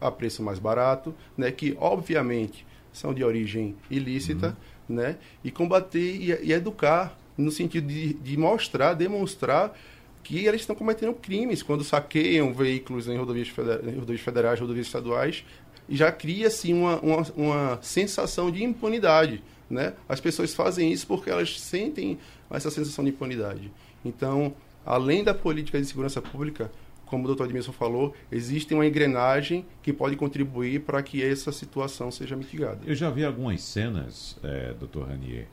a 0.01 0.11
preço 0.11 0.43
mais 0.43 0.59
barato, 0.59 1.15
né, 1.37 1.51
que 1.51 1.77
obviamente 1.79 2.65
são 2.91 3.13
de 3.13 3.23
origem 3.23 3.75
ilícita, 3.89 4.47
uhum. 4.47 4.55
Né, 4.91 5.17
e 5.43 5.51
combater 5.51 5.99
e, 5.99 6.31
e, 6.43 6.53
educar 6.53 7.17
no 7.37 7.51
sentido 7.51 7.87
de, 7.87 8.13
de 8.13 8.37
mostrar, 8.37 8.93
demonstrar 8.93 9.77
que 10.23 10.45
eles 10.45 10.61
estão 10.61 10.75
cometendo 10.75 11.13
crimes 11.13 11.63
quando 11.63 11.83
saqueiam 11.83 12.53
veículos 12.53 13.07
em 13.07 13.17
rodovias, 13.17 13.47
federais, 13.47 13.87
em 13.87 13.95
rodovias 13.95 14.21
federais, 14.21 14.59
rodovias 14.59 14.85
estaduais, 14.85 15.43
e 15.89 15.95
já 15.95 16.11
cria-se 16.11 16.71
uma, 16.71 16.99
uma, 16.99 17.25
uma 17.35 17.79
sensação 17.81 18.51
de 18.51 18.63
impunidade 18.63 19.41
né? 19.71 19.93
As 20.07 20.19
pessoas 20.19 20.53
fazem 20.53 20.91
isso 20.91 21.07
porque 21.07 21.29
elas 21.29 21.59
sentem 21.59 22.19
essa 22.49 22.69
sensação 22.69 23.03
de 23.05 23.11
impunidade. 23.11 23.71
Então, 24.03 24.53
além 24.85 25.23
da 25.23 25.33
política 25.33 25.79
de 25.79 25.87
segurança 25.87 26.21
pública, 26.21 26.69
como 27.11 27.25
o 27.25 27.27
doutor 27.27 27.43
Edmilson 27.43 27.73
falou, 27.73 28.15
existe 28.31 28.73
uma 28.73 28.87
engrenagem 28.87 29.65
que 29.83 29.91
pode 29.91 30.15
contribuir 30.15 30.79
para 30.81 31.03
que 31.03 31.21
essa 31.21 31.51
situação 31.51 32.09
seja 32.09 32.37
mitigada. 32.37 32.79
Eu 32.85 32.95
já 32.95 33.09
vi 33.09 33.25
algumas 33.25 33.61
cenas, 33.61 34.39
é, 34.41 34.73
doutor 34.73 35.09
Ranier, 35.09 35.47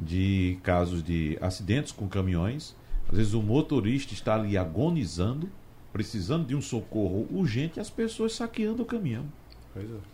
de 0.00 0.58
casos 0.62 1.02
de 1.04 1.36
acidentes 1.38 1.92
com 1.92 2.08
caminhões. 2.08 2.74
Às 3.10 3.18
vezes 3.18 3.34
o 3.34 3.42
motorista 3.42 4.14
está 4.14 4.36
ali 4.36 4.56
agonizando, 4.56 5.50
precisando 5.92 6.46
de 6.46 6.56
um 6.56 6.62
socorro 6.62 7.28
urgente 7.30 7.78
e 7.78 7.80
as 7.80 7.90
pessoas 7.90 8.32
saqueando 8.32 8.82
o 8.82 8.86
caminhão. 8.86 9.26
Pois 9.74 9.84
é. 9.84 10.12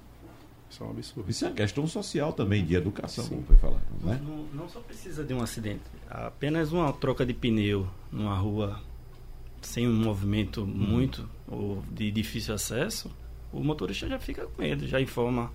Isso 0.69 0.83
é 0.83 0.87
um 0.87 0.91
absurdo. 0.91 1.31
Isso 1.31 1.45
é 1.45 1.49
uma 1.49 1.55
questão 1.55 1.87
social 1.87 2.33
também, 2.33 2.65
de 2.65 2.75
educação, 2.75 3.25
Sim. 3.25 3.31
como 3.31 3.43
foi 3.45 3.57
falado. 3.57 3.83
Né? 4.03 4.21
Não, 4.23 4.45
não, 4.53 4.69
só 4.69 4.81
precisa 4.81 5.25
de 5.25 5.33
um 5.33 5.41
acidente. 5.41 5.81
Apenas 6.11 6.73
uma 6.73 6.93
troca 6.93 7.25
de 7.25 7.33
pneu 7.33 7.89
numa 8.13 8.35
rua 8.35 8.83
sem 9.63 9.89
um 9.89 9.95
movimento 9.95 10.61
uhum. 10.63 10.67
muito 10.67 11.29
ou 11.47 11.83
de 11.91 12.11
difícil 12.11 12.55
acesso, 12.55 13.11
o 13.53 13.63
motorista 13.63 14.09
já 14.09 14.19
fica 14.19 14.47
com 14.47 14.63
medo, 14.63 14.87
já 14.87 15.01
informa 15.01 15.51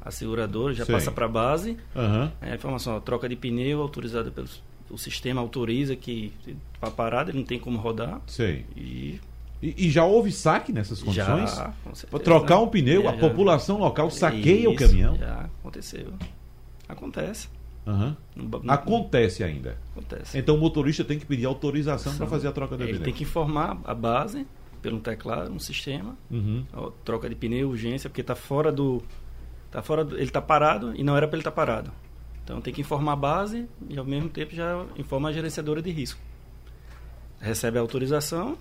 a 0.00 0.10
seguradora, 0.10 0.74
já 0.74 0.84
Sim. 0.84 0.92
passa 0.92 1.10
para 1.12 1.26
a 1.26 1.28
base. 1.28 1.76
Uhum. 1.94 2.30
É, 2.40 2.52
a 2.52 2.54
informação, 2.54 3.00
troca 3.00 3.28
de 3.28 3.36
pneu 3.36 3.80
autorizada 3.80 4.30
pelo 4.30 4.48
o 4.90 4.98
sistema 4.98 5.40
autoriza 5.40 5.96
que 5.96 6.34
para 6.78 6.90
parada 6.90 7.30
ele 7.30 7.38
não 7.38 7.46
tem 7.46 7.58
como 7.58 7.78
rodar. 7.78 8.20
Sim. 8.26 8.62
E 8.76 9.18
e, 9.62 9.86
e, 9.86 9.90
já 9.90 10.04
houve 10.04 10.32
saque 10.32 10.72
nessas 10.72 11.00
condições? 11.00 11.54
Já, 11.54 11.72
com 11.84 11.94
certeza. 11.94 12.24
Trocar 12.24 12.58
um 12.58 12.66
pneu, 12.66 13.08
a 13.08 13.12
população 13.12 13.78
local 13.78 14.10
saqueia 14.10 14.62
Isso, 14.62 14.70
o 14.70 14.74
caminhão? 14.74 15.16
Já 15.16 15.48
aconteceu. 15.60 16.12
Acontece. 16.88 17.48
Uhum. 17.86 18.14
Acontece 18.68 19.42
ainda. 19.42 19.76
Acontece. 19.92 20.38
Então 20.38 20.54
o 20.54 20.58
motorista 20.58 21.04
tem 21.04 21.18
que 21.18 21.26
pedir 21.26 21.46
autorização 21.46 22.16
para 22.16 22.26
fazer 22.26 22.48
a 22.48 22.52
troca 22.52 22.76
do 22.76 22.84
Ele 22.84 23.00
tem 23.00 23.12
que 23.12 23.24
informar 23.24 23.80
a 23.84 23.94
base 23.94 24.46
pelo 24.80 25.00
teclado, 25.00 25.52
um 25.52 25.58
sistema, 25.58 26.16
uhum. 26.30 26.64
troca 27.04 27.28
de 27.28 27.34
pneu, 27.34 27.68
urgência, 27.68 28.08
porque 28.08 28.20
está 28.20 28.34
fora 28.34 28.70
do. 28.70 29.02
Tá 29.70 29.80
fora 29.80 30.04
do, 30.04 30.16
ele 30.16 30.24
está 30.24 30.42
parado 30.42 30.94
e 30.94 31.02
não 31.02 31.16
era 31.16 31.26
para 31.26 31.36
ele 31.36 31.40
estar 31.40 31.50
tá 31.50 31.56
parado. 31.56 31.92
Então 32.44 32.60
tem 32.60 32.74
que 32.74 32.80
informar 32.80 33.12
a 33.12 33.16
base 33.16 33.66
e 33.88 33.98
ao 33.98 34.04
mesmo 34.04 34.28
tempo 34.28 34.54
já 34.54 34.84
informa 34.96 35.28
a 35.28 35.32
gerenciadora 35.32 35.80
de 35.80 35.90
risco. 35.90 36.20
Recebe 37.40 37.78
a 37.78 37.80
autorização, 37.80 38.56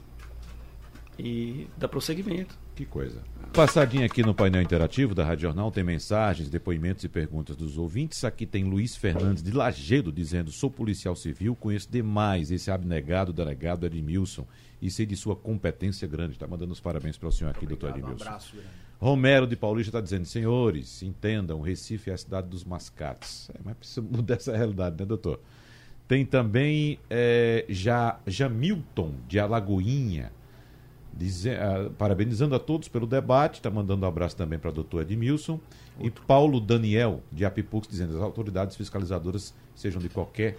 e 1.17 1.67
dá 1.77 1.87
prosseguimento. 1.87 2.57
Que 2.81 2.85
coisa. 2.87 3.21
Passadinha 3.53 4.07
aqui 4.07 4.23
no 4.23 4.33
painel 4.33 4.59
interativo 4.59 5.13
da 5.13 5.23
Rádio 5.23 5.43
Jornal 5.43 5.69
tem 5.69 5.83
mensagens, 5.83 6.49
depoimentos 6.49 7.03
e 7.03 7.07
perguntas 7.07 7.55
dos 7.55 7.77
ouvintes. 7.77 8.23
Aqui 8.23 8.43
tem 8.43 8.63
Luiz 8.63 8.95
Fernandes 8.95 9.43
de 9.43 9.51
Lagedo 9.51 10.11
dizendo: 10.11 10.51
Sou 10.51 10.71
policial 10.71 11.15
civil, 11.15 11.55
conheço 11.55 11.87
demais 11.91 12.49
esse 12.49 12.71
abnegado 12.71 13.31
delegado 13.31 13.85
Edmilson 13.85 14.47
e 14.81 14.89
sei 14.89 15.05
de 15.05 15.15
sua 15.15 15.35
competência 15.35 16.07
grande. 16.07 16.33
Está 16.33 16.47
mandando 16.47 16.73
os 16.73 16.79
parabéns 16.79 17.19
para 17.19 17.29
o 17.29 17.31
senhor 17.31 17.51
aqui, 17.51 17.67
doutor 17.67 17.91
Edmilson. 17.91 18.23
Um 18.23 18.27
abraço, 18.27 18.55
grande. 18.55 18.69
Romero 18.99 19.45
de 19.45 19.55
Paulista 19.55 19.89
está 19.89 20.01
dizendo: 20.01 20.25
Senhores, 20.25 21.03
entendam, 21.03 21.61
Recife 21.61 22.09
é 22.09 22.13
a 22.13 22.17
cidade 22.17 22.47
dos 22.47 22.63
mascates. 22.63 23.51
É, 23.53 23.59
mas 23.63 23.77
precisa 23.77 24.01
mudar 24.01 24.37
essa 24.37 24.57
realidade, 24.57 24.95
né, 24.99 25.05
doutor? 25.05 25.39
Tem 26.07 26.25
também 26.25 26.97
é, 27.11 27.63
já 27.69 28.19
Jamilton 28.25 29.13
de 29.27 29.39
Alagoinha 29.39 30.31
Dize, 31.13 31.49
uh, 31.49 31.91
parabenizando 31.91 32.55
a 32.55 32.59
todos 32.59 32.87
pelo 32.87 33.05
debate, 33.05 33.55
está 33.55 33.69
mandando 33.69 34.05
um 34.05 34.07
abraço 34.07 34.35
também 34.35 34.57
para 34.57 34.69
o 34.69 34.73
doutor 34.73 35.01
Edmilson. 35.01 35.59
E 35.99 36.09
Paulo 36.09 36.59
Daniel, 36.59 37.21
de 37.31 37.45
Apipux, 37.45 37.87
dizendo 37.87 38.15
as 38.15 38.23
autoridades 38.23 38.75
fiscalizadoras, 38.75 39.53
sejam 39.75 40.01
de 40.01 40.09
qualquer 40.09 40.57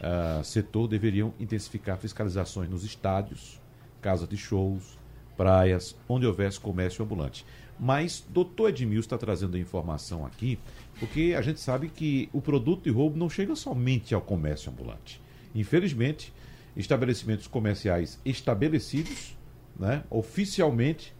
uh, 0.00 0.44
setor, 0.44 0.86
deveriam 0.86 1.32
intensificar 1.40 1.96
fiscalizações 1.96 2.68
nos 2.68 2.84
estádios, 2.84 3.60
casas 4.02 4.28
de 4.28 4.36
shows, 4.36 4.98
praias, 5.36 5.96
onde 6.08 6.26
houvesse 6.26 6.60
comércio 6.60 7.04
ambulante. 7.04 7.44
Mas 7.78 8.24
doutor 8.28 8.68
Edmilson 8.68 9.00
está 9.00 9.18
trazendo 9.18 9.56
a 9.56 9.60
informação 9.60 10.24
aqui, 10.24 10.58
porque 11.00 11.34
a 11.36 11.42
gente 11.42 11.60
sabe 11.60 11.88
que 11.88 12.28
o 12.32 12.40
produto 12.40 12.84
de 12.84 12.90
roubo 12.90 13.18
não 13.18 13.28
chega 13.28 13.56
somente 13.56 14.14
ao 14.14 14.20
comércio 14.20 14.70
ambulante. 14.70 15.20
Infelizmente, 15.54 16.32
estabelecimentos 16.76 17.46
comerciais 17.46 18.20
estabelecidos 18.24 19.36
né, 19.78 20.04
oficialmente 20.10 21.14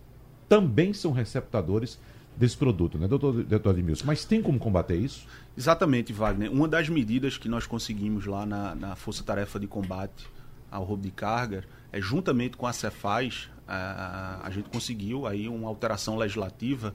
também 0.49 0.93
são 0.93 1.13
receptadores 1.13 1.99
desse 2.37 2.57
produto, 2.57 2.99
né, 2.99 3.07
doutor, 3.07 3.45
doutor? 3.45 3.77
Mas 4.05 4.25
tem 4.25 4.43
como 4.43 4.59
combater 4.59 4.97
isso? 4.97 5.27
Exatamente, 5.57 6.13
Wagner. 6.13 6.51
Uma 6.53 6.67
das 6.67 6.89
medidas 6.89 7.39
que 7.39 7.49
nós 7.49 7.67
conseguimos 7.67 8.27
lá 8.27 8.45
na, 8.45 8.75
na 8.75 8.97
Força 8.97 9.23
Tarefa 9.23 9.59
de 9.59 9.67
Combate 9.67 10.27
ao 10.71 10.85
Roubo 10.85 11.03
de 11.03 11.11
Carga 11.11 11.65
é, 11.93 12.01
juntamente 12.01 12.57
com 12.57 12.67
a 12.67 12.73
Cefaz, 12.73 13.49
a, 13.69 14.41
a 14.43 14.51
gente 14.51 14.69
conseguiu 14.69 15.27
aí 15.27 15.49
uma 15.49 15.69
alteração 15.69 16.17
legislativa 16.17 16.93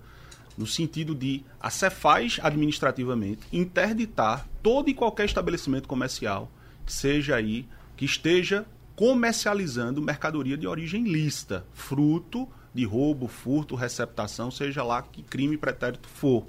no 0.57 0.67
sentido 0.67 1.15
de 1.15 1.45
a 1.57 1.69
Cefaz, 1.69 2.37
administrativamente, 2.43 3.47
interditar 3.53 4.45
todo 4.61 4.89
e 4.89 4.93
qualquer 4.93 5.25
estabelecimento 5.25 5.87
comercial 5.87 6.51
que 6.85 6.91
seja 6.91 7.37
aí, 7.37 7.65
que 7.95 8.03
esteja 8.03 8.65
comercializando 8.99 10.01
mercadoria 10.01 10.57
de 10.57 10.67
origem 10.67 11.05
lícita, 11.05 11.65
fruto 11.71 12.45
de 12.73 12.83
roubo, 12.83 13.29
furto, 13.29 13.73
receptação, 13.73 14.51
seja 14.51 14.83
lá 14.83 15.01
que 15.01 15.23
crime 15.23 15.57
pretérito 15.57 16.09
for. 16.09 16.45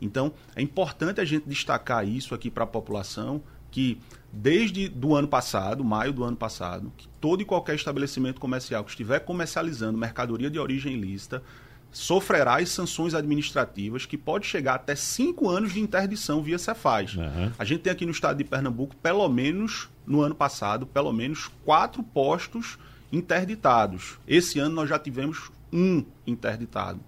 Então, 0.00 0.32
é 0.54 0.62
importante 0.62 1.20
a 1.20 1.24
gente 1.24 1.48
destacar 1.48 2.06
isso 2.06 2.36
aqui 2.36 2.52
para 2.52 2.62
a 2.62 2.68
população, 2.68 3.42
que 3.68 4.00
desde 4.32 4.88
do 4.88 5.16
ano 5.16 5.26
passado, 5.26 5.82
maio 5.82 6.12
do 6.12 6.22
ano 6.22 6.36
passado, 6.36 6.92
que 6.96 7.08
todo 7.20 7.42
e 7.42 7.44
qualquer 7.44 7.74
estabelecimento 7.74 8.40
comercial 8.40 8.84
que 8.84 8.90
estiver 8.90 9.18
comercializando 9.18 9.98
mercadoria 9.98 10.48
de 10.48 10.60
origem 10.60 11.00
lícita 11.00 11.42
sofrerá 11.90 12.58
as 12.58 12.68
sanções 12.68 13.14
administrativas 13.14 14.06
que 14.06 14.16
pode 14.16 14.46
chegar 14.46 14.74
até 14.74 14.94
cinco 14.94 15.48
anos 15.48 15.72
de 15.72 15.80
interdição 15.80 16.42
via 16.42 16.58
Cefaz. 16.58 17.14
Uhum. 17.14 17.52
A 17.58 17.64
gente 17.64 17.80
tem 17.80 17.92
aqui 17.92 18.04
no 18.04 18.12
estado 18.12 18.36
de 18.36 18.44
Pernambuco, 18.44 18.94
pelo 18.96 19.28
menos 19.28 19.88
no 20.06 20.20
ano 20.20 20.34
passado, 20.34 20.86
pelo 20.86 21.12
menos 21.12 21.50
quatro 21.64 22.02
postos 22.02 22.78
interditados. 23.10 24.18
Esse 24.26 24.58
ano 24.58 24.74
nós 24.74 24.88
já 24.88 24.98
tivemos 24.98 25.50
um 25.72 26.04
interditado 26.26 27.00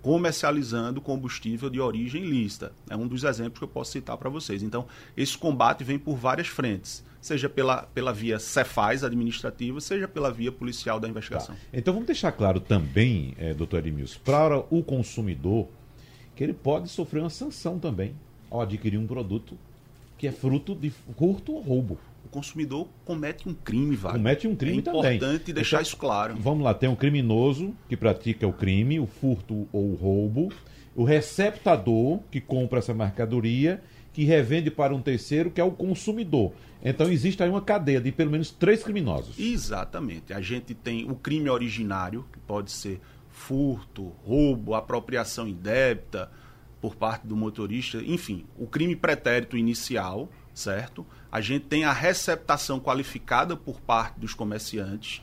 comercializando 0.00 1.00
combustível 1.00 1.68
de 1.68 1.80
origem 1.80 2.24
lícita. 2.24 2.72
É 2.88 2.96
um 2.96 3.06
dos 3.06 3.24
exemplos 3.24 3.58
que 3.58 3.64
eu 3.64 3.68
posso 3.68 3.92
citar 3.92 4.16
para 4.16 4.30
vocês. 4.30 4.62
Então, 4.62 4.86
esse 5.16 5.36
combate 5.36 5.84
vem 5.84 5.98
por 5.98 6.16
várias 6.16 6.46
frentes, 6.46 7.04
seja 7.20 7.48
pela, 7.48 7.82
pela 7.82 8.12
via 8.12 8.38
Cefaz 8.38 9.02
administrativa, 9.02 9.80
seja 9.80 10.06
pela 10.06 10.30
via 10.30 10.52
policial 10.52 11.00
da 11.00 11.08
investigação. 11.08 11.54
Tá. 11.54 11.60
Então, 11.72 11.92
vamos 11.92 12.06
deixar 12.06 12.32
claro 12.32 12.60
também, 12.60 13.34
é, 13.38 13.52
doutor 13.54 13.78
Edmilson, 13.78 14.20
para 14.24 14.58
o 14.58 14.82
consumidor, 14.82 15.68
que 16.34 16.44
ele 16.44 16.54
pode 16.54 16.88
sofrer 16.88 17.20
uma 17.20 17.30
sanção 17.30 17.78
também 17.78 18.14
ao 18.50 18.60
adquirir 18.60 18.98
um 18.98 19.06
produto 19.06 19.58
que 20.16 20.26
é 20.26 20.32
fruto 20.32 20.74
de 20.74 20.90
furto 20.90 21.52
ou 21.52 21.60
roubo 21.60 21.98
o 22.28 22.30
consumidor 22.30 22.86
comete 23.04 23.48
um 23.48 23.54
crime, 23.54 23.96
vai. 23.96 24.12
Comete 24.12 24.46
um 24.46 24.54
crime 24.54 24.78
é 24.78 24.82
também. 24.82 25.12
É 25.12 25.14
importante 25.14 25.52
deixar 25.52 25.78
então, 25.78 25.82
isso 25.82 25.96
claro. 25.96 26.36
Vamos 26.38 26.62
lá, 26.62 26.74
tem 26.74 26.88
um 26.88 26.94
criminoso 26.94 27.74
que 27.88 27.96
pratica 27.96 28.46
o 28.46 28.52
crime, 28.52 29.00
o 29.00 29.06
furto 29.06 29.66
ou 29.72 29.92
o 29.92 29.94
roubo, 29.94 30.52
o 30.94 31.04
receptador 31.04 32.20
que 32.30 32.40
compra 32.40 32.80
essa 32.80 32.92
mercadoria, 32.92 33.82
que 34.12 34.24
revende 34.24 34.70
para 34.70 34.94
um 34.94 35.00
terceiro, 35.00 35.50
que 35.50 35.60
é 35.60 35.64
o 35.64 35.70
consumidor. 35.70 36.52
Então 36.82 37.10
existe 37.10 37.42
aí 37.42 37.50
uma 37.50 37.60
cadeia 37.60 38.00
de 38.00 38.12
pelo 38.12 38.30
menos 38.30 38.50
três 38.50 38.82
criminosos. 38.82 39.38
Exatamente. 39.38 40.32
A 40.32 40.40
gente 40.40 40.74
tem 40.74 41.10
o 41.10 41.14
crime 41.14 41.50
originário, 41.50 42.24
que 42.32 42.38
pode 42.38 42.70
ser 42.70 43.00
furto, 43.28 44.08
roubo, 44.24 44.74
apropriação 44.74 45.46
indébita 45.46 46.30
por 46.80 46.94
parte 46.94 47.26
do 47.26 47.36
motorista, 47.36 47.98
enfim, 47.98 48.46
o 48.56 48.66
crime 48.66 48.94
pretérito 48.94 49.56
inicial, 49.56 50.28
certo? 50.54 51.04
A 51.30 51.40
gente 51.40 51.66
tem 51.66 51.84
a 51.84 51.92
receptação 51.92 52.78
qualificada 52.78 53.56
por 53.56 53.80
parte 53.80 54.18
dos 54.20 54.32
comerciantes, 54.32 55.22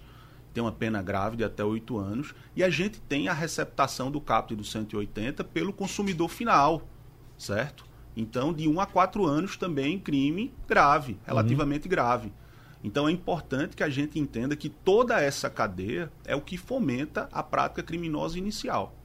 tem 0.54 0.62
uma 0.64 0.72
pena 0.72 1.02
grave 1.02 1.38
de 1.38 1.44
até 1.44 1.64
oito 1.64 1.98
anos, 1.98 2.34
e 2.56 2.64
a 2.64 2.70
gente 2.70 3.00
tem 3.02 3.28
a 3.28 3.34
receptação 3.34 4.12
do 4.12 4.22
caput 4.22 4.56
do 4.56 4.64
180 4.64 5.44
pelo 5.44 5.74
consumidor 5.74 6.30
final, 6.30 6.82
certo? 7.38 7.86
Então, 8.16 8.54
de 8.54 8.68
um 8.68 8.80
a 8.80 8.86
quatro 8.86 9.26
anos 9.26 9.58
também 9.58 10.00
crime 10.00 10.54
grave, 10.68 11.18
relativamente 11.26 11.86
uhum. 11.86 11.90
grave. 11.90 12.34
Então 12.86 13.08
é 13.08 13.12
importante 13.12 13.76
que 13.76 13.82
a 13.82 13.90
gente 13.90 14.20
entenda 14.20 14.56
que 14.56 14.70
toda 14.70 15.20
essa 15.20 15.50
cadeia 15.50 16.12
é 16.24 16.36
o 16.36 16.42
que 16.42 16.56
fomenta 16.56 17.28
a 17.32 17.42
prática 17.42 17.82
criminosa 17.82 18.38
inicial. 18.38 18.96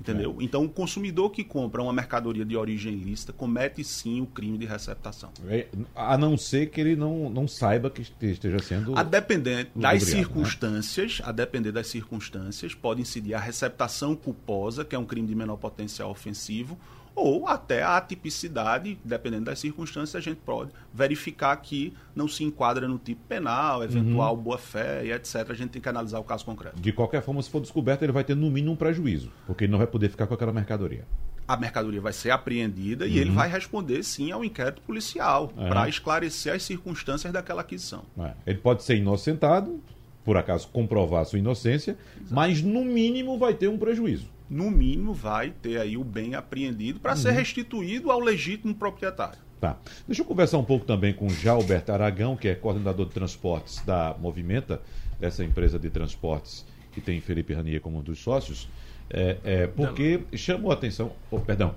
Entendeu? 0.00 0.34
É. 0.40 0.42
Então, 0.42 0.64
o 0.64 0.68
consumidor 0.70 1.28
que 1.30 1.44
compra 1.44 1.82
uma 1.82 1.92
mercadoria 1.92 2.42
de 2.42 2.56
origem 2.56 2.94
ilícita 2.94 3.34
comete 3.34 3.84
sim 3.84 4.22
o 4.22 4.26
crime 4.26 4.56
de 4.56 4.64
receptação. 4.64 5.30
É, 5.46 5.66
a 5.94 6.16
não 6.16 6.38
ser 6.38 6.70
que 6.70 6.80
ele 6.80 6.96
não, 6.96 7.28
não 7.28 7.46
saiba 7.46 7.90
que 7.90 8.00
esteja 8.00 8.58
sendo. 8.60 8.96
A 8.96 9.02
depender 9.02 9.68
das 9.76 9.92
né? 9.92 9.98
circunstâncias, 10.00 11.20
né? 11.20 11.26
a 11.28 11.32
depender 11.32 11.70
das 11.70 11.88
circunstâncias, 11.88 12.74
pode 12.74 13.02
incidir 13.02 13.34
a 13.34 13.38
receptação 13.38 14.16
culposa, 14.16 14.82
que 14.82 14.96
é 14.96 14.98
um 14.98 15.04
crime 15.04 15.28
de 15.28 15.34
menor 15.34 15.58
potencial 15.58 16.10
ofensivo, 16.10 16.78
ou 17.14 17.46
até 17.46 17.82
a 17.82 17.96
atipicidade, 17.96 18.98
dependendo 19.04 19.46
das 19.46 19.58
circunstâncias, 19.58 20.14
a 20.14 20.20
gente 20.20 20.38
pode 20.38 20.70
verificar 20.92 21.54
que 21.56 21.92
não 22.14 22.28
se 22.28 22.44
enquadra 22.44 22.88
no 22.88 22.98
tipo 22.98 23.20
penal, 23.28 23.82
eventual 23.82 24.34
uhum. 24.34 24.42
boa-fé 24.42 25.04
e 25.04 25.12
etc. 25.12 25.50
A 25.50 25.54
gente 25.54 25.70
tem 25.70 25.82
que 25.82 25.88
analisar 25.88 26.18
o 26.18 26.24
caso 26.24 26.44
concreto. 26.44 26.80
De 26.80 26.92
qualquer 26.92 27.22
forma, 27.22 27.42
se 27.42 27.50
for 27.50 27.60
descoberto, 27.60 28.02
ele 28.02 28.12
vai 28.12 28.24
ter 28.24 28.34
no 28.34 28.50
mínimo 28.50 28.72
um 28.72 28.76
prejuízo, 28.76 29.30
porque 29.46 29.64
ele 29.64 29.72
não 29.72 29.78
vai 29.78 29.86
poder 29.86 30.08
ficar 30.08 30.26
com 30.26 30.34
aquela 30.34 30.52
mercadoria. 30.52 31.04
A 31.46 31.56
mercadoria 31.56 32.00
vai 32.00 32.12
ser 32.12 32.30
apreendida 32.30 33.04
uhum. 33.04 33.10
e 33.10 33.18
ele 33.18 33.30
uhum. 33.30 33.36
vai 33.36 33.48
responder 33.48 34.02
sim 34.02 34.30
ao 34.30 34.44
inquérito 34.44 34.80
policial 34.82 35.52
é. 35.56 35.68
para 35.68 35.88
esclarecer 35.88 36.54
as 36.54 36.62
circunstâncias 36.62 37.32
daquela 37.32 37.62
aquisição. 37.62 38.04
É. 38.18 38.32
Ele 38.46 38.58
pode 38.58 38.84
ser 38.84 38.96
inocentado, 38.96 39.80
por 40.24 40.36
acaso 40.36 40.68
comprovar 40.68 41.24
sua 41.24 41.38
inocência, 41.38 41.98
Exato. 42.16 42.34
mas 42.34 42.62
no 42.62 42.84
mínimo 42.84 43.36
vai 43.36 43.52
ter 43.52 43.68
um 43.68 43.76
prejuízo 43.76 44.28
no 44.50 44.70
mínimo, 44.70 45.14
vai 45.14 45.50
ter 45.62 45.80
aí 45.80 45.96
o 45.96 46.02
bem 46.02 46.34
apreendido 46.34 46.98
para 46.98 47.12
uhum. 47.12 47.16
ser 47.18 47.30
restituído 47.30 48.10
ao 48.10 48.18
legítimo 48.18 48.74
proprietário. 48.74 49.38
Tá. 49.60 49.78
Deixa 50.06 50.22
eu 50.22 50.26
conversar 50.26 50.58
um 50.58 50.64
pouco 50.64 50.84
também 50.84 51.14
com 51.14 51.26
o 51.26 51.30
Jalberto 51.30 51.92
Aragão, 51.92 52.36
que 52.36 52.48
é 52.48 52.54
coordenador 52.54 53.06
de 53.06 53.12
transportes 53.12 53.80
da 53.84 54.16
Movimenta, 54.18 54.80
dessa 55.20 55.44
empresa 55.44 55.78
de 55.78 55.90
transportes 55.90 56.64
que 56.92 57.00
tem 57.00 57.20
Felipe 57.20 57.52
Ranier 57.52 57.80
como 57.80 57.98
um 57.98 58.02
dos 58.02 58.18
sócios, 58.18 58.68
é, 59.08 59.36
é 59.44 59.66
porque 59.66 60.18
Delano. 60.18 60.38
chamou 60.38 60.70
a 60.70 60.74
atenção, 60.74 61.12
oh, 61.30 61.38
perdão, 61.38 61.74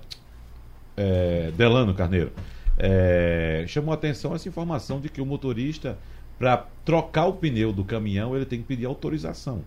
é, 0.96 1.52
Delano 1.56 1.94
Carneiro, 1.94 2.32
é, 2.78 3.64
chamou 3.68 3.92
a 3.92 3.94
atenção 3.94 4.34
essa 4.34 4.48
informação 4.48 5.00
de 5.00 5.08
que 5.08 5.20
o 5.20 5.26
motorista, 5.26 5.98
para 6.38 6.66
trocar 6.84 7.26
o 7.26 7.34
pneu 7.34 7.72
do 7.72 7.84
caminhão, 7.84 8.34
ele 8.34 8.44
tem 8.44 8.60
que 8.60 8.66
pedir 8.66 8.86
autorização. 8.86 9.62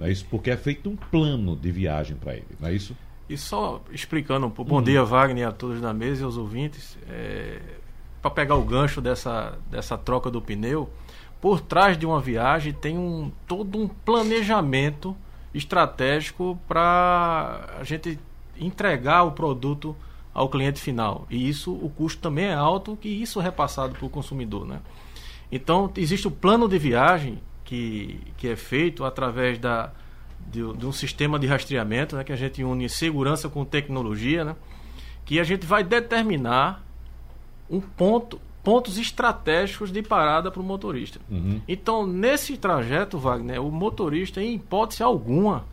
Não 0.00 0.06
é 0.06 0.10
isso? 0.10 0.24
Porque 0.30 0.50
é 0.50 0.56
feito 0.56 0.88
um 0.88 0.96
plano 0.96 1.54
de 1.54 1.70
viagem 1.70 2.16
para 2.16 2.32
ele, 2.32 2.46
não 2.58 2.70
é 2.70 2.72
isso? 2.72 2.96
E 3.28 3.36
só 3.36 3.82
explicando 3.92 4.48
bom 4.48 4.76
uhum. 4.76 4.82
dia 4.82 5.04
Wagner 5.04 5.46
a 5.46 5.52
todos 5.52 5.78
na 5.78 5.92
mesa 5.92 6.22
e 6.22 6.24
aos 6.24 6.38
ouvintes, 6.38 6.96
é, 7.06 7.60
para 8.22 8.30
pegar 8.30 8.56
o 8.56 8.64
gancho 8.64 9.02
dessa, 9.02 9.58
dessa 9.70 9.98
troca 9.98 10.30
do 10.30 10.40
pneu, 10.40 10.88
por 11.38 11.60
trás 11.60 11.98
de 11.98 12.06
uma 12.06 12.18
viagem 12.18 12.72
tem 12.72 12.96
um, 12.96 13.30
todo 13.46 13.78
um 13.78 13.86
planejamento 13.86 15.14
estratégico 15.52 16.58
para 16.66 17.68
a 17.78 17.84
gente 17.84 18.18
entregar 18.58 19.24
o 19.24 19.32
produto 19.32 19.94
ao 20.32 20.48
cliente 20.48 20.80
final. 20.80 21.26
E 21.28 21.46
isso, 21.46 21.72
o 21.72 21.90
custo 21.90 22.22
também 22.22 22.46
é 22.46 22.54
alto, 22.54 22.96
que 22.96 23.08
isso 23.08 23.38
é 23.38 23.42
repassado 23.42 23.94
para 23.94 24.06
o 24.06 24.10
consumidor. 24.10 24.66
Né? 24.66 24.80
Então, 25.52 25.92
existe 25.94 26.26
o 26.26 26.30
plano 26.30 26.66
de 26.66 26.78
viagem 26.78 27.38
que, 27.70 28.18
que 28.36 28.48
é 28.48 28.56
feito 28.56 29.04
através 29.04 29.56
da, 29.56 29.92
de, 30.50 30.60
de, 30.72 30.84
um 30.84 30.90
sistema 30.90 31.38
de 31.38 31.46
rastreamento, 31.46 32.16
né, 32.16 32.24
que 32.24 32.32
a 32.32 32.36
gente 32.36 32.64
une 32.64 32.88
segurança 32.88 33.48
com 33.48 33.64
tecnologia, 33.64 34.44
né, 34.44 34.56
que 35.24 35.38
a 35.38 35.44
gente 35.44 35.64
vai 35.64 35.84
determinar 35.84 36.84
um 37.70 37.80
ponto, 37.80 38.40
pontos 38.64 38.98
estratégicos 38.98 39.92
de 39.92 40.02
parada 40.02 40.50
para 40.50 40.60
o 40.60 40.64
motorista. 40.64 41.20
Uhum. 41.30 41.60
Então, 41.68 42.04
nesse 42.04 42.56
trajeto, 42.56 43.16
Wagner, 43.20 43.64
o 43.64 43.70
motorista, 43.70 44.42
em 44.42 44.56
hipótese 44.56 45.04
alguma, 45.04 45.64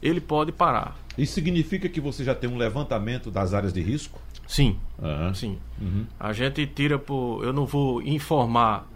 ele 0.00 0.20
pode 0.20 0.52
parar. 0.52 0.96
Isso 1.18 1.34
significa 1.34 1.88
que 1.88 2.00
você 2.00 2.22
já 2.22 2.34
tem 2.36 2.48
um 2.48 2.56
levantamento 2.56 3.28
das 3.28 3.52
áreas 3.52 3.72
de 3.72 3.82
risco? 3.82 4.20
Sim. 4.46 4.78
Uhum. 5.02 5.34
Sim. 5.34 5.58
Uhum. 5.80 6.06
A 6.20 6.32
gente 6.32 6.64
tira 6.64 6.96
por. 6.96 7.42
Eu 7.42 7.52
não 7.52 7.66
vou 7.66 8.00
informar 8.02 8.86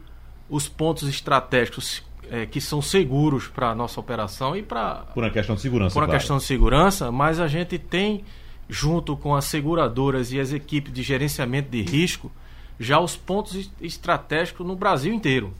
os 0.48 0.68
pontos 0.68 1.08
estratégicos 1.08 2.06
é, 2.30 2.46
que 2.46 2.60
são 2.60 2.80
seguros 2.82 3.46
para 3.46 3.70
a 3.70 3.74
nossa 3.74 3.98
operação 3.98 4.56
e 4.56 4.62
para. 4.62 5.06
Por 5.14 5.24
uma 5.24 5.30
questão 5.30 5.54
de 5.54 5.60
segurança. 5.60 5.94
Por 5.94 6.00
uma 6.00 6.06
claro. 6.06 6.20
questão 6.20 6.38
de 6.38 6.44
segurança, 6.44 7.12
mas 7.12 7.40
a 7.40 7.48
gente 7.48 7.78
tem, 7.78 8.24
junto 8.68 9.16
com 9.16 9.34
as 9.34 9.44
seguradoras 9.44 10.32
e 10.32 10.40
as 10.40 10.52
equipes 10.52 10.92
de 10.92 11.02
gerenciamento 11.02 11.70
de 11.70 11.82
risco, 11.82 12.30
já 12.78 13.00
os 13.00 13.16
pontos 13.16 13.70
estratégicos 13.80 14.66
no 14.66 14.76
Brasil 14.76 15.12
inteiro. 15.12 15.52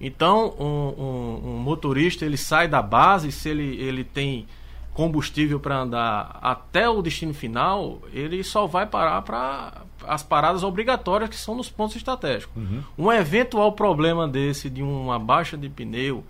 Então, 0.00 0.54
um, 0.58 1.02
um, 1.02 1.50
um 1.50 1.58
motorista 1.58 2.24
ele 2.24 2.36
sai 2.36 2.68
da 2.68 2.82
base, 2.82 3.30
se 3.30 3.48
ele, 3.48 3.76
ele 3.80 4.04
tem 4.04 4.46
combustível 4.94 5.58
para 5.58 5.76
andar 5.80 6.38
até 6.40 6.88
o 6.88 7.02
destino 7.02 7.34
final, 7.34 8.00
ele 8.12 8.42
só 8.44 8.66
vai 8.66 8.86
parar 8.86 9.20
para 9.22 9.82
as 10.06 10.22
paradas 10.22 10.62
obrigatórias 10.62 11.28
que 11.28 11.36
são 11.36 11.56
nos 11.56 11.68
pontos 11.68 11.96
estratégicos. 11.96 12.56
Uhum. 12.56 12.82
Um 12.96 13.12
eventual 13.12 13.72
problema 13.72 14.28
desse, 14.28 14.70
de 14.70 14.82
uma 14.82 15.18
baixa 15.18 15.56
de 15.56 15.68
pneu, 15.68 16.24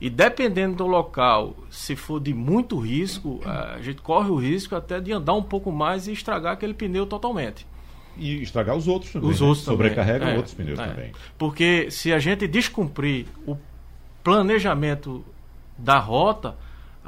e 0.00 0.10
dependendo 0.10 0.76
do 0.76 0.86
local, 0.86 1.56
se 1.70 1.96
for 1.96 2.20
de 2.20 2.34
muito 2.34 2.78
risco, 2.78 3.40
a 3.44 3.80
gente 3.80 4.00
corre 4.00 4.30
o 4.30 4.36
risco 4.36 4.74
até 4.74 5.00
de 5.00 5.12
andar 5.12 5.34
um 5.34 5.42
pouco 5.42 5.72
mais 5.72 6.06
e 6.06 6.12
estragar 6.12 6.52
aquele 6.52 6.74
pneu 6.74 7.06
totalmente. 7.06 7.66
E 8.16 8.42
estragar 8.42 8.76
os 8.76 8.88
outros 8.88 9.12
também. 9.12 9.30
Os 9.30 9.40
né? 9.40 9.46
outros 9.46 9.64
Sobrecarrega 9.64 10.26
é, 10.26 10.36
outros 10.36 10.54
pneus 10.54 10.78
é. 10.78 10.86
também. 10.86 11.12
Porque 11.36 11.88
se 11.90 12.12
a 12.12 12.18
gente 12.18 12.48
descumprir 12.48 13.26
o 13.46 13.56
planejamento 14.24 15.24
da 15.76 15.98
rota, 15.98 16.56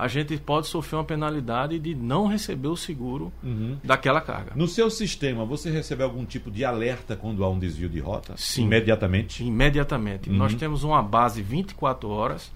a 0.00 0.08
gente 0.08 0.34
pode 0.38 0.66
sofrer 0.66 0.96
uma 0.96 1.04
penalidade 1.04 1.78
de 1.78 1.94
não 1.94 2.26
receber 2.26 2.68
o 2.68 2.76
seguro 2.76 3.30
uhum. 3.42 3.76
daquela 3.84 4.20
carga. 4.20 4.52
No 4.54 4.66
seu 4.66 4.90
sistema, 4.90 5.44
você 5.44 5.70
recebe 5.70 6.02
algum 6.02 6.24
tipo 6.24 6.50
de 6.50 6.64
alerta 6.64 7.14
quando 7.14 7.44
há 7.44 7.50
um 7.50 7.58
desvio 7.58 7.88
de 7.88 8.00
rota? 8.00 8.34
Sim. 8.36 8.62
Imediatamente? 8.62 9.44
Imediatamente. 9.44 10.30
Uhum. 10.30 10.36
Nós 10.36 10.54
temos 10.54 10.84
uma 10.84 11.02
base 11.02 11.42
24 11.42 12.08
horas 12.08 12.50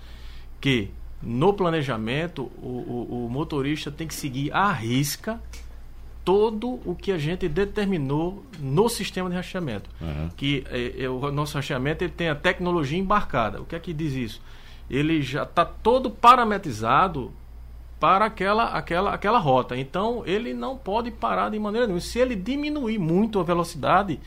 que, 0.58 0.88
no 1.22 1.52
planejamento, 1.52 2.50
o, 2.62 2.68
o, 3.12 3.26
o 3.26 3.30
motorista 3.30 3.90
tem 3.90 4.08
que 4.08 4.14
seguir 4.14 4.50
à 4.50 4.72
risca 4.72 5.38
todo 6.24 6.80
o 6.86 6.96
que 6.98 7.12
a 7.12 7.18
gente 7.18 7.46
determinou 7.46 8.42
no 8.58 8.88
sistema 8.88 9.28
de 9.28 9.36
rastreamento. 9.36 9.90
Uhum. 10.00 10.30
Que 10.34 10.64
é, 10.70 11.04
é, 11.04 11.10
o 11.10 11.30
nosso 11.30 11.56
rastreamento 11.56 12.02
ele 12.02 12.12
tem 12.16 12.30
a 12.30 12.34
tecnologia 12.34 12.98
embarcada. 12.98 13.60
O 13.60 13.66
que 13.66 13.76
é 13.76 13.78
que 13.78 13.92
diz 13.92 14.14
isso? 14.14 14.42
Ele 14.88 15.22
já 15.22 15.42
está 15.44 15.64
todo 15.64 16.10
parametrizado 16.10 17.32
para 17.98 18.26
aquela, 18.26 18.64
aquela, 18.64 19.14
aquela 19.14 19.38
rota. 19.38 19.76
Então 19.76 20.22
ele 20.26 20.52
não 20.52 20.76
pode 20.76 21.10
parar 21.10 21.50
de 21.50 21.58
maneira 21.58 21.86
nenhuma. 21.86 22.00
Se 22.00 22.18
ele 22.18 22.36
diminuir 22.36 22.98
muito 22.98 23.40
a 23.40 23.42
velocidade, 23.42 24.20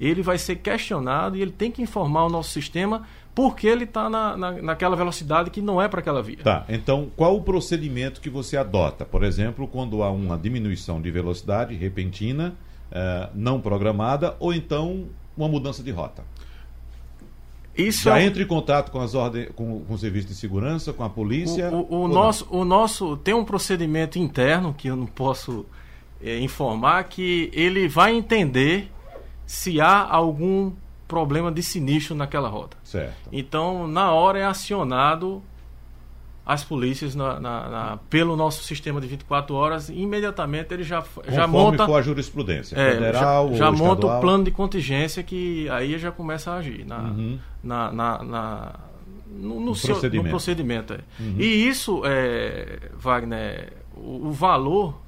ele 0.00 0.22
vai 0.22 0.38
ser 0.38 0.56
questionado 0.56 1.36
e 1.36 1.42
ele 1.42 1.52
tem 1.52 1.70
que 1.70 1.82
informar 1.82 2.24
o 2.24 2.28
nosso 2.28 2.50
sistema 2.50 3.06
porque 3.34 3.66
ele 3.66 3.84
está 3.84 4.10
na, 4.10 4.36
na, 4.36 4.52
naquela 4.52 4.94
velocidade 4.94 5.50
que 5.50 5.62
não 5.62 5.80
é 5.80 5.88
para 5.88 6.00
aquela 6.00 6.22
via. 6.22 6.38
Tá, 6.42 6.64
então 6.68 7.10
qual 7.16 7.36
o 7.36 7.42
procedimento 7.42 8.20
que 8.20 8.28
você 8.28 8.56
adota? 8.56 9.04
Por 9.04 9.22
exemplo, 9.24 9.66
quando 9.66 10.02
há 10.02 10.10
uma 10.10 10.36
diminuição 10.36 11.00
de 11.00 11.10
velocidade 11.10 11.74
repentina, 11.74 12.54
eh, 12.90 13.30
não 13.34 13.60
programada, 13.60 14.36
ou 14.38 14.52
então 14.52 15.06
uma 15.36 15.48
mudança 15.48 15.82
de 15.82 15.90
rota? 15.90 16.22
Isso 17.76 18.04
Já 18.04 18.18
é... 18.18 18.24
entra 18.24 18.42
em 18.42 18.46
contato 18.46 18.90
com 18.90 19.00
as 19.00 19.14
ordens, 19.14 19.48
com, 19.54 19.80
com 19.80 19.94
o 19.94 19.98
serviço 19.98 20.28
de 20.28 20.34
segurança, 20.34 20.92
com 20.92 21.04
a 21.04 21.10
polícia? 21.10 21.70
O, 21.70 21.86
o, 21.88 22.04
o 22.04 22.08
nosso, 22.08 22.46
o 22.50 22.64
nosso 22.64 23.16
tem 23.16 23.34
um 23.34 23.44
procedimento 23.44 24.18
interno 24.18 24.74
que 24.74 24.88
eu 24.88 24.96
não 24.96 25.06
posso 25.06 25.64
é, 26.22 26.38
informar 26.38 27.04
que 27.04 27.50
ele 27.52 27.88
vai 27.88 28.14
entender 28.14 28.90
se 29.46 29.80
há 29.80 30.06
algum 30.06 30.72
problema 31.08 31.50
de 31.52 31.62
sinistro 31.62 32.14
naquela 32.14 32.48
rota. 32.48 32.76
Certo. 32.82 33.28
Então, 33.30 33.86
na 33.86 34.12
hora 34.12 34.38
é 34.38 34.44
acionado 34.44 35.42
as 36.44 36.64
polícias 36.64 37.14
na, 37.14 37.38
na, 37.38 37.68
na, 37.68 37.96
pelo 38.10 38.34
nosso 38.36 38.64
sistema 38.64 39.00
de 39.00 39.06
24 39.06 39.54
horas 39.54 39.88
imediatamente 39.88 40.74
ele 40.74 40.82
já, 40.82 41.04
já 41.28 41.46
monta 41.46 41.86
for 41.86 41.98
a 41.98 42.02
jurisprudência 42.02 42.74
é, 42.76 42.94
federal 42.94 43.50
já, 43.52 43.56
já 43.58 43.66
ou 43.70 43.72
monta 43.76 43.92
estadual. 43.94 44.18
o 44.18 44.20
plano 44.20 44.44
de 44.44 44.50
contingência 44.50 45.22
que 45.22 45.68
aí 45.70 45.96
já 45.98 46.10
começa 46.10 46.50
a 46.50 46.56
agir 46.56 46.84
na, 46.84 46.98
Uhum. 46.98 47.38
na, 47.62 47.92
na, 47.92 48.22
no, 49.30 49.54
no 49.54 49.60
No 49.66 49.74
seu- 49.76 49.90
no 49.90 49.94
procedimento. 49.94 50.30
procedimento, 50.30 50.92
é. 50.94 50.98
Uhum. 51.20 51.36
e 51.38 51.68
isso 51.68 52.02
é, 52.04 52.80
Wagner 52.98 53.72
o, 53.94 54.26
o 54.28 54.32
valor 54.32 55.00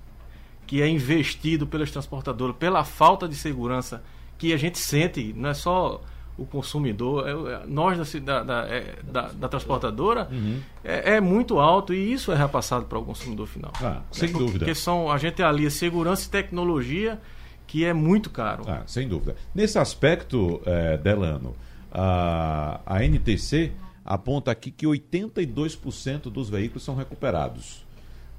que 0.66 0.80
é 0.80 0.88
investido 0.88 1.66
pelas 1.66 1.90
transportadoras 1.90 2.54
pela 2.56 2.84
falta 2.84 3.28
de 3.28 3.34
segurança 3.34 4.02
que 4.38 4.52
a 4.52 4.56
gente 4.56 4.78
sente 4.78 5.32
não 5.36 5.50
é 5.50 5.54
só 5.54 6.00
o 6.36 6.44
consumidor, 6.44 7.28
é- 7.28 7.52
é- 7.54 7.66
nós 7.66 7.96
da, 8.14 8.20
da, 8.20 8.42
da, 8.42 8.68
é, 8.68 8.96
da- 9.04 9.28
da 9.32 9.48
transportadora, 9.48 10.28
Uhum. 10.32 10.58
é, 10.82 11.14
é 11.16 11.20
muito 11.20 11.58
alto 11.60 11.94
e 11.94 12.12
isso 12.12 12.32
é 12.32 12.34
repassado 12.36 12.86
para 12.86 12.98
o 12.98 13.04
consumidor 13.04 13.46
final. 13.46 13.72
Ah, 13.80 14.00
sem 14.10 14.30
Porque 14.32 14.44
dúvida. 14.44 14.74
são, 14.74 15.10
a 15.10 15.16
gente 15.18 15.42
alia 15.42 15.70
segurança 15.70 16.26
e 16.26 16.30
tecnologia, 16.30 17.20
que 17.66 17.84
é 17.84 17.92
muito 17.92 18.30
caro. 18.30 18.64
Ah, 18.66 18.82
sem 18.86 19.06
dúvida. 19.08 19.36
Nesse 19.54 19.78
aspecto, 19.78 20.60
eh, 20.66 20.96
Delano, 20.98 21.54
a, 21.92 22.80
a 22.84 23.04
NTC 23.04 23.72
aponta 24.04 24.50
aqui 24.50 24.70
que 24.70 24.86
82% 24.86 26.30
dos 26.30 26.48
veículos 26.50 26.82
são 26.82 26.94
recuperados. 26.94 27.84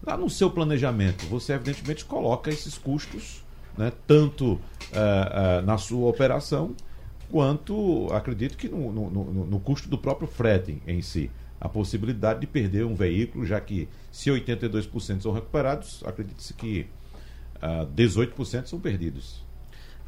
Lá 0.05 0.15
no 0.17 0.29
seu 0.29 0.49
planejamento, 0.51 1.25
você 1.25 1.53
evidentemente 1.53 2.05
coloca 2.05 2.49
esses 2.49 2.77
custos, 2.77 3.43
né, 3.77 3.91
tanto 4.05 4.59
eh, 4.91 4.97
eh, 4.99 5.61
na 5.63 5.77
sua 5.77 6.07
operação, 6.09 6.75
quanto, 7.35 8.07
acredito 8.13 8.55
que 8.57 8.69
no, 8.69 8.93
no- 8.93 9.09
no- 9.09 9.45
no 9.45 9.59
custo 9.59 9.89
do 9.89 9.97
próprio 9.97 10.25
frete 10.25 10.81
em 10.87 11.01
si. 11.01 11.29
A 11.59 11.67
possibilidade 11.67 12.39
de 12.39 12.47
perder 12.47 12.85
um 12.85 12.95
veículo, 12.95 13.45
já 13.45 13.59
que 13.59 13.89
se 14.09 14.29
82% 14.29 15.19
são 15.21 15.33
recuperados, 15.33 16.01
acredite-se 16.05 16.53
que 16.53 16.87
ah, 17.61 17.85
18% 17.93 18.67
são 18.67 18.79
perdidos. 18.79 19.43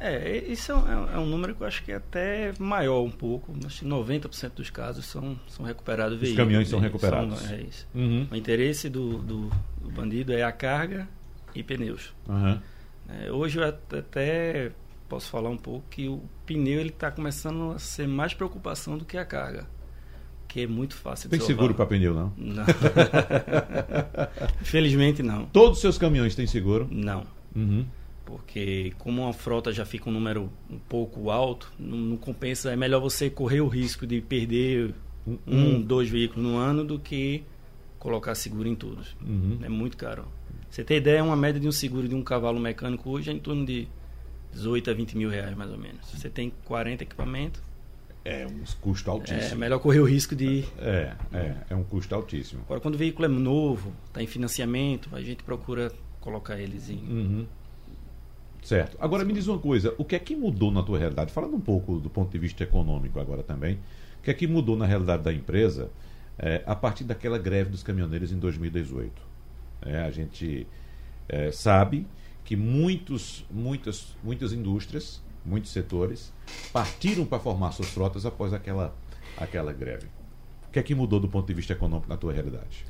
É, 0.00 0.38
isso 0.38 0.72
é 0.72 0.74
um, 0.74 1.10
é 1.10 1.18
um 1.18 1.26
número 1.26 1.54
que 1.54 1.62
eu 1.62 1.66
acho 1.66 1.82
que 1.84 1.92
é 1.92 1.96
até 1.96 2.52
maior 2.58 3.02
um 3.02 3.10
pouco. 3.10 3.52
Acho 3.66 3.80
que 3.80 3.86
90% 3.86 4.52
dos 4.54 4.70
casos 4.70 5.04
são, 5.04 5.38
são 5.48 5.66
recuperados 5.66 6.14
Os 6.14 6.20
veículos. 6.20 6.42
caminhões 6.44 6.68
são 6.70 6.80
né? 6.80 6.86
recuperados. 6.86 7.40
São- 7.40 7.54
é 7.54 7.60
isso. 7.60 7.86
Uhum. 7.94 8.26
O 8.30 8.36
interesse 8.36 8.88
do, 8.88 9.18
do, 9.18 9.50
do 9.82 9.90
bandido 9.90 10.32
é 10.32 10.42
a 10.44 10.52
carga 10.52 11.06
e 11.54 11.62
pneus. 11.62 12.14
Aham. 12.26 12.62
É, 13.08 13.30
hoje 13.30 13.58
eu 13.58 13.64
at- 13.64 13.92
até 13.94 14.70
posso 15.08 15.30
falar 15.30 15.48
um 15.48 15.56
pouco 15.56 15.84
que 15.88 16.06
o 16.08 16.22
pneu 16.44 16.80
ele 16.80 16.90
está 16.90 17.10
começando 17.10 17.72
a 17.72 17.78
ser 17.78 18.06
mais 18.06 18.34
preocupação 18.34 18.98
do 18.98 19.04
que 19.04 19.16
a 19.16 19.24
carga, 19.24 19.66
que 20.46 20.62
é 20.62 20.66
muito 20.66 20.94
fácil. 20.94 21.30
Tem 21.30 21.38
de 21.38 21.44
seguro 21.44 21.74
para 21.74 21.86
pneu, 21.86 22.14
não? 22.14 22.32
Não. 22.36 22.64
Infelizmente 24.60 25.22
não. 25.22 25.46
Todos 25.46 25.78
os 25.78 25.80
seus 25.80 25.98
caminhões 25.98 26.34
têm 26.34 26.46
seguro? 26.46 26.86
Não. 26.90 27.24
Uhum. 27.56 27.86
Porque 28.24 28.92
como 28.98 29.22
uma 29.22 29.32
frota 29.32 29.72
já 29.72 29.86
fica 29.86 30.10
um 30.10 30.12
número 30.12 30.50
um 30.70 30.78
pouco 30.78 31.30
alto, 31.30 31.72
não, 31.78 31.96
não 31.96 32.16
compensa. 32.16 32.70
É 32.70 32.76
melhor 32.76 33.00
você 33.00 33.30
correr 33.30 33.62
o 33.62 33.68
risco 33.68 34.06
de 34.06 34.20
perder 34.20 34.94
um, 35.26 35.38
Um. 35.46 35.80
dois 35.80 36.10
veículos 36.10 36.44
no 36.44 36.56
ano 36.56 36.84
do 36.84 36.98
que 36.98 37.42
colocar 37.98 38.34
seguro 38.34 38.68
em 38.68 38.74
todos. 38.74 39.16
Uhum. 39.26 39.58
É 39.62 39.68
muito 39.68 39.96
caro. 39.96 40.26
Você 40.70 40.84
tem 40.84 40.98
ideia, 40.98 41.24
uma 41.24 41.36
média 41.36 41.58
de 41.58 41.66
um 41.66 41.72
seguro 41.72 42.06
de 42.06 42.14
um 42.14 42.22
cavalo 42.22 42.60
mecânico 42.60 43.10
hoje 43.10 43.30
é 43.30 43.32
em 43.32 43.38
torno 43.38 43.64
de 43.64 43.88
18 44.52 44.90
a 44.90 44.94
20 44.94 45.16
mil 45.16 45.30
reais, 45.30 45.56
mais 45.56 45.70
ou 45.70 45.78
menos. 45.78 46.10
Você 46.10 46.28
tem 46.28 46.52
40 46.64 47.02
equipamentos, 47.02 47.62
É 48.24 48.46
um 48.46 48.62
custo 48.80 49.08
é 49.08 49.12
altíssimo. 49.12 49.60
melhor 49.60 49.78
correr 49.78 50.00
o 50.00 50.04
risco 50.04 50.34
de. 50.34 50.64
É, 50.78 51.14
é, 51.32 51.54
é 51.70 51.74
um 51.74 51.84
custo 51.84 52.14
altíssimo. 52.14 52.62
Agora, 52.64 52.80
quando 52.80 52.94
o 52.94 52.98
veículo 52.98 53.26
é 53.26 53.28
novo, 53.28 53.92
está 54.06 54.22
em 54.22 54.26
financiamento, 54.26 55.08
a 55.14 55.22
gente 55.22 55.42
procura 55.42 55.92
colocar 56.20 56.58
eles 56.58 56.90
em. 56.90 56.98
Uhum. 56.98 57.46
Certo. 58.62 58.96
Agora 59.00 59.24
me 59.24 59.32
diz 59.32 59.46
uma 59.46 59.58
coisa, 59.58 59.94
o 59.96 60.04
que 60.04 60.16
é 60.16 60.18
que 60.18 60.34
mudou 60.36 60.70
na 60.70 60.82
tua 60.82 60.98
realidade? 60.98 61.32
Falando 61.32 61.54
um 61.54 61.60
pouco 61.60 61.98
do 61.98 62.10
ponto 62.10 62.30
de 62.30 62.38
vista 62.38 62.64
econômico 62.64 63.18
agora 63.20 63.42
também, 63.42 63.78
o 64.18 64.22
que 64.22 64.30
é 64.30 64.34
que 64.34 64.46
mudou 64.46 64.76
na 64.76 64.84
realidade 64.84 65.22
da 65.22 65.32
empresa 65.32 65.90
eh, 66.38 66.62
a 66.66 66.74
partir 66.74 67.04
daquela 67.04 67.38
greve 67.38 67.70
dos 67.70 67.82
caminhoneiros 67.82 68.32
em 68.32 68.38
2018? 68.38 69.22
É, 69.82 70.00
a 70.00 70.10
gente 70.10 70.66
eh, 71.28 71.52
sabe 71.52 72.06
que 72.48 72.56
muitos, 72.56 73.44
muitas, 73.50 74.16
muitas 74.24 74.54
indústrias, 74.54 75.22
muitos 75.44 75.70
setores 75.70 76.32
partiram 76.72 77.26
para 77.26 77.38
formar 77.38 77.72
suas 77.72 77.90
frotas 77.90 78.24
após 78.24 78.54
aquela, 78.54 78.96
aquela 79.36 79.70
greve. 79.70 80.06
O 80.66 80.70
que 80.70 80.78
é 80.78 80.82
que 80.82 80.94
mudou 80.94 81.20
do 81.20 81.28
ponto 81.28 81.46
de 81.46 81.52
vista 81.52 81.74
econômico 81.74 82.08
na 82.08 82.16
tua 82.16 82.32
realidade? 82.32 82.86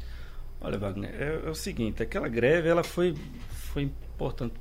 Olha, 0.61 0.79
Wagner, 0.79 1.11
é, 1.13 1.43
é 1.45 1.51
o 1.51 1.57
seguinte, 1.57 2.01
aquela 2.01 2.29
greve 2.29 2.69
ela 2.69 2.85
foi, 2.85 3.17
foi 3.51 3.83
importante. 3.83 4.55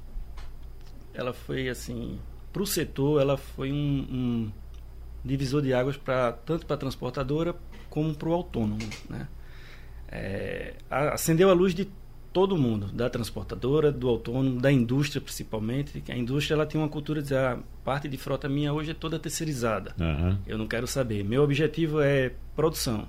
Ela 1.14 1.32
foi 1.32 1.70
assim, 1.70 2.20
para 2.52 2.64
o 2.64 2.66
setor, 2.66 3.22
ela 3.22 3.38
foi 3.38 3.72
um, 3.72 3.76
um 3.76 4.52
divisor 5.24 5.62
de 5.62 5.76
águas 5.76 5.96
para 5.96 6.32
tanto 6.32 6.66
para 6.66 6.76
a 6.76 6.80
transportadora 6.80 7.56
como 7.88 8.16
para 8.16 8.30
o 8.30 8.34
autônomo, 8.34 8.80
né? 9.08 9.28
É, 10.08 10.74
acendeu 10.90 11.52
a 11.52 11.54
luz 11.54 11.76
de 11.76 11.88
todo 12.38 12.56
mundo, 12.56 12.86
da 12.94 13.10
transportadora, 13.10 13.92
do 13.92 14.08
autônomo, 14.08 14.62
da 14.62 14.72
indústria 14.72 15.20
principalmente. 15.20 16.04
A 16.08 16.16
indústria 16.16 16.54
ela 16.54 16.68
tem 16.68 16.80
uma 16.80 16.88
cultura 16.88 17.20
de 17.20 17.30
dizer, 17.30 17.40
a 17.40 17.58
parte 17.84 18.08
de 18.08 18.16
frota 18.16 18.48
minha 18.48 18.72
hoje 18.72 18.92
é 18.92 18.94
toda 18.94 19.18
terceirizada. 19.18 19.96
Aham. 20.00 20.38
Eu 20.46 20.56
não 20.56 20.68
quero 20.68 20.86
saber. 20.86 21.24
Meu 21.24 21.42
objetivo 21.42 22.00
é 22.00 22.32
produção. 22.56 23.08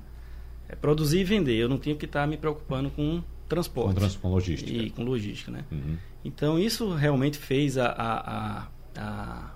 É 0.66 0.74
produzir 0.74 1.18
e 1.20 1.24
vender. 1.24 1.56
Eu 1.56 1.68
não 1.68 1.76
tenho 1.76 1.94
que 1.94 2.06
estar 2.06 2.26
me 2.26 2.38
preocupando 2.38 2.88
com 2.88 3.22
transporte. 3.46 3.88
Com 3.94 4.00
trans- 4.00 4.16
com 4.16 4.30
logística. 4.30 4.70
E 4.72 4.88
com 4.88 5.04
logística, 5.04 5.50
né? 5.50 5.62
Uhum. 5.70 5.96
Então, 6.24 6.58
isso 6.58 6.94
realmente 6.94 7.36
fez 7.36 7.76
a, 7.76 7.86
a, 7.88 8.18
a, 8.38 8.66
a, 8.96 9.52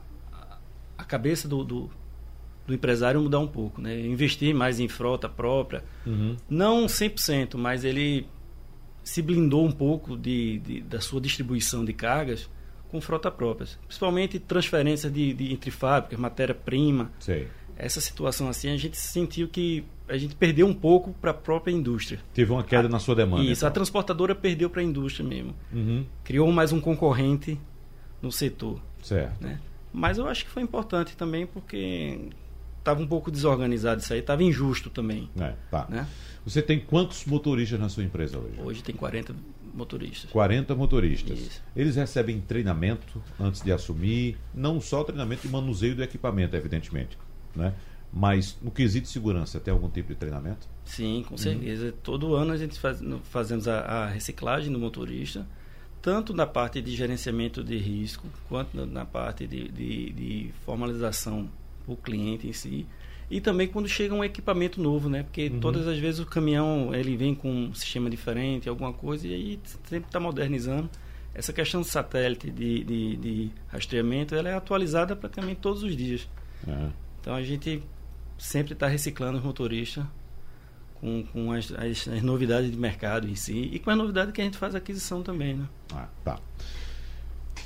a 0.99 1.05
cabeça 1.05 1.49
do, 1.49 1.65
do, 1.65 1.91
do 2.67 2.75
empresário 2.75 3.23
mudar 3.23 3.39
um 3.39 3.49
pouco, 3.49 3.81
né? 3.81 3.99
Investir 4.01 4.55
mais 4.55 4.79
em 4.81 4.87
frota 4.89 5.31
própria. 5.31 5.83
Uhum. 6.07 6.37
Não 6.51 6.85
100%, 6.85 7.57
mas 7.57 7.85
ele 7.85 8.27
se 9.05 9.21
blindou 9.23 9.65
um 9.67 9.73
pouco 9.73 10.17
de, 10.17 10.59
de- 10.61 10.81
da 10.83 11.01
sua 11.01 11.21
distribuição 11.21 11.85
de 11.85 11.93
cargas 11.93 12.49
com 12.89 13.01
frota 13.01 13.31
própria. 13.31 13.67
Principalmente 13.87 14.39
transferências 14.39 15.13
de, 15.13 15.33
de 15.33 15.53
entre 15.53 15.71
fábricas, 15.71 16.19
matéria-prima. 16.19 17.11
Essa 17.77 18.01
situação 18.01 18.49
assim, 18.49 18.69
a 18.69 18.77
gente 18.77 18.97
sentiu 18.97 19.49
que 19.49 19.85
a 20.09 20.17
gente 20.19 20.35
perdeu 20.37 20.67
um 20.67 20.75
pouco 20.75 21.13
para 21.15 21.31
a 21.31 21.35
própria 21.35 21.73
indústria. 21.73 22.21
Teve 22.35 22.53
uma 22.53 22.63
queda 22.63 22.89
na 22.89 22.99
sua 22.99 23.15
demanda. 23.15 23.43
Isso, 23.45 23.65
a 23.65 23.69
então. 23.69 23.75
transportadora 23.75 24.35
perdeu 24.35 24.69
para 24.69 24.83
a 24.83 24.85
indústria 24.85 25.27
mesmo. 25.27 25.55
Uhum. 25.73 26.05
Criou 26.23 26.53
mais 26.53 26.71
um 26.71 26.81
concorrente 26.81 27.59
no 28.21 28.31
setor. 28.31 28.79
Certo. 29.03 29.43
Né? 29.43 29.59
Mas 29.93 30.19
eu 30.19 30.29
acho 30.29 30.45
que 30.45 30.51
foi 30.51 30.63
importante 30.63 31.17
também 31.17 31.47
porque 31.47 32.29
estava 32.83 33.01
um 33.01 33.07
pouco 33.07 33.31
desorganizado 33.31 34.01
isso 34.03 34.13
aí, 34.13 34.19
estava 34.19 34.43
injusto 34.43 34.91
também. 34.91 35.31
É, 35.39 35.55
tá. 35.71 35.87
Né? 35.89 36.07
Você 36.45 36.61
tem 36.61 36.81
quantos 36.81 37.25
motoristas 37.25 37.79
na 37.79 37.89
sua 37.89 38.03
empresa 38.03 38.39
hoje? 38.39 38.61
Hoje 38.61 38.83
tem 38.83 38.95
40 38.95 39.35
motoristas. 39.73 40.31
40 40.31 40.75
motoristas. 40.75 41.39
Isso. 41.39 41.63
Eles 41.75 41.97
recebem 41.97 42.41
treinamento 42.41 43.23
antes 43.41 43.63
de 43.63 43.73
assumir, 43.73 44.37
não 44.53 44.81
só 44.81 45.05
treinamento 45.05 45.43
de 45.43 45.49
manuseio 45.49 45.95
do 45.95 46.03
equipamento, 46.03 46.57
evidentemente, 46.57 47.17
né? 47.55 47.73
Mas 48.13 48.59
no 48.61 48.71
quesito 48.71 49.07
de 49.07 49.13
segurança, 49.13 49.59
tem 49.59 49.73
algum 49.73 49.89
tipo 49.89 50.09
de 50.09 50.17
treinamento? 50.17 50.69
Sim, 50.85 51.25
com 51.27 51.39
certeza. 51.39 51.95
Todo 52.03 52.35
ano 52.35 52.53
a 52.53 52.59
gente 52.59 52.79
faz, 52.79 53.01
fazemos 53.31 53.67
a, 53.67 53.81
a 53.81 54.07
reciclagem 54.07 54.71
do 54.71 54.79
motorista, 54.79 55.47
tanto 56.03 56.35
na 56.35 56.47
parte 56.47 56.83
de 56.83 56.95
gerenciamento 56.95 57.65
de 57.65 57.79
risco, 57.79 58.27
quanto 58.51 58.77
na, 58.77 58.85
na 58.85 59.07
parte 59.07 59.47
de, 59.47 59.67
de, 59.69 60.13
de 60.13 60.51
formalização 60.67 61.49
o 61.87 61.97
cliente 61.97 62.47
em 62.47 62.53
si. 62.53 62.87
E 63.31 63.41
também 63.41 63.67
quando 63.67 63.89
chega 63.89 64.15
um 64.15 64.23
equipamento 64.23 64.81
novo, 64.81 65.09
né? 65.09 65.23
Porque 65.23 65.49
todas 65.49 65.89
as 65.89 65.99
vezes 65.99 66.21
o 66.21 66.27
caminhão 66.27 66.95
ele 66.95 67.17
vem 67.17 67.35
com 67.35 67.51
um 67.51 67.75
sistema 67.75 68.11
diferente, 68.11 68.69
alguma 68.69 68.93
coisa, 68.93 69.27
e 69.27 69.35
aí 69.35 69.61
sempre 69.89 70.09
está 70.09 70.21
modernizando. 70.21 70.91
essa 71.35 71.53
questão 71.53 71.81
do 71.81 71.87
satélite 71.87 72.51
de, 72.51 72.85
de, 72.85 73.17
de 73.17 73.51
rastreamento 73.69 74.35
ela 74.35 74.51
é 74.51 74.55
atualizada 74.55 75.17
praticamente 75.17 75.61
todos 75.61 75.83
os 75.83 75.97
dias. 75.97 76.29
É. 76.69 76.91
Então 77.21 77.35
a 77.35 77.43
gente 77.43 77.83
sempre 78.37 78.75
está 78.75 78.87
reciclando 78.87 79.39
os 79.39 79.45
motoristas 79.45 80.05
com, 81.03 81.25
com 81.33 81.53
as, 81.53 81.73
as, 81.73 82.09
as, 82.09 82.23
novidades 82.23 82.71
de 82.71 82.77
mercado 82.77 83.29
em 83.29 83.35
si 83.35 83.71
e 83.73 83.79
com 83.79 83.91
a 83.91 83.97
novidade 83.97 84.31
que 84.33 84.41
a 84.41 84.45
gente 84.45 84.57
faz 84.59 84.75
aquisição 84.75 85.23
também. 85.23 85.55
Né? 85.55 85.67
Ah, 85.95 86.09
tá. 86.25 86.39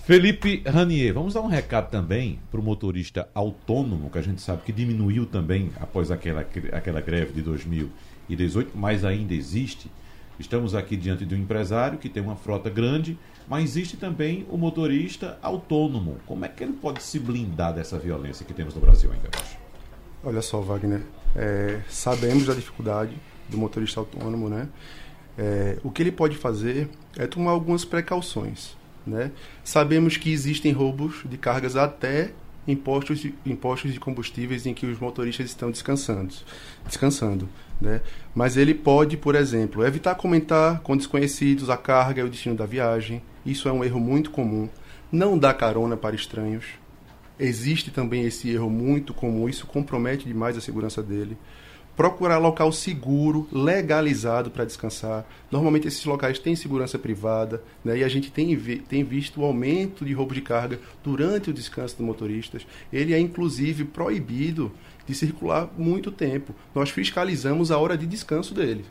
Felipe 0.06 0.62
Ranier, 0.64 1.12
vamos 1.12 1.34
dar 1.34 1.40
um 1.40 1.48
recado 1.48 1.90
também 1.90 2.38
para 2.48 2.60
o 2.60 2.62
motorista 2.62 3.28
autônomo, 3.34 4.08
que 4.08 4.16
a 4.16 4.22
gente 4.22 4.40
sabe 4.40 4.62
que 4.62 4.70
diminuiu 4.70 5.26
também 5.26 5.72
após 5.80 6.12
aquela, 6.12 6.42
aquela 6.70 7.00
greve 7.00 7.32
de 7.32 7.42
2018, 7.42 8.70
mas 8.78 9.04
ainda 9.04 9.34
existe. 9.34 9.90
Estamos 10.38 10.76
aqui 10.76 10.96
diante 10.96 11.26
de 11.26 11.34
um 11.34 11.38
empresário 11.38 11.98
que 11.98 12.08
tem 12.08 12.22
uma 12.22 12.36
frota 12.36 12.70
grande, 12.70 13.18
mas 13.48 13.64
existe 13.64 13.96
também 13.96 14.46
o 14.48 14.56
motorista 14.56 15.40
autônomo. 15.42 16.18
Como 16.24 16.44
é 16.44 16.48
que 16.48 16.62
ele 16.62 16.74
pode 16.74 17.02
se 17.02 17.18
blindar 17.18 17.74
dessa 17.74 17.98
violência 17.98 18.46
que 18.46 18.54
temos 18.54 18.76
no 18.76 18.80
Brasil 18.80 19.10
ainda 19.10 19.28
hoje? 19.36 19.58
Olha 20.22 20.40
só, 20.40 20.60
Wagner, 20.60 21.02
é, 21.34 21.80
sabemos 21.88 22.46
da 22.46 22.54
dificuldade 22.54 23.16
do 23.48 23.58
motorista 23.58 23.98
autônomo, 23.98 24.48
né? 24.48 24.68
É, 25.36 25.80
o 25.82 25.90
que 25.90 26.00
ele 26.00 26.12
pode 26.12 26.36
fazer 26.36 26.88
é 27.18 27.26
tomar 27.26 27.50
algumas 27.50 27.84
precauções. 27.84 28.76
Né? 29.06 29.30
Sabemos 29.62 30.16
que 30.16 30.32
existem 30.32 30.72
roubos 30.72 31.22
de 31.24 31.38
cargas 31.38 31.76
até 31.76 32.32
impostos 32.66 33.20
de, 33.20 33.32
impostos 33.44 33.92
de 33.92 34.00
combustíveis 34.00 34.66
em 34.66 34.74
que 34.74 34.86
os 34.86 34.98
motoristas 34.98 35.46
estão 35.46 35.70
descansando, 35.70 36.34
descansando 36.84 37.48
né? 37.80 38.00
Mas 38.34 38.56
ele 38.56 38.74
pode, 38.74 39.16
por 39.16 39.34
exemplo, 39.34 39.84
evitar 39.84 40.14
comentar 40.14 40.80
com 40.80 40.96
desconhecidos 40.96 41.70
a 41.70 41.76
carga 41.76 42.22
e 42.22 42.24
o 42.24 42.30
destino 42.30 42.54
da 42.54 42.66
viagem. 42.66 43.22
Isso 43.44 43.68
é 43.68 43.72
um 43.72 43.84
erro 43.84 44.00
muito 44.00 44.30
comum. 44.30 44.68
Não 45.10 45.38
dar 45.38 45.54
carona 45.54 45.96
para 45.96 46.16
estranhos. 46.16 46.64
Existe 47.38 47.90
também 47.90 48.24
esse 48.24 48.50
erro 48.50 48.70
muito 48.70 49.12
comum. 49.12 49.48
Isso 49.48 49.66
compromete 49.66 50.26
demais 50.26 50.56
a 50.56 50.60
segurança 50.60 51.02
dele 51.02 51.36
procurar 51.96 52.38
local 52.38 52.70
seguro, 52.70 53.48
legalizado 53.50 54.50
para 54.50 54.64
descansar. 54.64 55.24
Normalmente 55.50 55.88
esses 55.88 56.04
locais 56.04 56.38
têm 56.38 56.54
segurança 56.54 56.98
privada, 56.98 57.62
né? 57.84 57.98
E 57.98 58.04
a 58.04 58.08
gente 58.08 58.30
tem, 58.30 58.54
tem 58.88 59.02
visto 59.02 59.40
o 59.40 59.44
aumento 59.44 60.04
de 60.04 60.12
roubo 60.12 60.34
de 60.34 60.42
carga 60.42 60.78
durante 61.02 61.50
o 61.50 61.54
descanso 61.54 61.96
dos 61.96 62.06
motoristas. 62.06 62.66
Ele 62.92 63.14
é 63.14 63.18
inclusive 63.18 63.84
proibido 63.84 64.70
de 65.06 65.14
circular 65.14 65.70
muito 65.76 66.10
tempo. 66.10 66.54
Nós 66.74 66.90
fiscalizamos 66.90 67.70
a 67.70 67.78
hora 67.78 67.96
de 67.96 68.06
descanso 68.06 68.52
dele. 68.52 68.84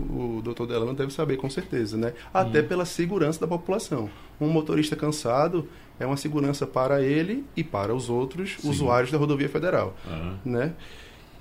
O 0.00 0.40
doutor 0.42 0.66
Delano 0.66 0.94
deve 0.94 1.12
saber 1.12 1.36
com 1.36 1.50
certeza, 1.50 1.96
né? 1.96 2.12
Até 2.32 2.60
hum. 2.60 2.66
pela 2.66 2.84
segurança 2.84 3.40
da 3.40 3.46
população. 3.46 4.08
Um 4.40 4.48
motorista 4.48 4.96
cansado 4.96 5.68
é 6.00 6.06
uma 6.06 6.16
segurança 6.16 6.66
para 6.66 7.02
ele 7.02 7.44
e 7.56 7.62
para 7.62 7.94
os 7.94 8.08
outros 8.08 8.56
Sim. 8.60 8.70
usuários 8.70 9.10
da 9.10 9.18
rodovia 9.18 9.48
federal, 9.48 9.96
uhum. 10.06 10.36
né? 10.44 10.74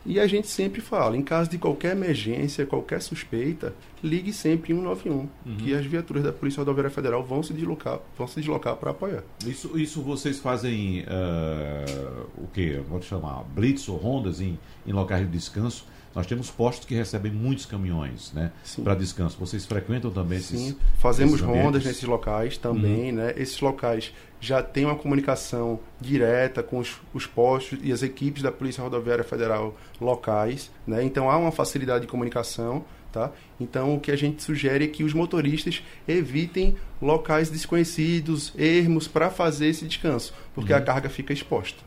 E 0.07 0.21
a 0.21 0.25
gente 0.25 0.47
sempre 0.47 0.79
fala, 0.79 1.17
em 1.17 1.21
caso 1.21 1.49
de 1.49 1.57
qualquer 1.57 1.91
emergência, 1.91 2.65
qualquer 2.65 3.01
suspeita, 3.01 3.75
ligue 4.01 4.31
sempre 4.31 4.73
191, 4.73 5.13
uhum. 5.13 5.29
que 5.57 5.75
as 5.75 5.85
viaturas 5.85 6.23
da 6.23 6.31
Polícia 6.31 6.61
Rodoviária 6.61 6.89
Federal 6.89 7.21
vão 7.21 7.43
se 7.43 7.53
deslocar, 7.53 7.99
vão 8.17 8.25
se 8.25 8.39
deslocar 8.39 8.77
para 8.77 8.91
apoiar. 8.91 9.23
Isso, 9.45 9.77
isso 9.77 10.01
vocês 10.01 10.39
fazem 10.39 11.01
uh, 11.01 12.25
o 12.37 12.47
que? 12.47 12.77
Vou 12.87 13.01
chamar 13.01 13.43
blitz 13.53 13.89
ou 13.89 13.97
rondas 13.97 14.39
em, 14.39 14.57
em 14.85 14.93
locais 14.93 15.25
de 15.25 15.31
descanso? 15.31 15.85
Nós 16.15 16.25
temos 16.25 16.49
postos 16.49 16.87
que 16.87 16.95
recebem 16.95 17.31
muitos 17.31 17.67
caminhões, 17.67 18.31
né, 18.33 18.51
para 18.83 18.95
descanso. 18.95 19.37
Vocês 19.37 19.65
frequentam 19.65 20.09
também 20.09 20.39
esses? 20.39 20.59
Sim, 20.59 20.77
fazemos 20.97 21.35
esses 21.35 21.45
rondas 21.45 21.85
nesses 21.85 22.03
locais 22.05 22.57
também, 22.57 23.11
uhum. 23.11 23.17
né? 23.17 23.33
Esses 23.37 23.59
locais 23.59 24.11
já 24.39 24.61
têm 24.61 24.85
uma 24.85 24.95
comunicação 24.95 25.79
direta 25.99 26.61
com 26.61 26.77
os, 26.79 26.97
os, 27.13 27.25
postos 27.25 27.79
e 27.81 27.91
as 27.91 28.03
equipes 28.03 28.43
da 28.43 28.51
Polícia 28.51 28.83
Rodoviária 28.83 29.23
Federal 29.23 29.75
locais, 29.99 30.71
né? 30.85 31.03
Então 31.03 31.29
há 31.29 31.37
uma 31.37 31.51
facilidade 31.51 32.01
de 32.01 32.07
comunicação, 32.07 32.85
tá? 33.11 33.31
Então 33.59 33.95
o 33.95 33.99
que 33.99 34.11
a 34.11 34.15
gente 34.15 34.43
sugere 34.43 34.85
é 34.85 34.87
que 34.87 35.03
os 35.03 35.13
motoristas 35.13 35.83
evitem 36.07 36.75
locais 37.01 37.49
desconhecidos, 37.49 38.53
ermos 38.57 39.07
para 39.07 39.29
fazer 39.29 39.67
esse 39.67 39.85
descanso, 39.85 40.33
porque 40.53 40.71
uhum. 40.71 40.79
a 40.79 40.81
carga 40.81 41.09
fica 41.09 41.33
exposta. 41.33 41.79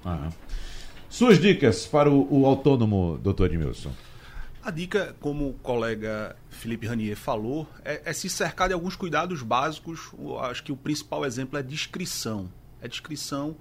Suas 1.09 1.41
dicas 1.41 1.87
para 1.87 2.11
o, 2.11 2.43
o 2.43 2.47
autônomo, 2.47 3.19
doutor 3.23 3.47
Edmilson? 3.47 3.91
A 4.71 4.73
dica, 4.73 5.17
como 5.19 5.49
o 5.49 5.55
colega 5.55 6.37
Felipe 6.49 6.87
Ranier 6.87 7.17
falou, 7.17 7.69
é, 7.85 8.03
é, 8.05 8.13
se 8.13 8.31
cercar 8.31 8.69
de 8.69 8.75
alguns 8.75 8.95
cuidados 8.95 9.43
básicos. 9.43 10.13
Acho 10.43 10.63
que 10.63 10.71
o 10.71 10.77
principal 10.77 11.25
exemplo 11.25 11.59
é 11.59 11.63
discrição. 11.63 12.49
É 12.81 12.87
discrição 12.87 13.57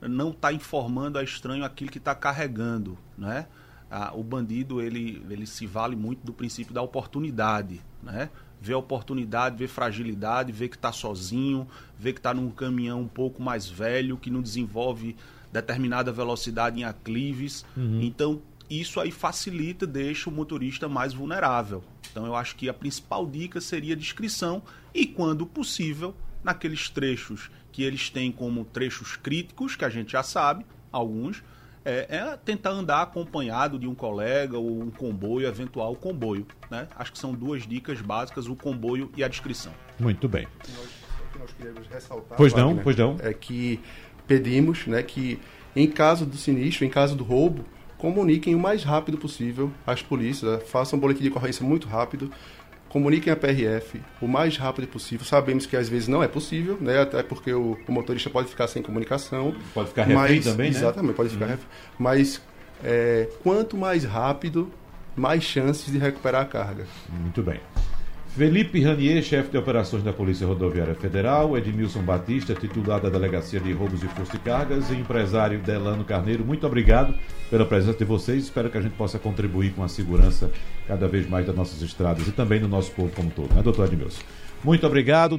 não 0.00 0.30
estar 0.30 0.48
tá 0.48 0.54
informando 0.54 1.18
a 1.18 1.22
estranho 1.22 1.66
aquilo 1.66 1.90
que 1.90 1.98
está 1.98 2.14
carregando, 2.14 2.96
né? 3.18 3.46
Ah, 3.90 4.12
o 4.14 4.22
bandido 4.22 4.80
ele, 4.80 5.22
ele 5.28 5.46
se 5.46 5.66
vale 5.66 5.94
muito 5.94 6.24
do 6.24 6.32
princípio 6.32 6.72
da 6.72 6.80
oportunidade, 6.80 7.82
né? 8.02 8.30
Vê 8.58 8.72
a 8.72 8.78
oportunidade, 8.78 9.58
vê 9.58 9.68
fragilidade, 9.68 10.50
vê 10.50 10.66
que 10.66 10.76
está 10.76 10.92
sozinho, 10.92 11.68
vê 11.98 12.10
que 12.10 12.20
está 12.20 12.32
num 12.32 12.50
caminhão 12.50 13.02
um 13.02 13.08
pouco 13.08 13.42
mais 13.42 13.68
velho, 13.68 14.16
que 14.16 14.30
não 14.30 14.40
desenvolve 14.40 15.14
determinada 15.52 16.10
velocidade 16.10 16.80
em 16.80 16.84
aclives. 16.84 17.66
Uhum. 17.76 18.00
Então 18.00 18.40
isso 18.68 19.00
aí 19.00 19.10
facilita, 19.10 19.86
deixa 19.86 20.30
o 20.30 20.32
motorista 20.32 20.88
mais 20.88 21.12
vulnerável. 21.12 21.82
Então 22.10 22.26
eu 22.26 22.34
acho 22.34 22.56
que 22.56 22.68
a 22.68 22.74
principal 22.74 23.26
dica 23.26 23.60
seria 23.60 23.96
discrição 23.96 24.62
e, 24.94 25.06
quando 25.06 25.46
possível, 25.46 26.14
naqueles 26.42 26.88
trechos 26.88 27.50
que 27.72 27.82
eles 27.82 28.08
têm 28.08 28.30
como 28.30 28.64
trechos 28.64 29.16
críticos, 29.16 29.74
que 29.74 29.84
a 29.84 29.88
gente 29.88 30.12
já 30.12 30.22
sabe, 30.22 30.64
alguns, 30.92 31.42
é, 31.84 32.06
é, 32.08 32.38
tentar 32.44 32.70
andar 32.70 33.02
acompanhado 33.02 33.78
de 33.78 33.86
um 33.86 33.94
colega 33.94 34.56
ou 34.56 34.80
um 34.80 34.90
comboio, 34.90 35.46
eventual 35.46 35.94
comboio. 35.96 36.46
Né? 36.70 36.88
Acho 36.96 37.12
que 37.12 37.18
são 37.18 37.34
duas 37.34 37.66
dicas 37.66 38.00
básicas, 38.00 38.46
o 38.46 38.56
comboio 38.56 39.10
e 39.16 39.24
a 39.24 39.28
descrição. 39.28 39.72
Muito 39.98 40.28
bem. 40.28 40.46
Nós, 40.74 40.88
nós 41.38 41.52
queremos 41.52 41.86
ressaltar, 41.88 42.38
pois 42.38 42.54
não, 42.54 42.76
pois 42.78 42.96
não. 42.96 43.16
É 43.20 43.34
que 43.34 43.80
pedimos 44.26 44.86
né, 44.86 45.02
que, 45.02 45.38
em 45.76 45.90
caso 45.90 46.24
do 46.24 46.36
sinistro, 46.36 46.84
em 46.84 46.90
caso 46.90 47.14
do 47.14 47.24
roubo, 47.24 47.64
comuniquem 48.04 48.54
o 48.54 48.58
mais 48.58 48.84
rápido 48.84 49.16
possível 49.16 49.72
às 49.86 50.02
polícias, 50.02 50.62
façam 50.68 50.98
um 50.98 51.00
boletim 51.00 51.22
de 51.22 51.30
ocorrência 51.30 51.64
muito 51.64 51.88
rápido, 51.88 52.30
comuniquem 52.90 53.32
a 53.32 53.36
PRF 53.36 53.98
o 54.20 54.28
mais 54.28 54.58
rápido 54.58 54.86
possível. 54.86 55.24
Sabemos 55.24 55.64
que 55.64 55.74
às 55.74 55.88
vezes 55.88 56.06
não 56.06 56.22
é 56.22 56.28
possível, 56.28 56.76
né? 56.82 57.00
até 57.00 57.22
porque 57.22 57.50
o, 57.54 57.78
o 57.88 57.92
motorista 57.92 58.28
pode 58.28 58.48
ficar 58.48 58.68
sem 58.68 58.82
comunicação. 58.82 59.54
Pode 59.72 59.88
ficar 59.88 60.04
refém 60.04 60.42
também, 60.42 60.70
né? 60.70 60.76
Exatamente, 60.76 61.14
pode 61.14 61.30
ficar 61.30 61.46
uhum. 61.46 61.50
refém. 61.52 61.66
Mas 61.98 62.42
é, 62.84 63.26
quanto 63.42 63.74
mais 63.74 64.04
rápido, 64.04 64.70
mais 65.16 65.42
chances 65.42 65.90
de 65.90 65.96
recuperar 65.96 66.42
a 66.42 66.44
carga. 66.44 66.86
Muito 67.08 67.42
bem. 67.42 67.58
Felipe 68.36 68.82
Ranier, 68.82 69.22
chefe 69.22 69.52
de 69.52 69.56
operações 69.56 70.02
da 70.02 70.12
Polícia 70.12 70.44
Rodoviária 70.44 70.96
Federal, 70.96 71.56
Edmilson 71.56 72.02
Batista, 72.02 72.52
titular 72.52 73.00
da 73.00 73.08
Delegacia 73.08 73.60
de 73.60 73.72
Roubos 73.72 74.02
e 74.02 74.08
Furto 74.08 74.32
de 74.32 74.38
Cargas, 74.40 74.90
e 74.90 74.94
empresário 74.94 75.60
Delano 75.60 76.02
Carneiro, 76.02 76.44
muito 76.44 76.66
obrigado 76.66 77.14
pela 77.48 77.64
presença 77.64 77.96
de 77.96 78.04
vocês. 78.04 78.42
Espero 78.42 78.68
que 78.68 78.76
a 78.76 78.80
gente 78.80 78.96
possa 78.96 79.20
contribuir 79.20 79.72
com 79.72 79.84
a 79.84 79.88
segurança 79.88 80.50
cada 80.88 81.06
vez 81.06 81.30
mais 81.30 81.46
das 81.46 81.54
nossas 81.54 81.80
estradas 81.80 82.26
e 82.26 82.32
também 82.32 82.58
do 82.58 82.66
nosso 82.66 82.90
povo 82.90 83.12
como 83.14 83.30
todo, 83.30 83.54
né, 83.54 83.62
doutor 83.62 83.86
Edmilson? 83.86 84.22
Muito 84.64 84.84
obrigado. 84.84 85.38